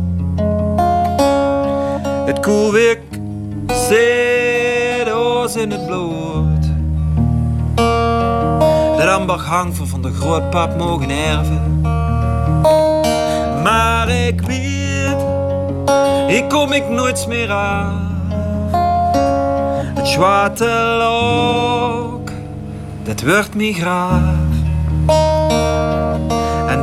[2.25, 3.01] Het koelwik
[3.67, 6.61] zit ons in het bloed.
[8.97, 11.81] De amber hangt voor van de grootpap mogen erven.
[13.63, 15.25] Maar ik weet,
[16.27, 18.05] ik kom ik nooit meer aan.
[19.95, 22.31] Het zwarte lok,
[23.03, 24.46] dat wordt me graaf.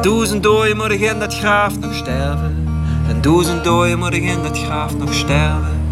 [0.04, 2.68] En duizend dooien moet ik in dat graaf nog sterven.
[3.08, 5.88] En duizend dooien moet ik in dat graaf nog sterven.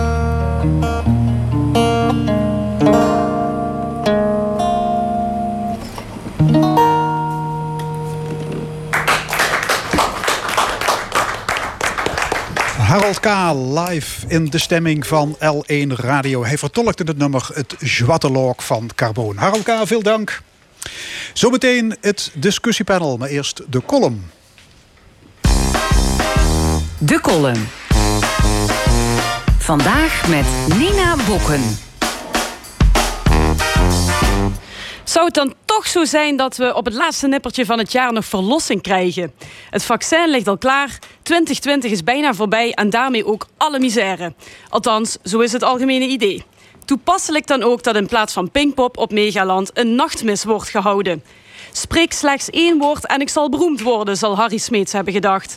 [12.77, 13.27] Harold K.
[13.55, 16.45] live in de stemming van L1 Radio.
[16.45, 19.37] Hij vertolkte het nummer Het Zwattelok van Carbon.
[19.37, 20.43] Harold K., veel dank.
[21.33, 24.31] Zometeen het discussiepanel, maar eerst de column.
[26.99, 27.69] De column.
[29.59, 30.47] Vandaag met
[30.79, 31.79] Nina Bokken.
[35.05, 38.13] Zou het dan toch zo zijn dat we op het laatste nippertje van het jaar
[38.13, 39.33] nog verlossing krijgen?
[39.71, 44.35] Het vaccin ligt al klaar, 2020 is bijna voorbij en daarmee ook alle misère.
[44.69, 46.45] Althans, zo is het algemene idee.
[46.85, 51.23] Toepasselijk dan ook dat in plaats van Pinkpop op Megaland een nachtmis wordt gehouden.
[51.73, 55.57] Spreek slechts één woord en ik zal beroemd worden, zal Harry Smeets hebben gedacht.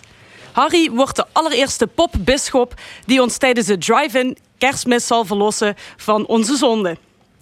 [0.52, 2.74] Harry wordt de allereerste popbisschop
[3.06, 6.98] die ons tijdens de drive-in kerstmis zal verlossen van onze zonde.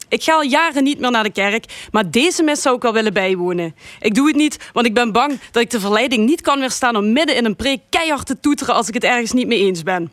[0.10, 2.93] Ik ga al jaren niet meer naar de kerk, maar deze mis zou ik wel
[2.93, 3.76] willen bijwonen.
[3.99, 6.95] Ik doe het niet, want ik ben bang dat ik de verleiding niet kan weerstaan
[6.95, 9.84] om midden in een preek keihard te toeteren als ik het ergens niet mee eens
[9.84, 10.11] ben.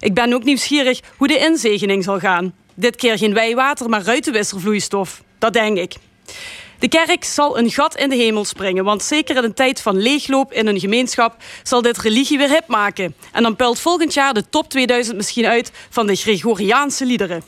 [0.00, 2.54] Ik ben ook nieuwsgierig hoe de inzegening zal gaan.
[2.80, 5.22] Dit keer geen wijwater, maar ruitenwisselvloeistof.
[5.38, 5.94] Dat denk ik.
[6.78, 9.96] De kerk zal een gat in de hemel springen, want zeker in een tijd van
[9.96, 13.14] leegloop in een gemeenschap zal dit religie weer hip maken.
[13.32, 17.42] En dan pelt volgend jaar de top 2000 misschien uit van de Gregoriaanse liederen.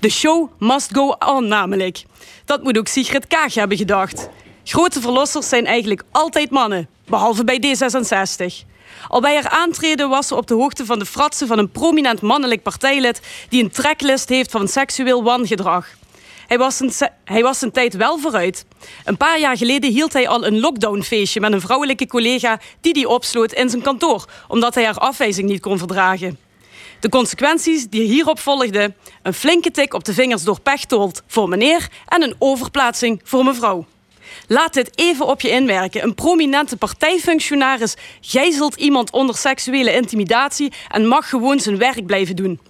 [0.00, 2.02] De show must go on namelijk.
[2.44, 4.28] Dat moet ook Sigrid Kaag hebben gedacht.
[4.64, 8.73] Grote verlossers zijn eigenlijk altijd mannen, behalve bij D66.
[9.08, 12.20] Al bij haar aantreden was ze op de hoogte van de fratsen van een prominent
[12.20, 15.86] mannelijk partijlid die een tracklist heeft van seksueel wangedrag.
[16.46, 16.92] Hij was, een,
[17.24, 18.64] hij was zijn tijd wel vooruit.
[19.04, 23.08] Een paar jaar geleden hield hij al een lockdownfeestje met een vrouwelijke collega die die
[23.08, 26.38] opsloot in zijn kantoor, omdat hij haar afwijzing niet kon verdragen.
[27.00, 31.88] De consequenties die hierop volgden: een flinke tik op de vingers door Pechtold voor meneer
[32.06, 33.86] en een overplaatsing voor mevrouw.
[34.46, 36.02] Laat dit even op je inwerken.
[36.02, 42.60] Een prominente partijfunctionaris gijzelt iemand onder seksuele intimidatie en mag gewoon zijn werk blijven doen.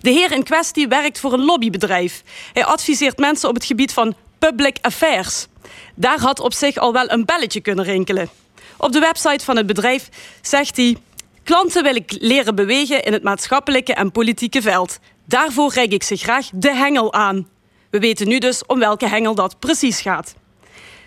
[0.00, 2.22] De heer in kwestie werkt voor een lobbybedrijf.
[2.52, 5.46] Hij adviseert mensen op het gebied van public affairs.
[5.94, 8.28] Daar had op zich al wel een belletje kunnen rinkelen.
[8.76, 10.08] Op de website van het bedrijf
[10.42, 10.96] zegt hij:
[11.42, 14.98] Klanten wil ik leren bewegen in het maatschappelijke en politieke veld.
[15.24, 17.48] Daarvoor reik ik ze graag de hengel aan.
[17.90, 20.34] We weten nu dus om welke hengel dat precies gaat.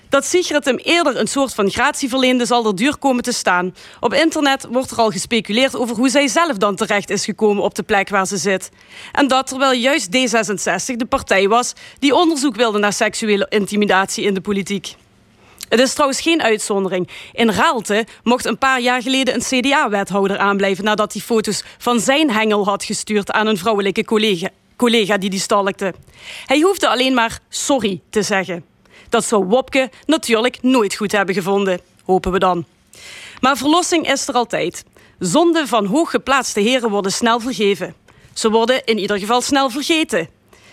[0.09, 3.75] Dat Sigrid hem eerder een soort van gratie verleende, zal er duur komen te staan.
[3.99, 7.75] Op internet wordt er al gespeculeerd over hoe zij zelf dan terecht is gekomen op
[7.75, 8.69] de plek waar ze zit.
[9.11, 14.33] En dat terwijl juist D66 de partij was die onderzoek wilde naar seksuele intimidatie in
[14.33, 14.95] de politiek.
[15.69, 17.09] Het is trouwens geen uitzondering.
[17.33, 22.31] In Raalte mocht een paar jaar geleden een CDA-wethouder aanblijven nadat hij foto's van zijn
[22.31, 25.93] hengel had gestuurd aan een vrouwelijke collega, collega die die stalkte.
[26.45, 28.68] Hij hoefde alleen maar sorry te zeggen.
[29.09, 32.65] Dat zou Wopke natuurlijk nooit goed hebben gevonden, hopen we dan.
[33.39, 34.83] Maar verlossing is er altijd.
[35.19, 37.95] Zonden van hooggeplaatste heren worden snel vergeven.
[38.33, 40.29] Ze worden in ieder geval snel vergeten.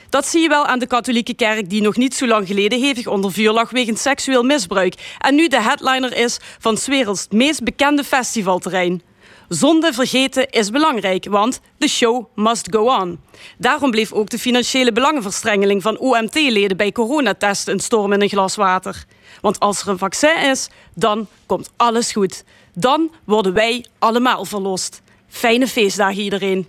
[0.08, 3.06] Dat zie je wel aan de katholieke kerk die nog niet zo lang geleden hevig
[3.06, 7.62] onder vuur lag wegens seksueel misbruik en nu de headliner is van 's werelds meest
[7.62, 9.02] bekende festivalterrein.
[9.48, 13.20] Zonde vergeten is belangrijk, want the show must go on.
[13.58, 18.56] Daarom bleef ook de financiële belangenverstrengeling van OMT-leden bij coronatesten een storm in een glas
[18.56, 19.04] water.
[19.40, 22.44] Want als er een vaccin is, dan komt alles goed.
[22.74, 25.02] Dan worden wij allemaal verlost.
[25.28, 26.66] Fijne feestdagen iedereen.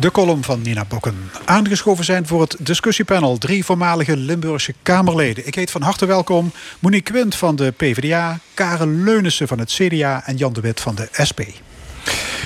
[0.00, 1.30] De column van Nina Bokken.
[1.44, 5.46] Aangeschoven zijn voor het discussiepanel drie voormalige Limburgse Kamerleden.
[5.46, 10.26] Ik heet van harte welkom Monique Quint van de PvdA, Karen Leunissen van het CDA
[10.26, 11.40] en Jan de Wit van de SP.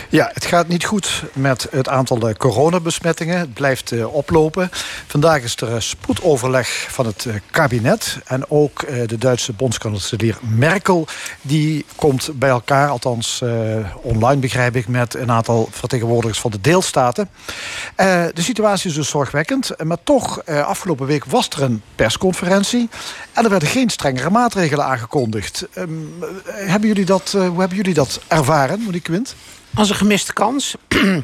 [0.08, 3.38] Ja, het gaat niet goed met het aantal eh, coronabesmettingen.
[3.38, 4.70] Het blijft eh, oplopen.
[5.06, 8.18] Vandaag is er eh, spoedoverleg van het kabinet.
[8.24, 11.06] En ook de Duitse bondskanselier Merkel...
[11.42, 13.42] die komt bij elkaar, althans
[14.02, 14.88] online begrijp ik...
[14.88, 17.28] met een aantal vertegenwoordigers van de deelstaten.
[17.96, 19.70] De situatie is dus zorgwekkend.
[19.84, 22.88] Maar toch, afgelopen week was er een persconferentie...
[23.32, 25.66] en er werden geen strengere maatregelen aangekondigd.
[25.74, 25.90] Ehm,
[26.20, 29.34] eh, hebben jullie dat, hoe hebben jullie dat ervaren, Monique Quint?
[29.74, 30.74] Als een gemiste kans.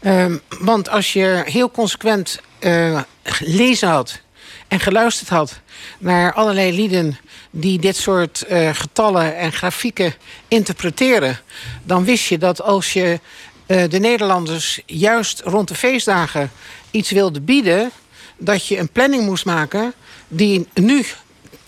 [0.00, 4.20] Ehm, want als je heel consequent eh, gelezen had
[4.68, 5.60] en geluisterd had
[5.98, 7.18] naar allerlei lieden
[7.50, 10.14] die dit soort eh, getallen en grafieken
[10.48, 11.40] interpreteren,
[11.82, 13.20] dan wist je dat als je
[13.66, 16.50] eh, de Nederlanders juist rond de feestdagen
[16.90, 17.90] iets wilde bieden,
[18.36, 19.92] dat je een planning moest maken
[20.28, 21.04] die nu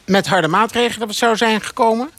[0.05, 2.10] met harde maatregelen zou zijn gekomen.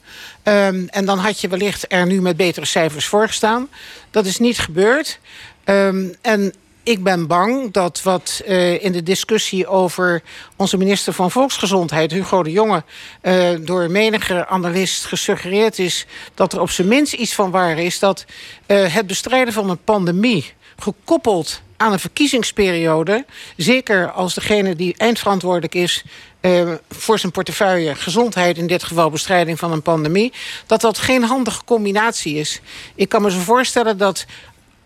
[0.42, 3.68] Ehm, en dan had je wellicht er nu met betere cijfers voor gestaan.
[4.10, 5.18] Dat is niet gebeurd.
[5.64, 10.22] Ehm, en ik ben bang dat wat eh, in de discussie over
[10.56, 12.82] onze minister van Volksgezondheid, Hugo de Jonge,
[13.20, 17.98] eh, door menige analist gesuggereerd is dat er op zijn minst iets van waar is
[17.98, 18.24] dat
[18.66, 23.24] eh, het bestrijden van een pandemie gekoppeld aan een verkiezingsperiode,
[23.56, 26.04] zeker als degene die eindverantwoordelijk is
[26.40, 30.32] eh, voor zijn portefeuille, gezondheid, in dit geval bestrijding van een pandemie,
[30.66, 32.60] dat dat geen handige combinatie is.
[32.94, 34.26] Ik kan me zo voorstellen dat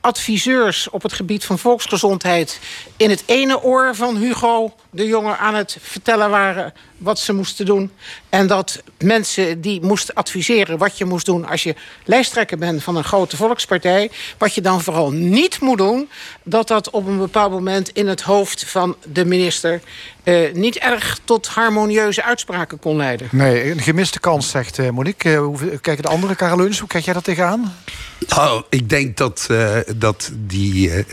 [0.05, 2.61] adviseurs op het gebied van volksgezondheid
[2.97, 7.67] in het ene oor van Hugo de Jonge aan het vertellen waren wat ze moesten
[7.67, 7.91] doen.
[8.29, 11.75] En dat mensen die moesten adviseren wat je moest doen als je
[12.05, 16.09] lijsttrekker bent van een grote volkspartij, wat je dan vooral niet moet doen,
[16.43, 19.81] dat dat op een bepaald moment in het hoofd van de minister
[20.25, 23.29] eh, niet erg tot harmonieuze uitspraken kon leiden.
[23.31, 25.33] Nee, een gemiste kans, zegt eh, Monique.
[25.33, 26.79] Eh, hoe kijken de andere Kareleunis?
[26.79, 27.75] Hoe kijk jij dat tegenaan?
[28.29, 31.05] Nou, ik denk dat, eh, dat die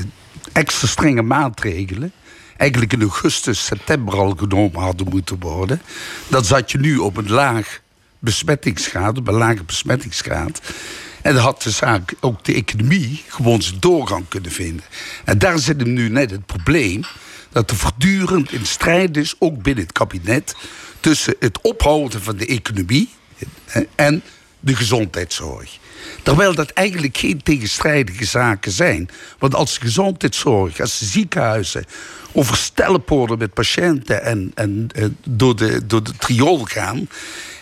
[0.52, 2.12] extra strenge maatregelen
[2.58, 5.82] eigenlijk in augustus, september al genomen hadden moeten worden.
[6.28, 7.80] Dan zat je nu op een laag
[8.20, 10.62] besmettingsgraad, op een lage besmettingsgraad.
[11.22, 14.86] En dan had de zaak, ook de economie, gewoon zijn doorgang kunnen vinden.
[15.26, 17.04] En daar zit hem nu net het probleem
[17.52, 20.56] dat er voortdurend in strijd is, ook binnen het kabinet,
[21.00, 23.10] tussen het ophouden van de economie
[23.96, 24.24] en
[24.60, 25.80] de gezondheidszorg.
[26.24, 29.10] Terwijl dat eigenlijk geen tegenstrijdige zaken zijn.
[29.40, 31.86] Want als de gezondheidszorg, als de ziekenhuizen
[32.32, 37.08] overstelpt worden met patiënten en, en eh, door, de, door de triool gaan.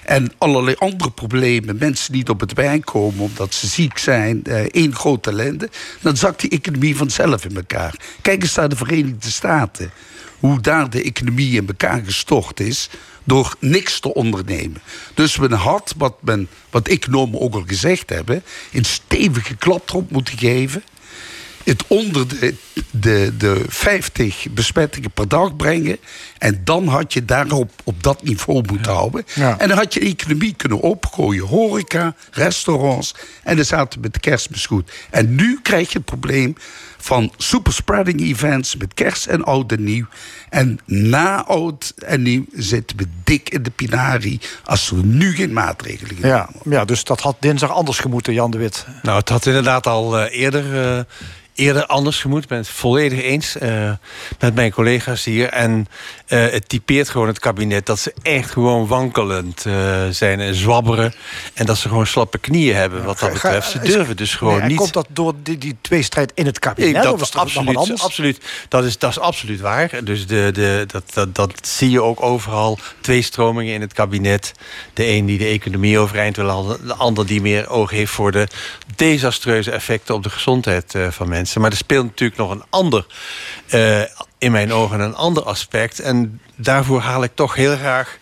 [0.10, 4.60] En allerlei andere problemen, mensen niet op het werk komen omdat ze ziek zijn, eh,
[4.60, 5.70] één grote ellende,
[6.02, 7.96] dan zakt die economie vanzelf in elkaar.
[8.22, 9.92] Kijk eens naar de Verenigde Staten.
[10.40, 12.90] Hoe daar de economie in elkaar gestort is
[13.24, 14.82] door niks te ondernemen.
[15.14, 20.12] Dus men had, wat, men, wat economen ook al gezegd hebben, een stevige klap erop
[20.12, 20.84] moeten geven.
[21.64, 22.56] Het onder de,
[22.92, 25.98] de, de 50 besmettingen per dag brengen.
[26.38, 29.26] En dan had je daarop op dat niveau moeten houden.
[29.36, 29.60] Ja.
[29.60, 31.46] En dan had je de economie kunnen opgooien.
[31.46, 33.16] Horeca, restaurants.
[33.44, 34.92] En dan zaten we met de kerstmis goed.
[35.10, 36.56] En nu krijg je het probleem
[37.02, 40.06] van superspreading events met kerst en oud en nieuw.
[40.50, 45.54] En na oud en nieuw zitten we dik in de pinarie als we nu geen
[45.54, 48.86] maatregelen gaan Ja, ja, dus dat had dinsdag anders gemoeten, Jan de Wit.
[49.02, 51.04] Nou, het had inderdaad al eh, eerder, eh,
[51.54, 52.44] eerder anders gemoet.
[52.44, 53.92] Ik ben het volledig eens eh,
[54.40, 55.50] met mijn collega's hier.
[55.50, 55.88] En
[56.30, 61.14] eh, het typeert gewoon het kabinet dat ze echt gewoon wankelend eh, zijn en zwabberen.
[61.54, 63.70] En dat ze gewoon slappe knieën hebben wat dat betreft.
[63.72, 64.78] Ze durven dus gewoon Nee, en niet...
[64.78, 66.96] Komt dat door die, die tweestrijd in het kabinet?
[66.96, 70.04] Ik, dat is absoluut, absoluut, dat, is, dat is absoluut waar.
[70.04, 72.80] Dus de, de, dat, dat, dat zie je ook overal.
[73.02, 74.52] Twee stromingen in het kabinet.
[74.94, 76.88] De een die de economie overeind wil houden.
[76.88, 78.48] De ander die meer oog heeft voor de
[78.96, 81.62] desastreuze effecten op de gezondheid eh, van mensen.
[81.62, 83.06] Maar er speelt natuurlijk nog een ander,
[83.70, 84.02] eh,
[84.38, 86.00] in mijn ogen een ander aspect.
[86.00, 88.18] En daarvoor haal ik toch heel graag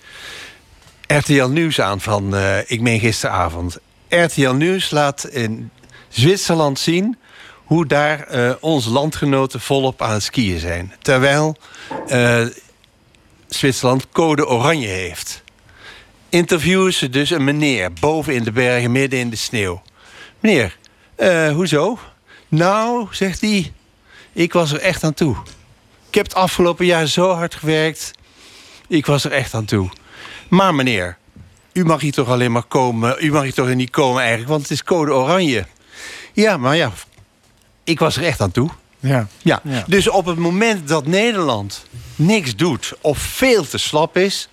[1.07, 3.77] RTL Nieuws aan van, eh, ik meen gisteravond.
[4.09, 5.71] RTL Nieuws laat in
[6.07, 7.17] Zwitserland zien
[7.63, 10.93] hoe daar eh, onze landgenoten volop aan het skiën zijn.
[11.01, 11.57] Terwijl
[13.47, 15.43] Zwitserland code oranje heeft.
[16.29, 19.81] interviewen ze dus een meneer boven in de bergen, midden in de sneeuw.
[20.39, 20.77] Meneer,
[21.53, 21.99] hoezo?
[22.47, 23.71] Nou, zegt hij,
[24.37, 25.35] ik was er echt aan toe.
[26.07, 28.11] Ik heb het afgelopen jaar zo hard gewerkt.
[28.87, 29.89] Ik was er echt aan toe.
[30.49, 31.17] Maar meneer,
[31.73, 33.15] u mag hier toch alleen maar komen.
[33.19, 35.65] U mag hier toch niet komen eigenlijk, want het is code oranje.
[36.33, 36.91] Ja, maar ja,
[37.83, 38.69] ik was er echt aan toe.
[38.99, 39.27] Ja.
[39.41, 39.61] Ja.
[39.87, 41.85] Dus op het moment dat Nederland
[42.15, 44.49] niks doet of veel te slap is,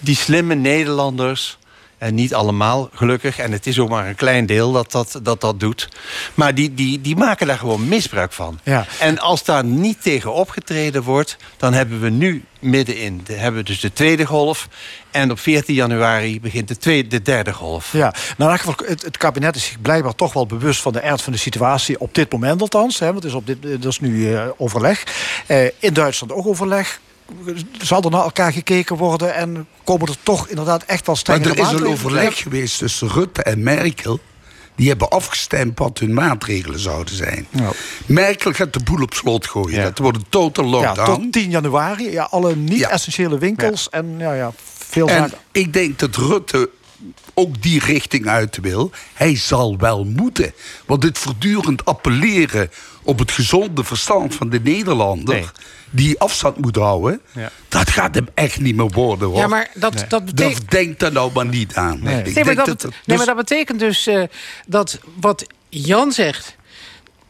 [0.00, 1.58] die slimme Nederlanders,
[1.98, 5.40] en niet allemaal gelukkig, en het is ook maar een klein deel dat dat, dat,
[5.40, 5.88] dat doet,
[6.34, 8.58] maar die, die, die maken daar gewoon misbruik van.
[8.62, 8.86] Ja.
[8.98, 13.66] En als daar niet tegen opgetreden wordt, dan hebben we nu middenin, de, hebben we
[13.66, 14.68] dus de tweede golf.
[15.10, 17.92] En op 14 januari begint de, tweede, de derde golf.
[17.92, 21.32] Ja, nou, het, het kabinet is zich blijkbaar toch wel bewust van de ernst van
[21.32, 22.00] de situatie.
[22.00, 22.98] Op dit moment althans.
[22.98, 25.04] Hè, want het is, op dit, dat is nu eh, overleg.
[25.46, 27.00] Eh, in Duitsland ook overleg.
[27.80, 31.62] Zal er naar elkaar gekeken worden en komen er toch inderdaad echt wel Maar strengere
[31.62, 34.18] er is een overleg geweest tussen Rutte en Merkel.
[34.76, 37.46] Die hebben afgestemd wat hun maatregelen zouden zijn.
[38.06, 39.82] Merkel gaat de boel op slot gooien.
[39.82, 41.10] Dat wordt een total Ja, lockdown.
[41.22, 42.10] tot 10 januari.
[42.10, 43.88] Ja, alle niet-essentiële winkels.
[43.90, 44.52] En ja, ja,
[44.88, 45.38] veel En zaken.
[45.52, 46.70] ik denk dat Rutte
[47.34, 48.90] ook die richting uit wil.
[49.14, 50.52] Hij zal wel moeten.
[50.86, 52.70] Want dit voortdurend appelleren
[53.02, 55.52] op het gezonde verstand van de Nederlander...
[55.90, 57.20] die afstand moet houden...
[57.32, 57.50] Ja.
[57.68, 59.28] dat gaat hem echt niet meer worden.
[59.28, 59.36] Hoor.
[59.38, 61.98] Ja, maar dat- dat betekent- Dat denkt er nou maar niet aan.
[62.02, 64.22] Nee, maar dat, dat nee, maar dat betekent dus eh,
[64.66, 66.56] dat wat Jan zegt...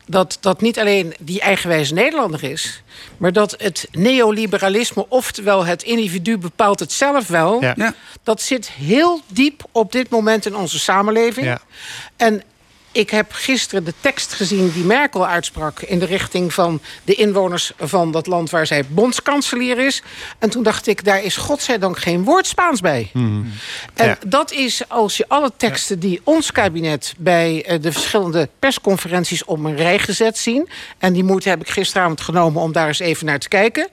[0.06, 2.82] Dat, dat niet alleen die eigenwijze Nederlander is...
[3.16, 7.60] maar dat het neoliberalisme, oftewel het individu bepaalt het zelf wel...
[7.60, 7.72] Ja.
[7.76, 7.94] Ja.
[8.22, 11.46] dat zit heel diep op dit moment in onze samenleving.
[11.46, 11.60] Ja.
[12.16, 12.42] En
[12.94, 15.80] ik heb gisteren de tekst gezien die Merkel uitsprak...
[15.80, 20.02] in de richting van de inwoners van dat land waar zij bondskanselier is.
[20.38, 23.10] En toen dacht ik, daar is godzijdank geen woord Spaans bij.
[23.94, 24.18] En Ja.
[24.26, 27.14] dat is als je alle teksten die ons kabinet...
[27.18, 30.68] bij eh, de verschillende persconferenties op een rij gezet zien...
[30.98, 33.88] en die moeite heb ik gisteravond genomen om daar eens even naar te kijken...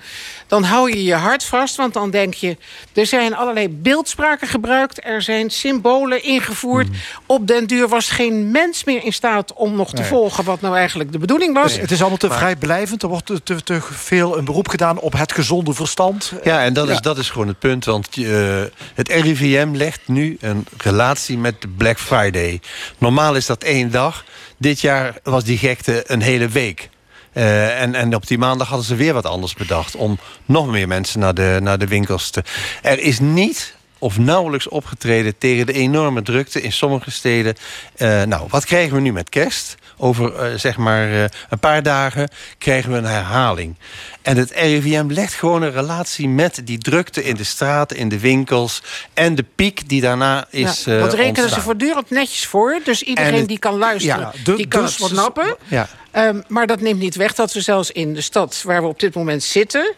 [0.52, 2.58] dan hou je je hart vast, want dan denk je...
[2.94, 5.06] er zijn allerlei beeldspraken gebruikt...
[5.06, 6.88] er zijn symbolen ingevoerd.
[7.26, 10.10] Op den duur was geen mens meer in staat om nog te Nee.
[10.10, 10.44] volgen...
[10.44, 11.78] wat nou eigenlijk de bedoeling was.
[11.78, 13.04] Het is allemaal te vrijblijvend.
[13.04, 16.34] Er wordt te, te, te veel een beroep gedaan op het gezonde verstand.
[16.44, 16.94] Ja, en dat, Ja.
[16.94, 17.86] Is, dat is gewoon het punt.
[17.86, 18.62] Want eh,
[18.94, 22.60] het RIVM legt nu een relatie met de Black Friday.
[22.98, 24.24] Normaal is dat één dag.
[24.58, 26.90] Dit jaar was die gekte een hele week.
[27.34, 29.96] Eh, en, en op die maandag hadden ze weer wat anders bedacht...
[29.96, 32.44] om nog meer mensen naar de, naar de winkels te...
[32.82, 37.56] Er is niet of nauwelijks opgetreden tegen de enorme drukte in sommige steden.
[37.96, 39.76] Eh, nou, wat krijgen we nu met kerst?
[39.98, 43.76] Over eh, zeg maar een paar dagen krijgen we een herhaling.
[44.22, 48.20] En het RIVM legt gewoon een relatie met die drukte in de straten, in de
[48.20, 48.82] winkels...
[49.14, 52.80] en de piek die daarna is Ja, dat eh, rekenen ze voortdurend netjes voor.
[52.84, 55.56] Dus iedereen het- die kan luisteren, Ja, de- die kan dus het snappen.
[55.68, 55.88] Ja.
[56.12, 59.00] Ehm, maar dat neemt niet weg dat we zelfs in de stad waar we op
[59.00, 59.94] dit moment zitten...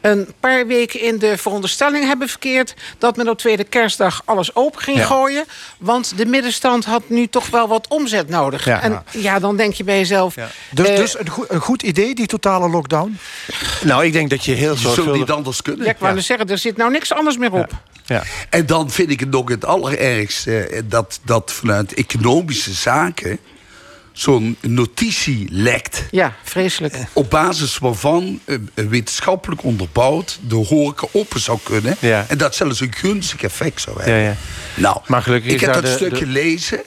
[0.00, 2.74] een paar weken in de veronderstelling hebben verkeerd...
[2.98, 5.04] dat men op tweede kerstdag alles open ging Ja.
[5.04, 5.44] gooien.
[5.78, 8.64] Want de middenstand had nu toch wel wat omzet nodig.
[8.64, 8.82] Ja.
[8.82, 10.34] En ja, dan denk je bij jezelf...
[10.70, 13.18] Dus, eh, dus een, goed, een goed idee, die totale lockdown?
[13.84, 15.20] Nou, ik denk dat je heel Je zult zorgvuldig...
[15.20, 15.84] niet anders kunnen.
[15.84, 17.70] ja, ik wou net zeggen, er zit nou niks anders meer op.
[18.06, 18.22] Ja.
[18.50, 23.38] En dan vind ik het nog het allerergste eh, dat, dat vanuit economische zaken
[24.12, 26.04] zo'n notitie lekt.
[26.10, 26.96] Ja, vreselijk.
[27.12, 31.96] Op basis waarvan eh, eh, wetenschappelijk onderbouwd de horeca open zou kunnen.
[31.98, 32.24] Ja.
[32.28, 34.14] En dat zelfs een gunstig effect zou hebben.
[34.22, 34.36] Ja, ja.
[34.74, 36.80] Nou, Maar gelukkig ik is heb dat de- stukje de- lezen.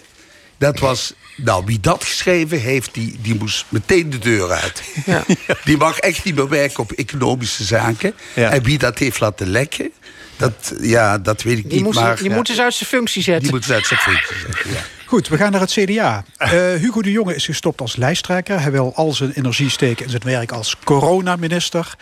[0.58, 1.14] Dat was.
[1.36, 4.82] Nou, wie dat geschreven heeft, die, die moest meteen de deur uit.
[5.06, 5.24] Ja.
[5.66, 8.14] Die mag echt niet meer werken op economische zaken.
[8.34, 8.50] Ja.
[8.50, 9.92] En wie dat heeft laten lekken,
[10.38, 11.84] dat, ja, dat weet ik Die, niet.
[11.84, 13.44] moest, maar, die moeten ze uit zijn functie zetten.
[13.44, 14.72] die moeten ze uit zijn functie zetten.
[14.72, 14.82] Ja.
[15.06, 16.24] Goed, we gaan naar het CDA.
[16.38, 18.62] Eh, Hugo de Jonge is gestopt als lijsttrekker.
[18.62, 21.96] Hij wil al zijn energie steken in zijn werk als coronaminister.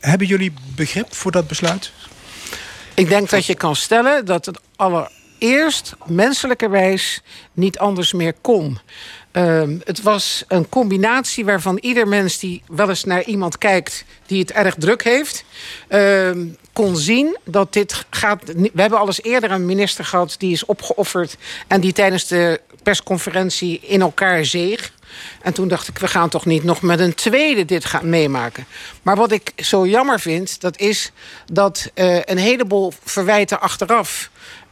[0.00, 1.92] Hebben jullie begrip voor dat besluit?
[2.94, 4.60] Ik denk dat je kan stellen dat het
[5.44, 7.22] allereerst menselijkerwijs
[7.52, 8.78] niet anders meer kon.
[9.32, 14.40] Ehm, het was een combinatie waarvan ieder mens die wel eens naar iemand kijkt die
[14.40, 15.44] het erg druk heeft,
[15.88, 18.42] ehm, kon zien dat dit gaat.
[18.44, 22.60] We hebben al eens eerder een minister gehad die is opgeofferd en die tijdens de
[22.82, 24.92] persconferentie in elkaar zeeg.
[25.42, 28.66] En toen dacht ik, we gaan toch niet nog met een tweede dit gaan meemaken.
[29.02, 31.12] Maar wat ik zo jammer vind, dat is
[31.52, 34.30] dat eh, een heleboel verwijten achteraf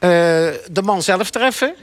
[0.09, 1.75] de man zelf treffen.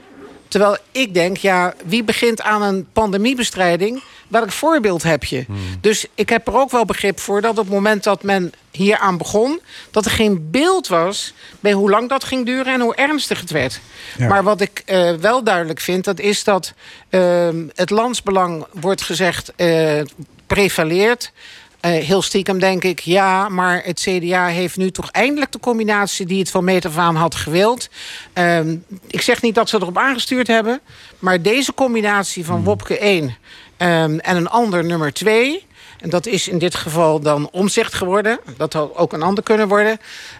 [0.48, 4.02] Terwijl ik denk, ja, wie begint aan een pandemiebestrijding?
[4.28, 5.44] Welk voorbeeld heb je?
[5.80, 9.18] Dus ik heb er ook wel begrip voor dat op het moment dat men hieraan
[9.18, 9.60] begon...
[9.90, 13.50] dat er geen beeld was bij hoe lang dat ging duren en hoe ernstig het
[13.50, 13.80] werd.
[14.18, 14.28] Ja.
[14.28, 16.72] Maar wat ik eh, wel duidelijk vind, dat is dat
[17.08, 20.00] ehm, het landsbelang wordt gezegd eh,
[20.46, 21.32] prevaleert.
[21.80, 26.26] Eh, heel stiekem denk ik, ja, maar het CDA heeft nu toch eindelijk de combinatie
[26.26, 27.88] die het van meet af aan had gewild.
[28.32, 28.76] Ehm,
[29.06, 30.80] ik zeg niet dat ze erop aangestuurd hebben,
[31.18, 33.36] maar deze combinatie van Wopke 1
[33.76, 35.68] ehm, en een ander nummer 2.
[36.00, 38.38] En dat is in dit geval dan omzicht geworden.
[38.56, 39.98] Dat had ook een ander kunnen worden.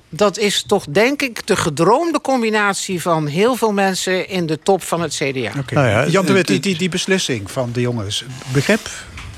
[0.09, 4.83] Dat is toch, denk ik, de gedroomde combinatie van heel veel mensen in de top
[4.83, 5.53] van het CDA.
[5.71, 8.25] Nou ja, Jan de Wit, die, die, die beslissing van de jongens.
[8.53, 8.89] Begrip?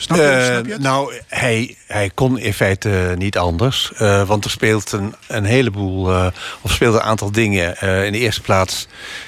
[0.03, 0.83] Snap je, Eh, snap je het?
[0.83, 3.93] nou, hij, hij kon in feite niet anders.
[3.97, 6.27] eh, want er speelt een, een heleboel, eh,
[6.61, 7.81] of speelt een aantal dingen.
[8.07, 8.87] In de eerste plaats,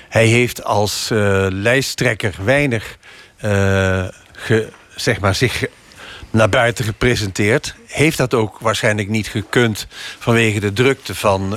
[0.09, 1.09] hij heeft als
[1.49, 2.97] lijsttrekker weinig
[4.33, 5.65] ge- zeg maar, zich
[6.31, 7.75] naar buiten gepresenteerd.
[7.87, 9.87] Heeft dat ook waarschijnlijk niet gekund
[10.19, 11.51] vanwege de drukte van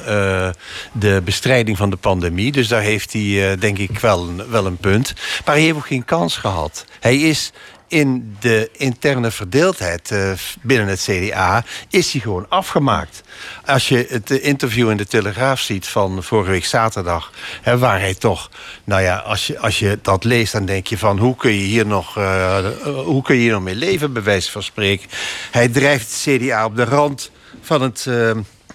[0.92, 2.52] de bestrijding van de pandemie.
[2.52, 5.14] Dus daar heeft hij denk ik wel een, wel een punt.
[5.46, 6.86] Maar hij heeft ook geen kans gehad.
[7.00, 7.52] Hij is
[7.88, 10.32] in de interne verdeeldheid eh,
[10.62, 13.24] binnen het CDA is hij gewoon afgemaakt.
[13.66, 17.32] Als je het eh, interview in de Telegraaf ziet van vorige week zaterdag...
[17.62, 18.52] Hè, waar hij toch,
[18.84, 20.52] nou ja, als je, als je dat leest...
[20.52, 23.64] dan denk je van, hoe kun je hier nog, eh, hoe kun je hier nog
[23.64, 25.10] mee leven, bij wijze van spreken.
[25.52, 27.32] Hij drijft het CDA op de rand
[27.62, 28.10] van het...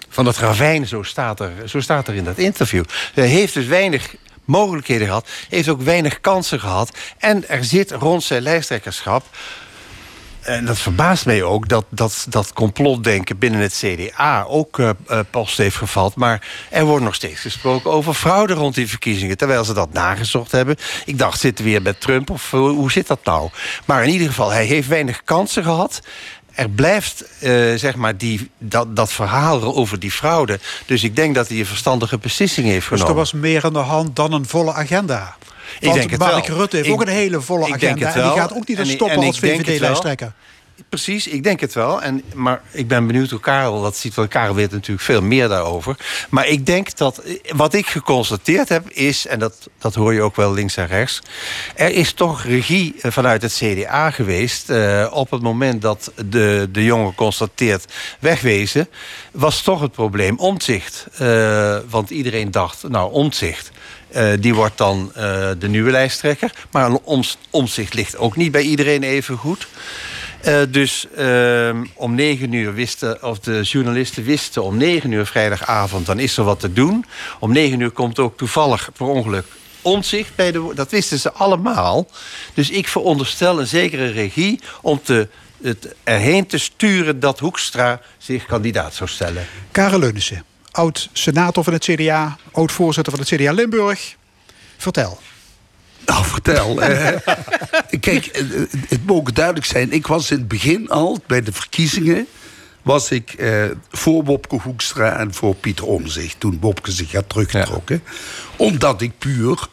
[0.09, 2.85] van het ravijn, zo staat, er, zo staat er in dat interview.
[3.15, 4.15] Hij heeft dus weinig
[4.45, 5.29] mogelijkheden gehad.
[5.49, 6.99] Heeft ook weinig kansen gehad.
[7.19, 9.25] En er zit rond zijn lijsttrekkerschap...
[10.43, 15.21] En dat verbaast mij ook dat dat, dat complotdenken binnen het CDA ook eh eh,
[15.31, 16.15] post heeft gevat.
[16.15, 19.37] Maar er wordt nog steeds gesproken over fraude rond die verkiezingen.
[19.37, 20.77] Terwijl ze dat nagezocht hebben.
[21.05, 23.51] Ik dacht, zitten we weer bij Trump of eh, hoe zit dat nou?
[23.85, 26.01] Maar in ieder geval, hij heeft weinig kansen gehad.
[26.55, 30.59] Er blijft eh, zeg maar die, dat, dat verhaal over die fraude.
[30.87, 33.09] Dus ik denk dat hij een verstandige beslissing heeft Dus genomen.
[33.09, 35.37] er was meer aan de hand dan een volle agenda.
[35.79, 36.57] Ik Want denk het Mark wel.
[36.57, 38.13] Rutte heeft Ik- ook een hele volle ik agenda.
[38.15, 39.43] En die gaat ook niet ik- stoppen en als ik.
[39.65, 40.33] VVD-lijsttrekker.
[40.89, 42.03] Precies, ik denk het wel.
[42.03, 44.15] En, maar ik ben benieuwd hoe Karel dat ziet.
[44.15, 45.97] Want Karel weet natuurlijk veel meer daarover.
[46.31, 47.23] Maar ik denk dat...
[47.49, 49.27] Wat ik geconstateerd heb is...
[49.27, 51.23] En dat, dat hoor je ook wel links en rechts.
[51.75, 54.71] Er is toch regie eh, vanuit het CDA geweest.
[54.71, 58.89] eh, op het moment dat de, de jongen constateert wegwezen...
[59.33, 61.07] was toch het probleem omzicht.
[61.89, 63.71] want iedereen dacht, nou, omzicht...
[64.13, 66.53] Eh, die wordt dan eh, de nieuwe lijsttrekker.
[66.71, 69.69] Maar een omzicht ligt ook niet bij iedereen even goed.
[70.43, 76.07] Eh, dus ehm, om negen uur wisten, of de journalisten wisten om negen uur vrijdagavond,
[76.07, 77.05] dan is er wat te doen.
[77.39, 79.47] Om negen uur komt ook toevallig per ongeluk
[79.83, 80.71] omzicht bij de.
[80.75, 82.09] Dat wisten ze allemaal.
[82.55, 85.29] Dus ik veronderstel een zekere regie om te,
[85.63, 89.47] het erheen te sturen dat Hoekstra zich kandidaat zou stellen.
[89.71, 94.17] Karel Leunissen, oud-senator van het CDA, oud-voorzitter van het CDA Limburg.
[94.77, 95.19] Vertel.
[96.05, 96.81] Nou, vertel.
[96.83, 97.19] eh,
[98.01, 98.45] kijk, eh,
[98.89, 99.93] het mogen duidelijk zijn.
[99.93, 102.27] Ik was in het begin al, bij de verkiezingen...
[102.83, 106.41] was ik eh, voor Wopke Hoekstra en voor Pieter Omzicht...
[106.41, 108.03] toen Wopke zich had teruggetrokken.
[108.57, 109.69] Omdat ik puur,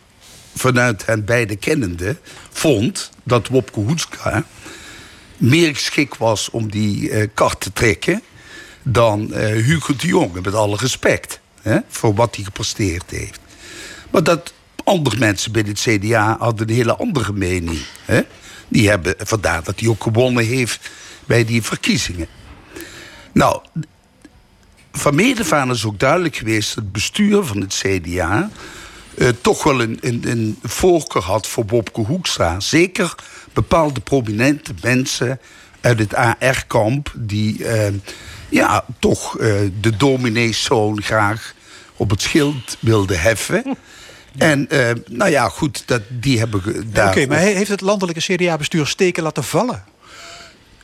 [0.56, 2.18] vanuit hen beide kennende...
[2.52, 4.46] vond dat Wopke Hoekstra
[5.38, 8.22] meer geschikt was om die eh kart te trekken...
[8.84, 11.40] dan eh, Hugo de Jonge, met alle respect...
[11.62, 13.40] Hè, voor wat hij gepresteerd heeft.
[14.10, 14.54] Maar dat
[14.90, 17.80] andere mensen binnen het CDA hadden een hele andere mening.
[18.06, 18.22] Hè?
[18.68, 20.90] Die hebben, vandaar dat hij ook gewonnen heeft
[21.26, 22.28] bij die verkiezingen.
[23.32, 23.62] Nou,
[24.92, 26.76] van Medevaan is ook duidelijk geweest...
[26.76, 28.50] dat het bestuur van het CDA...
[29.18, 32.60] eh, toch wel een, voorkeur had voor Bobke Hoekstra.
[32.60, 33.16] Zeker
[33.54, 35.40] bepaalde prominente mensen
[35.82, 37.14] uit het AR-kamp...
[37.16, 37.94] die eh,
[38.50, 41.54] ja, toch eh, de domineeszoon graag
[41.96, 43.78] op het schild wilden heffen...
[44.38, 47.28] En eh, nou ja, goed, dat, die hebben ge- Oké, daar.
[47.28, 49.84] maar heeft het landelijke CDA-bestuur steken laten vallen.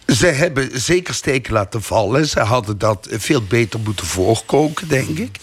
[0.07, 2.27] Ze hebben zeker steken laten vallen.
[2.27, 5.37] Ze hadden dat veel beter moeten voorkoken, denk ik.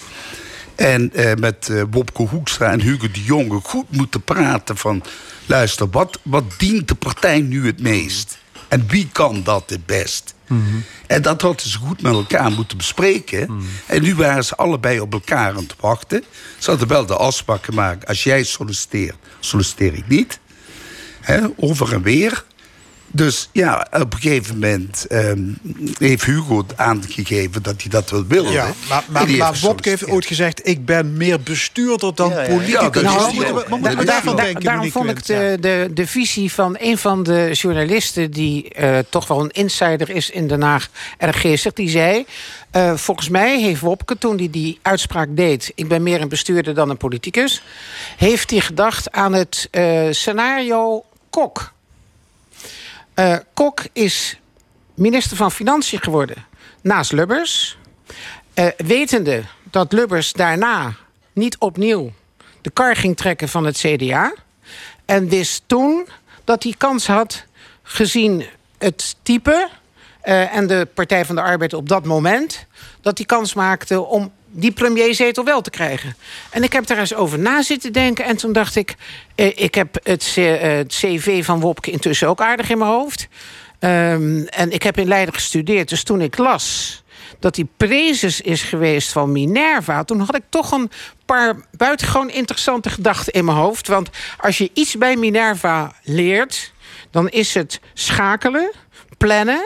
[0.74, 5.02] En eh, met eh Wopke Hoekstra en Hugo de Jonge goed moeten praten van...
[5.46, 8.38] luister, wat, wat dient de partij nu het meest?
[8.68, 10.34] En wie kan dat het best?
[11.06, 13.62] En dat hadden ze goed met elkaar moeten bespreken.
[13.86, 16.24] En nu waren ze allebei op elkaar aan het wachten.
[16.58, 18.06] Ze hadden wel de afspraak gemaakt...
[18.06, 20.38] als jij solliciteert, solliciteer ik niet.
[21.56, 22.44] Over en weer.
[23.14, 25.42] Dus ja, op een gegeven moment ehm,
[25.98, 28.52] heeft Hugo aangegeven dat hij dat wil willen.
[28.52, 30.68] Ja, maar, maar, heeft Wopke heeft ooit gezegd...
[30.68, 33.02] ik ben meer bestuurder dan politicus.
[33.02, 33.34] Ja, is
[33.80, 38.30] Nou, Daarom vond ik de, de visie van een van de journalisten...
[38.30, 41.72] die eh, toch wel een insider is in Den Haag, erg geestig.
[41.72, 42.24] Die zei,
[42.70, 45.72] eh, volgens mij heeft Wopke, toen hij die uitspraak deed...
[45.74, 47.62] ik ben meer een bestuurder dan een politicus...
[48.16, 51.72] heeft hij gedacht aan het eh, scenario Kok.
[53.14, 54.40] Eh, Kok is
[54.94, 56.46] minister van Financiën geworden
[56.80, 57.78] naast Lubbers.
[58.54, 60.94] Eh, wetende dat Lubbers daarna
[61.32, 62.12] niet opnieuw
[62.60, 64.34] de kar ging trekken van het CDA.
[65.04, 66.08] En wist toen
[66.44, 67.44] dat hij kans had,
[67.82, 68.46] gezien
[68.78, 69.68] het type
[70.20, 72.66] eh, en de Partij van de Arbeid op dat moment,
[73.00, 76.16] dat hij kans maakte om die premierzetel wel te krijgen.
[76.50, 78.24] En ik heb daar eens over na zitten denken.
[78.24, 78.94] En toen dacht ik,
[79.34, 83.28] eh, ik heb het, eh, het cv van Wopke intussen ook aardig in mijn hoofd.
[83.78, 85.88] Ehm, en ik heb in Leiden gestudeerd.
[85.88, 87.02] Dus toen ik las
[87.38, 90.04] dat hij prezes is geweest van Minerva...
[90.04, 90.90] toen had ik toch een
[91.26, 93.88] paar buitengewoon interessante gedachten in mijn hoofd.
[93.88, 96.72] Want als je iets bij Minerva leert...
[97.10, 98.72] dan is het schakelen,
[99.18, 99.64] plannen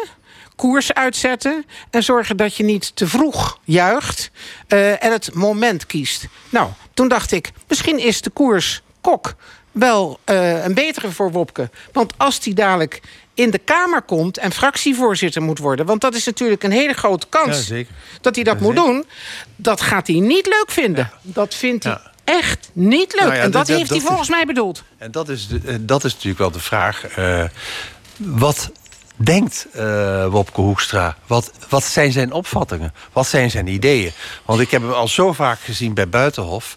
[0.56, 4.30] koers uitzetten en zorgen dat je niet te vroeg juicht
[4.68, 6.26] eh, en het moment kiest.
[6.48, 9.34] Nou, toen dacht ik, misschien is de koers kok
[9.72, 11.70] wel eh, een betere voor Wopke.
[11.92, 13.00] Want als die dadelijk
[13.34, 15.86] in de Kamer komt en fractievoorzitter moet worden...
[15.86, 17.82] want dat is natuurlijk een hele grote kans Ja,
[18.20, 18.90] dat hij dat Ja, moet zeker.
[18.92, 19.04] doen...
[19.56, 21.10] dat gaat hij niet leuk vinden.
[21.22, 23.22] Dat vindt hij echt niet leuk.
[23.28, 24.82] Nou en dat, dat- heeft hij volgens mij bedoeld.
[24.98, 27.04] En dat is, de- eh, dat is natuurlijk wel de vraag.
[28.16, 28.70] wat
[29.16, 31.16] denkt eh, Wopke Hoekstra?
[31.26, 32.94] Wat, wat zijn zijn opvattingen?
[33.12, 34.12] Wat zijn zijn ideeën?
[34.44, 36.76] Want ik heb hem al zo vaak gezien bij Buitenhof.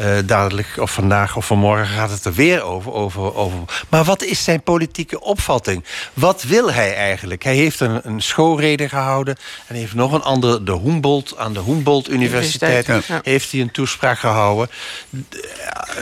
[0.00, 3.58] Eh, dadelijk of vandaag of vanmorgen gaat het er weer over, over, over.
[3.88, 5.84] Maar wat is zijn politieke opvatting?
[6.14, 7.42] Wat wil hij eigenlijk?
[7.42, 9.36] Hij heeft een, een schoolrede gehouden.
[9.66, 12.88] En heeft nog een andere, de Humboldt, aan de Humboldt Universiteit...
[12.88, 13.30] Universiteit, ja.
[13.30, 14.70] heeft hij een toespraak gehouden.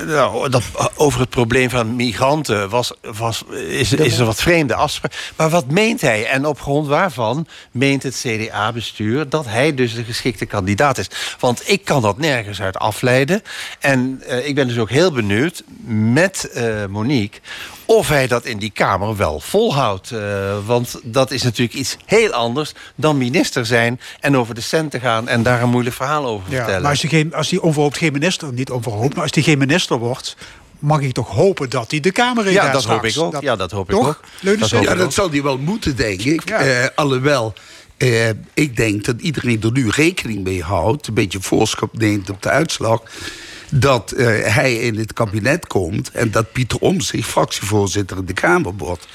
[0.07, 0.63] Nou, dat,
[0.95, 5.33] over het probleem van migranten was, was, is, is er wat vreemde afspraak.
[5.37, 6.27] Maar wat meent hij?
[6.27, 9.29] En op grond waarvan meent het CDA-bestuur...
[9.29, 11.11] dat hij dus de geschikte kandidaat is?
[11.39, 13.43] Want ik kan dat nergens uit afleiden.
[13.81, 13.88] En
[14.27, 17.41] eh, ik ben dus ook heel benieuwd met eh, Monique...
[17.85, 20.11] of hij dat in die Kamer wel volhoudt.
[20.11, 20.21] Eh,
[20.67, 24.01] want dat is natuurlijk iets heel anders dan minister zijn...
[24.21, 26.83] en over de centen gaan en daar een moeilijk verhaal over Ja, vertellen.
[26.83, 29.59] maar als hij, geen, als hij onverhoopt geen minister, niet onverhoopt, maar als hij geen
[29.59, 30.37] minister wordt,
[30.79, 33.41] mag ik toch hopen dat hij de Kamer in Ja, gaat dat hoop ik ook.
[33.41, 34.09] Ja, dat hoop ik toch?
[34.09, 34.21] ook.
[34.41, 34.83] Leunissen?
[34.83, 36.51] ja, dat zou hij wel moeten, denk ik.
[36.51, 37.55] Eh, alhoewel,
[37.97, 41.07] eh, ik denk dat iedereen er nu rekening mee houdt...
[41.07, 43.03] een beetje voorschap neemt op de uitslag...
[43.71, 46.11] dat eh, hij in het kabinet komt...
[46.11, 49.07] en dat Pieter Omtzigt fractievoorzitter in de Kamer wordt.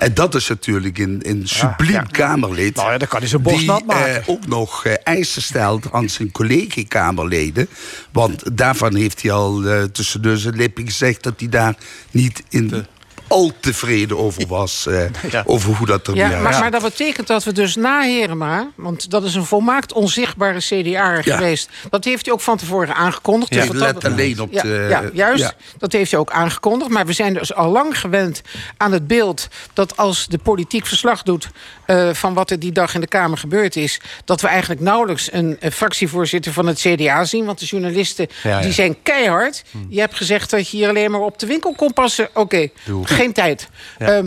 [0.00, 2.02] En dat is natuurlijk een, een subliem ja.
[2.10, 2.76] Kamerlid...
[2.76, 4.22] Nou ja, dan kan hij zijn borst die, nat maken.
[4.22, 7.68] eh, ook nog eh, eisen stelt aan zijn collega-Kamerleden.
[8.10, 11.22] Want daarvan heeft hij al eh, tussen neus en lippen gezegd...
[11.22, 11.74] dat hij daar
[12.10, 12.86] niet in
[13.30, 14.86] al tevreden over was.
[14.86, 15.04] eh,
[15.44, 18.70] Over hoe dat er Ja, maar, maar dat betekent dat we dus na Herema...
[18.74, 20.78] want dat is een volmaakt onzichtbare CDA
[21.14, 21.22] Ja.
[21.22, 21.68] geweest...
[21.90, 23.54] dat heeft hij ook van tevoren aangekondigd.
[23.54, 25.42] Ja, Dus let alleen op ja, de- Ja, juist.
[25.42, 25.52] ja.
[25.78, 26.90] Dat heeft hij ook aangekondigd.
[26.90, 28.40] Maar we zijn dus al lang gewend
[28.76, 29.48] aan het beeld...
[29.72, 31.48] dat als de politiek verslag doet...
[31.86, 34.00] eh, van wat er die dag in de Kamer gebeurd is...
[34.24, 37.44] dat we eigenlijk nauwelijks een, een fractievoorzitter van het CDA zien.
[37.44, 38.60] Want de journalisten Ja, ja.
[38.60, 39.62] die zijn keihard.
[39.88, 42.28] Je hebt gezegd dat je hier alleen maar op de winkel kon passen.
[42.34, 43.06] Oké, Doe.
[43.20, 43.68] geen tijd.
[43.98, 44.26] Ehm,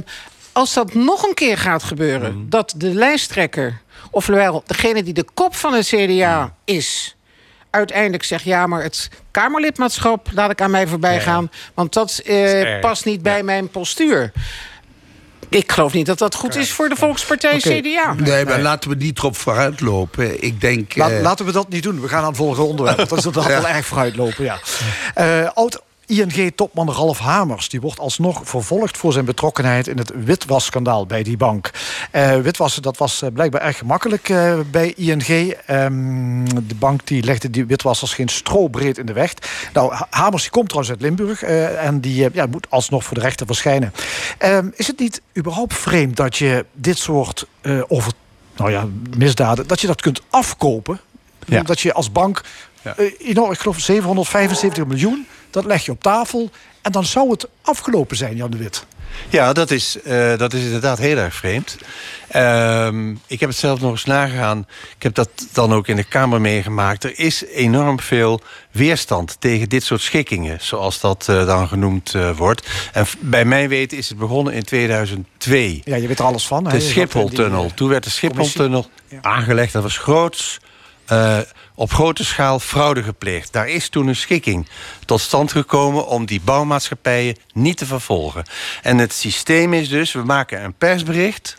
[0.51, 2.49] als dat nog een keer gaat gebeuren...
[2.49, 7.15] dat de lijsttrekker, ofwel degene die de kop van het CDA is...
[7.69, 10.27] uiteindelijk zegt, ja, maar het Kamerlidmaatschap...
[10.33, 14.31] laat ik aan mij voorbij gaan, want dat eh, past niet bij mijn postuur.
[15.49, 17.57] Ik geloof niet dat dat goed is voor de Volkspartij.
[17.57, 18.13] CDA.
[18.13, 20.43] Nee, maar laten we niet erop vooruitlopen.
[20.43, 20.95] Ik denk...
[20.95, 22.01] La- eh, laten we dat niet doen.
[22.01, 23.09] We gaan aan het volgende onderwerp.
[23.09, 23.61] Dat is inderdaad Ja.
[23.61, 24.59] wel erg vooruitlopen, ja.
[25.13, 25.81] Eh, oud
[26.21, 31.37] ING-topman Ralf Hamers die wordt alsnog vervolgd voor zijn betrokkenheid in het witwasschandaal bij die
[31.37, 31.71] bank.
[32.11, 35.27] Eh, witwassen dat was eh, blijkbaar erg gemakkelijk eh, bij ING.
[35.65, 39.33] Ehm, de bank die legde die witwassers geen strobreed in de weg.
[39.73, 43.21] Nou, Ha- Hamers die komt trouwens uit Limburg en die ja, moet alsnog voor de
[43.21, 43.93] rechter verschijnen.
[44.37, 47.45] Ehm, is het niet überhaupt vreemd dat je dit soort
[47.87, 48.11] over,
[48.55, 48.87] nou ja,
[49.17, 50.99] misdaden, dat je dat kunt afkopen?
[51.45, 51.61] Ja.
[51.61, 52.41] Dat je als bank,
[52.81, 52.95] Ja.
[53.17, 56.49] enorm, ik geloof 775 miljoen dat leg je op tafel...
[56.81, 58.85] en dan zou het afgelopen zijn, Jan de Wit.
[59.29, 61.77] Ja, dat is, eh, dat is inderdaad heel erg vreemd.
[62.27, 64.67] Ehm, ik heb het zelf nog eens nagegaan.
[64.95, 67.03] Ik heb dat dan ook in de Kamer meegemaakt.
[67.03, 70.57] Er is enorm veel weerstand tegen dit soort schikkingen...
[70.61, 72.67] zoals dat eh, dan genoemd eh, wordt.
[72.93, 75.81] En bij mijn weten is het begonnen in 2002.
[75.83, 76.63] Ja, je weet er alles van.
[76.63, 77.71] De Schipholtunnel.
[77.73, 78.85] Toen werd de Schipholtunnel
[79.21, 79.73] aangelegd.
[79.73, 80.59] Dat was groots.
[81.75, 83.53] Op grote schaal fraude gepleegd.
[83.53, 84.67] Daar is toen een schikking
[85.05, 86.07] tot stand gekomen...
[86.07, 88.43] om die bouwmaatschappijen niet te vervolgen.
[88.81, 91.55] En het systeem is dus, we maken een persbericht...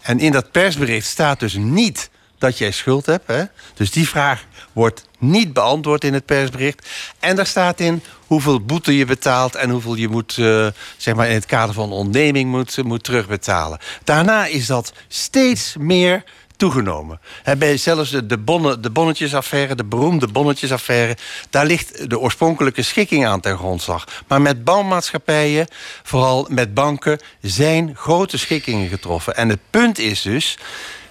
[0.00, 3.26] en in dat persbericht staat dus niet dat jij schuld hebt.
[3.26, 3.44] Hè?
[3.74, 6.88] Dus die vraag wordt niet beantwoord in het persbericht.
[7.18, 9.54] En daar staat in hoeveel boete je betaalt...
[9.54, 10.66] en hoeveel je moet, eh,
[10.96, 13.78] zeg maar in het kader van onderneming moet, moet terugbetalen.
[14.04, 16.24] Daarna is dat steeds meer
[16.56, 17.20] toegenomen.
[17.58, 21.16] Bij zelfs de, de, bonnen, de bonnetjesaffaire, de beroemde bonnetjesaffaire...
[21.50, 24.04] daar ligt de oorspronkelijke schikking aan ten grondslag.
[24.28, 25.66] Maar met bouwmaatschappijen,
[26.02, 27.18] vooral met banken...
[27.40, 29.36] zijn grote schikkingen getroffen.
[29.36, 30.58] En het punt is dus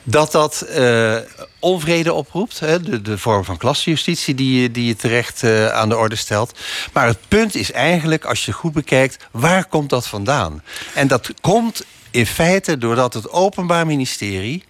[0.06, 1.16] dat dat eh,
[1.60, 2.60] onvrede oproept.
[2.60, 6.16] Hè, de, de vorm van klassenjustitie die, je- die je terecht eh, aan de orde
[6.16, 6.60] stelt.
[6.94, 9.26] Maar het punt is eigenlijk, als je goed bekijkt...
[9.32, 10.64] waar komt dat vandaan?
[10.94, 14.64] En dat komt in feite doordat het Openbaar Ministerie...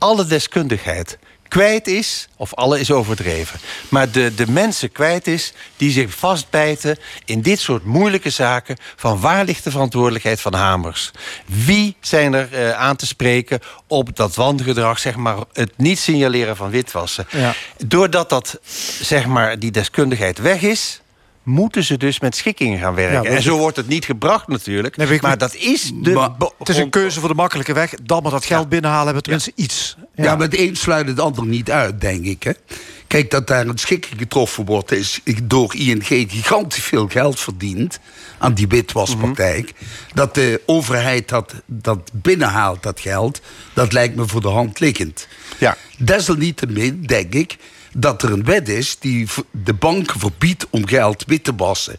[0.00, 1.18] alle deskundigheid
[1.50, 3.60] kwijt is, of alle is overdreven...
[3.88, 8.76] maar de, de mensen kwijt is die zich vastbijten in dit soort moeilijke zaken...
[8.96, 11.10] van waar ligt de verantwoordelijkheid van Hamers?
[11.46, 15.36] Wie zijn er eh, aan te spreken op dat wangedrag, zeg maar...
[15.52, 17.26] het niet signaleren van witwassen?
[17.30, 17.54] Ja.
[17.86, 18.58] Doordat dat,
[19.00, 21.00] zeg maar, die deskundigheid weg is
[21.42, 23.22] moeten ze dus met schikkingen gaan werken.
[23.22, 25.20] Ja, en zo wordt het niet gebracht natuurlijk.
[25.22, 26.30] maar dat is de...
[26.58, 27.94] Het is een keuze voor de makkelijke weg.
[28.02, 29.96] Dan maar dat geld binnenhalen, hebben tenminste iets.
[30.14, 32.42] Ja, maar het een sluit het ander niet uit, denk ik.
[32.42, 32.52] Hè?
[33.06, 34.92] Kijk, dat daar een schikking getroffen wordt...
[34.92, 37.98] is door ING gigantisch veel geld verdiend
[38.38, 39.72] aan die witwaspraktijk.
[40.14, 43.40] Dat de overheid dat, dat binnenhaalt, dat geld...
[43.74, 45.28] dat lijkt me voor de hand liggend.
[45.58, 45.76] Ja.
[45.98, 47.56] Desalniettemin denk ik
[47.92, 48.98] dat er een wet is...
[48.98, 51.96] die de banken verbiedt om geld wit te wassen.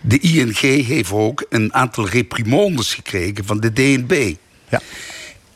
[0.00, 4.34] De ING heeft ook een aantal reprimandes gekregen van de DNB.
[4.68, 4.80] Ja.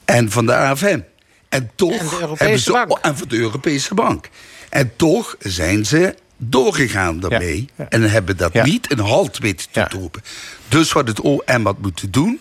[0.05, 1.01] En van de AFM.
[1.49, 2.99] En toch En de Europese hebben ze, Bank.
[3.05, 4.29] En van de Europese Bank.
[4.69, 7.69] En toch zijn ze doorgegaan daarmee.
[7.89, 10.23] En hebben dat niet een halt weten te roepen.
[10.69, 12.41] Dus wat het OM had moeten doen...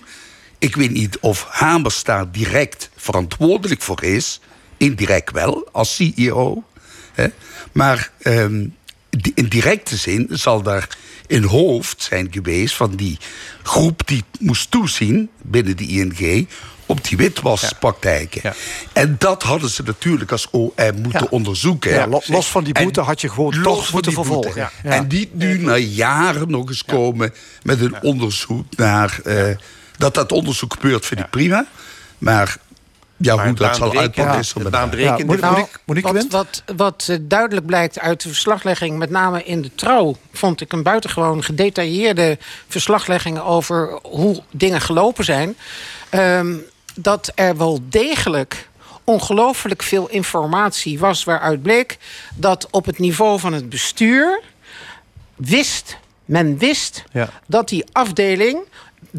[0.58, 4.40] ik weet niet of Hamers daar direct verantwoordelijk voor is...
[4.78, 6.64] indirect wel, als CEO...
[7.16, 7.28] Hè?
[7.72, 8.66] Maar ehm,
[9.34, 10.88] in directe zin zal daar
[11.28, 13.18] een hoofd zijn geweest van die
[13.64, 16.48] groep die moest toezien binnen de ING
[16.86, 18.54] op die witwaspraktijken.
[18.94, 21.92] En dat hadden ze natuurlijk als OM moeten onderzoeken.
[21.92, 24.70] Ja, los van die boete had je gewoon toch moeten vervolgen.
[24.84, 27.34] En niet nu na jaren nog eens komen
[27.64, 29.20] met een onderzoek naar...
[29.24, 29.46] eh,
[29.98, 31.66] dat dat onderzoek gebeurt, vind ik prima.
[32.18, 32.58] Maar
[33.18, 34.54] ja, hoe dat zal uitpakken is...
[34.54, 34.96] er maar daar.
[34.96, 35.68] Nou,
[36.02, 40.62] wat, wat, wat eh, duidelijk blijkt uit de verslaglegging, met name in de trouw, vond
[40.62, 42.38] ik een buitengewoon gedetailleerde
[42.68, 45.58] verslaglegging over hoe dingen gelopen zijn.
[46.10, 46.56] Ehm,
[46.96, 48.70] dat er wel degelijk
[49.04, 51.98] ongelooflijk veel informatie was waaruit bleek
[52.36, 54.42] dat op het niveau van het bestuur
[55.36, 57.30] wist, men wist Ja.
[57.48, 58.60] dat die afdeling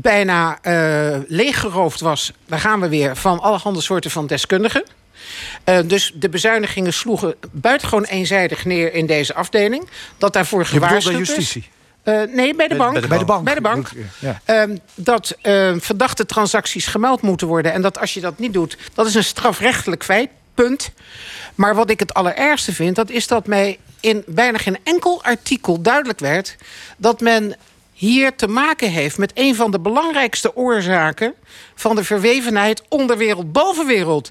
[0.03, 2.33] bijna eh, leeggeroofd was.
[2.47, 4.85] Daar gaan we weer van allerhande soorten van deskundigen.
[5.65, 9.89] Eh, dus de bezuinigingen sloegen buitengewoon eenzijdig neer in deze afdeling.
[10.19, 11.29] Dat daarvoor Je gewaarschuwd bij is.
[11.29, 11.69] justitie?
[12.03, 12.93] Eh, nee, bij de Bij- bank.
[12.93, 13.45] bij de Bij de bank.
[13.45, 13.91] Bij de bank.
[14.19, 14.41] Ja.
[14.45, 17.73] Ehm, dat eh, verdachte transacties gemeld moeten worden.
[17.73, 20.31] En dat als je dat niet doet, dat is een strafrechtelijk feit.
[20.55, 20.91] Punt.
[21.55, 25.81] Maar wat ik het allerergste vind, dat is dat mij in bijna geen enkel artikel
[25.83, 26.57] duidelijk werd
[26.97, 27.57] dat men
[27.97, 31.35] hier te maken heeft met een van de belangrijkste oorzaken
[31.75, 34.31] van de verwevenheid onderwereld-bovenwereld.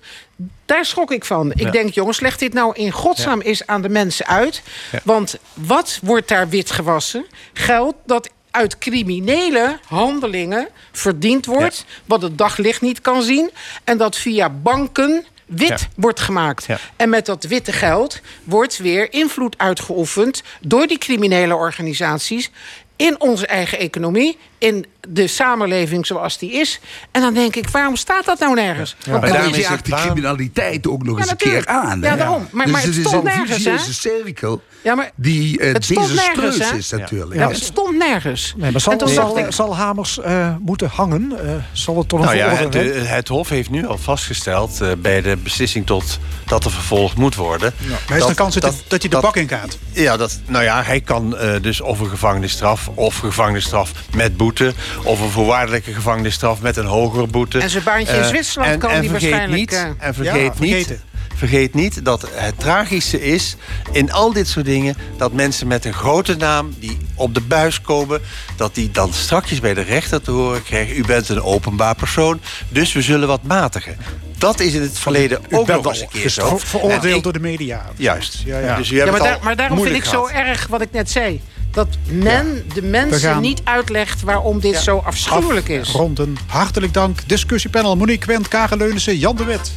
[0.66, 1.52] Daar schrok ik van.
[1.52, 1.72] Ik Ja.
[1.72, 4.62] denk, jongens, leg dit nou in godsnaam eens aan de mensen uit.
[5.04, 7.26] Want wat wordt daar wit gewassen?
[7.54, 11.86] Geld dat uit criminele handelingen verdiend wordt...
[12.06, 13.52] wat het daglicht niet kan zien...
[13.84, 15.78] en dat via banken wit Ja.
[15.96, 16.66] wordt gemaakt.
[16.96, 20.44] En met dat witte geld wordt weer invloed uitgeoefend...
[20.62, 22.52] door die criminele organisaties
[22.95, 24.38] in onze eigen economie...
[24.57, 26.80] in de samenleving zoals die is.
[27.11, 28.95] En dan denk ik, waarom staat dat nou nergens?
[28.99, 32.01] Ja, is het jaagt die criminaliteit ook nog Ja, eens een keer aan.
[32.01, 32.47] Ja, daarom.
[32.51, 33.72] Maar- dus maar het het is stond een nergens, hè?
[33.77, 37.40] vicieuze cirkel Ja, maar die eh, het stond nergens, desastreus is natuurlijk.
[37.40, 38.53] Ja, het stond nergens.
[38.57, 41.32] Nee, maar zal, En toen zal, dacht ik- zal Hamers eh, moeten hangen?
[41.48, 42.74] Eh, zal het een Nou ja, het,
[43.10, 47.36] het Hof heeft nu al vastgesteld eh, bij de beslissing tot dat er vervolgd moet
[47.36, 47.74] worden.
[48.10, 49.78] Maar is er een kans dat, dat hij de bak in gaat?
[49.91, 54.74] Ja, dat, nou ja, hij kan eh, dus of een gevangenisstraf, of gevangenisstraf met boete,
[55.03, 57.60] of een voorwaardelijke gevangenisstraf met een hogere boete.
[57.60, 60.14] En zijn baantje in Eh, Zwitserland en, kan en die vergeet waarschijnlijk, Niet, eh, en
[60.14, 61.02] vergeet, ja, niet, vergeten.
[61.36, 63.56] Vergeet niet dat het tragische is
[63.91, 67.82] in al dit soort dingen dat mensen met een grote naam die op de buis
[67.82, 68.22] komen,
[68.56, 72.40] dat die dan strakjes bij de rechter te horen krijgen: u bent een openbaar persoon,
[72.70, 73.98] dus we zullen wat matigen.
[74.38, 76.48] Dat is in het verleden ook nog eens een keer zo.
[76.57, 77.86] ver- veroordeeld ik- door de media.
[77.95, 78.41] Juist.
[78.45, 78.76] Ja, ja.
[78.76, 80.91] Dus u Ja, maar, het daar- al maar daarom vind ik zo erg wat ik
[80.91, 81.41] net zei.
[81.76, 85.91] Dat men de mensen gaan niet uitlegt waarom dit zo afschuwelijk is.
[85.91, 86.38] Ronden.
[86.47, 87.19] Hartelijk dank.
[87.27, 89.72] Discussiepanel Monique Wendt, Karen Leunissen, Jan de Wit.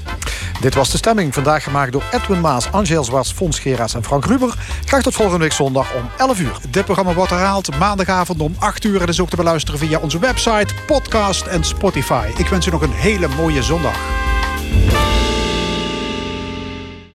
[0.61, 1.35] Dit was de stemming.
[1.35, 4.55] Vandaag gemaakt door Edwin Maas, Angel Zwarts, Fons Geraas en Frank Ruber.
[4.85, 6.57] Graag tot volgende week zondag om 11 uur.
[6.71, 9.01] Dit programma wordt herhaald maandagavond om 8 uur.
[9.01, 12.27] En is ook te beluisteren via onze website, podcast en Spotify.
[12.37, 13.97] Ik wens u nog een hele mooie zondag.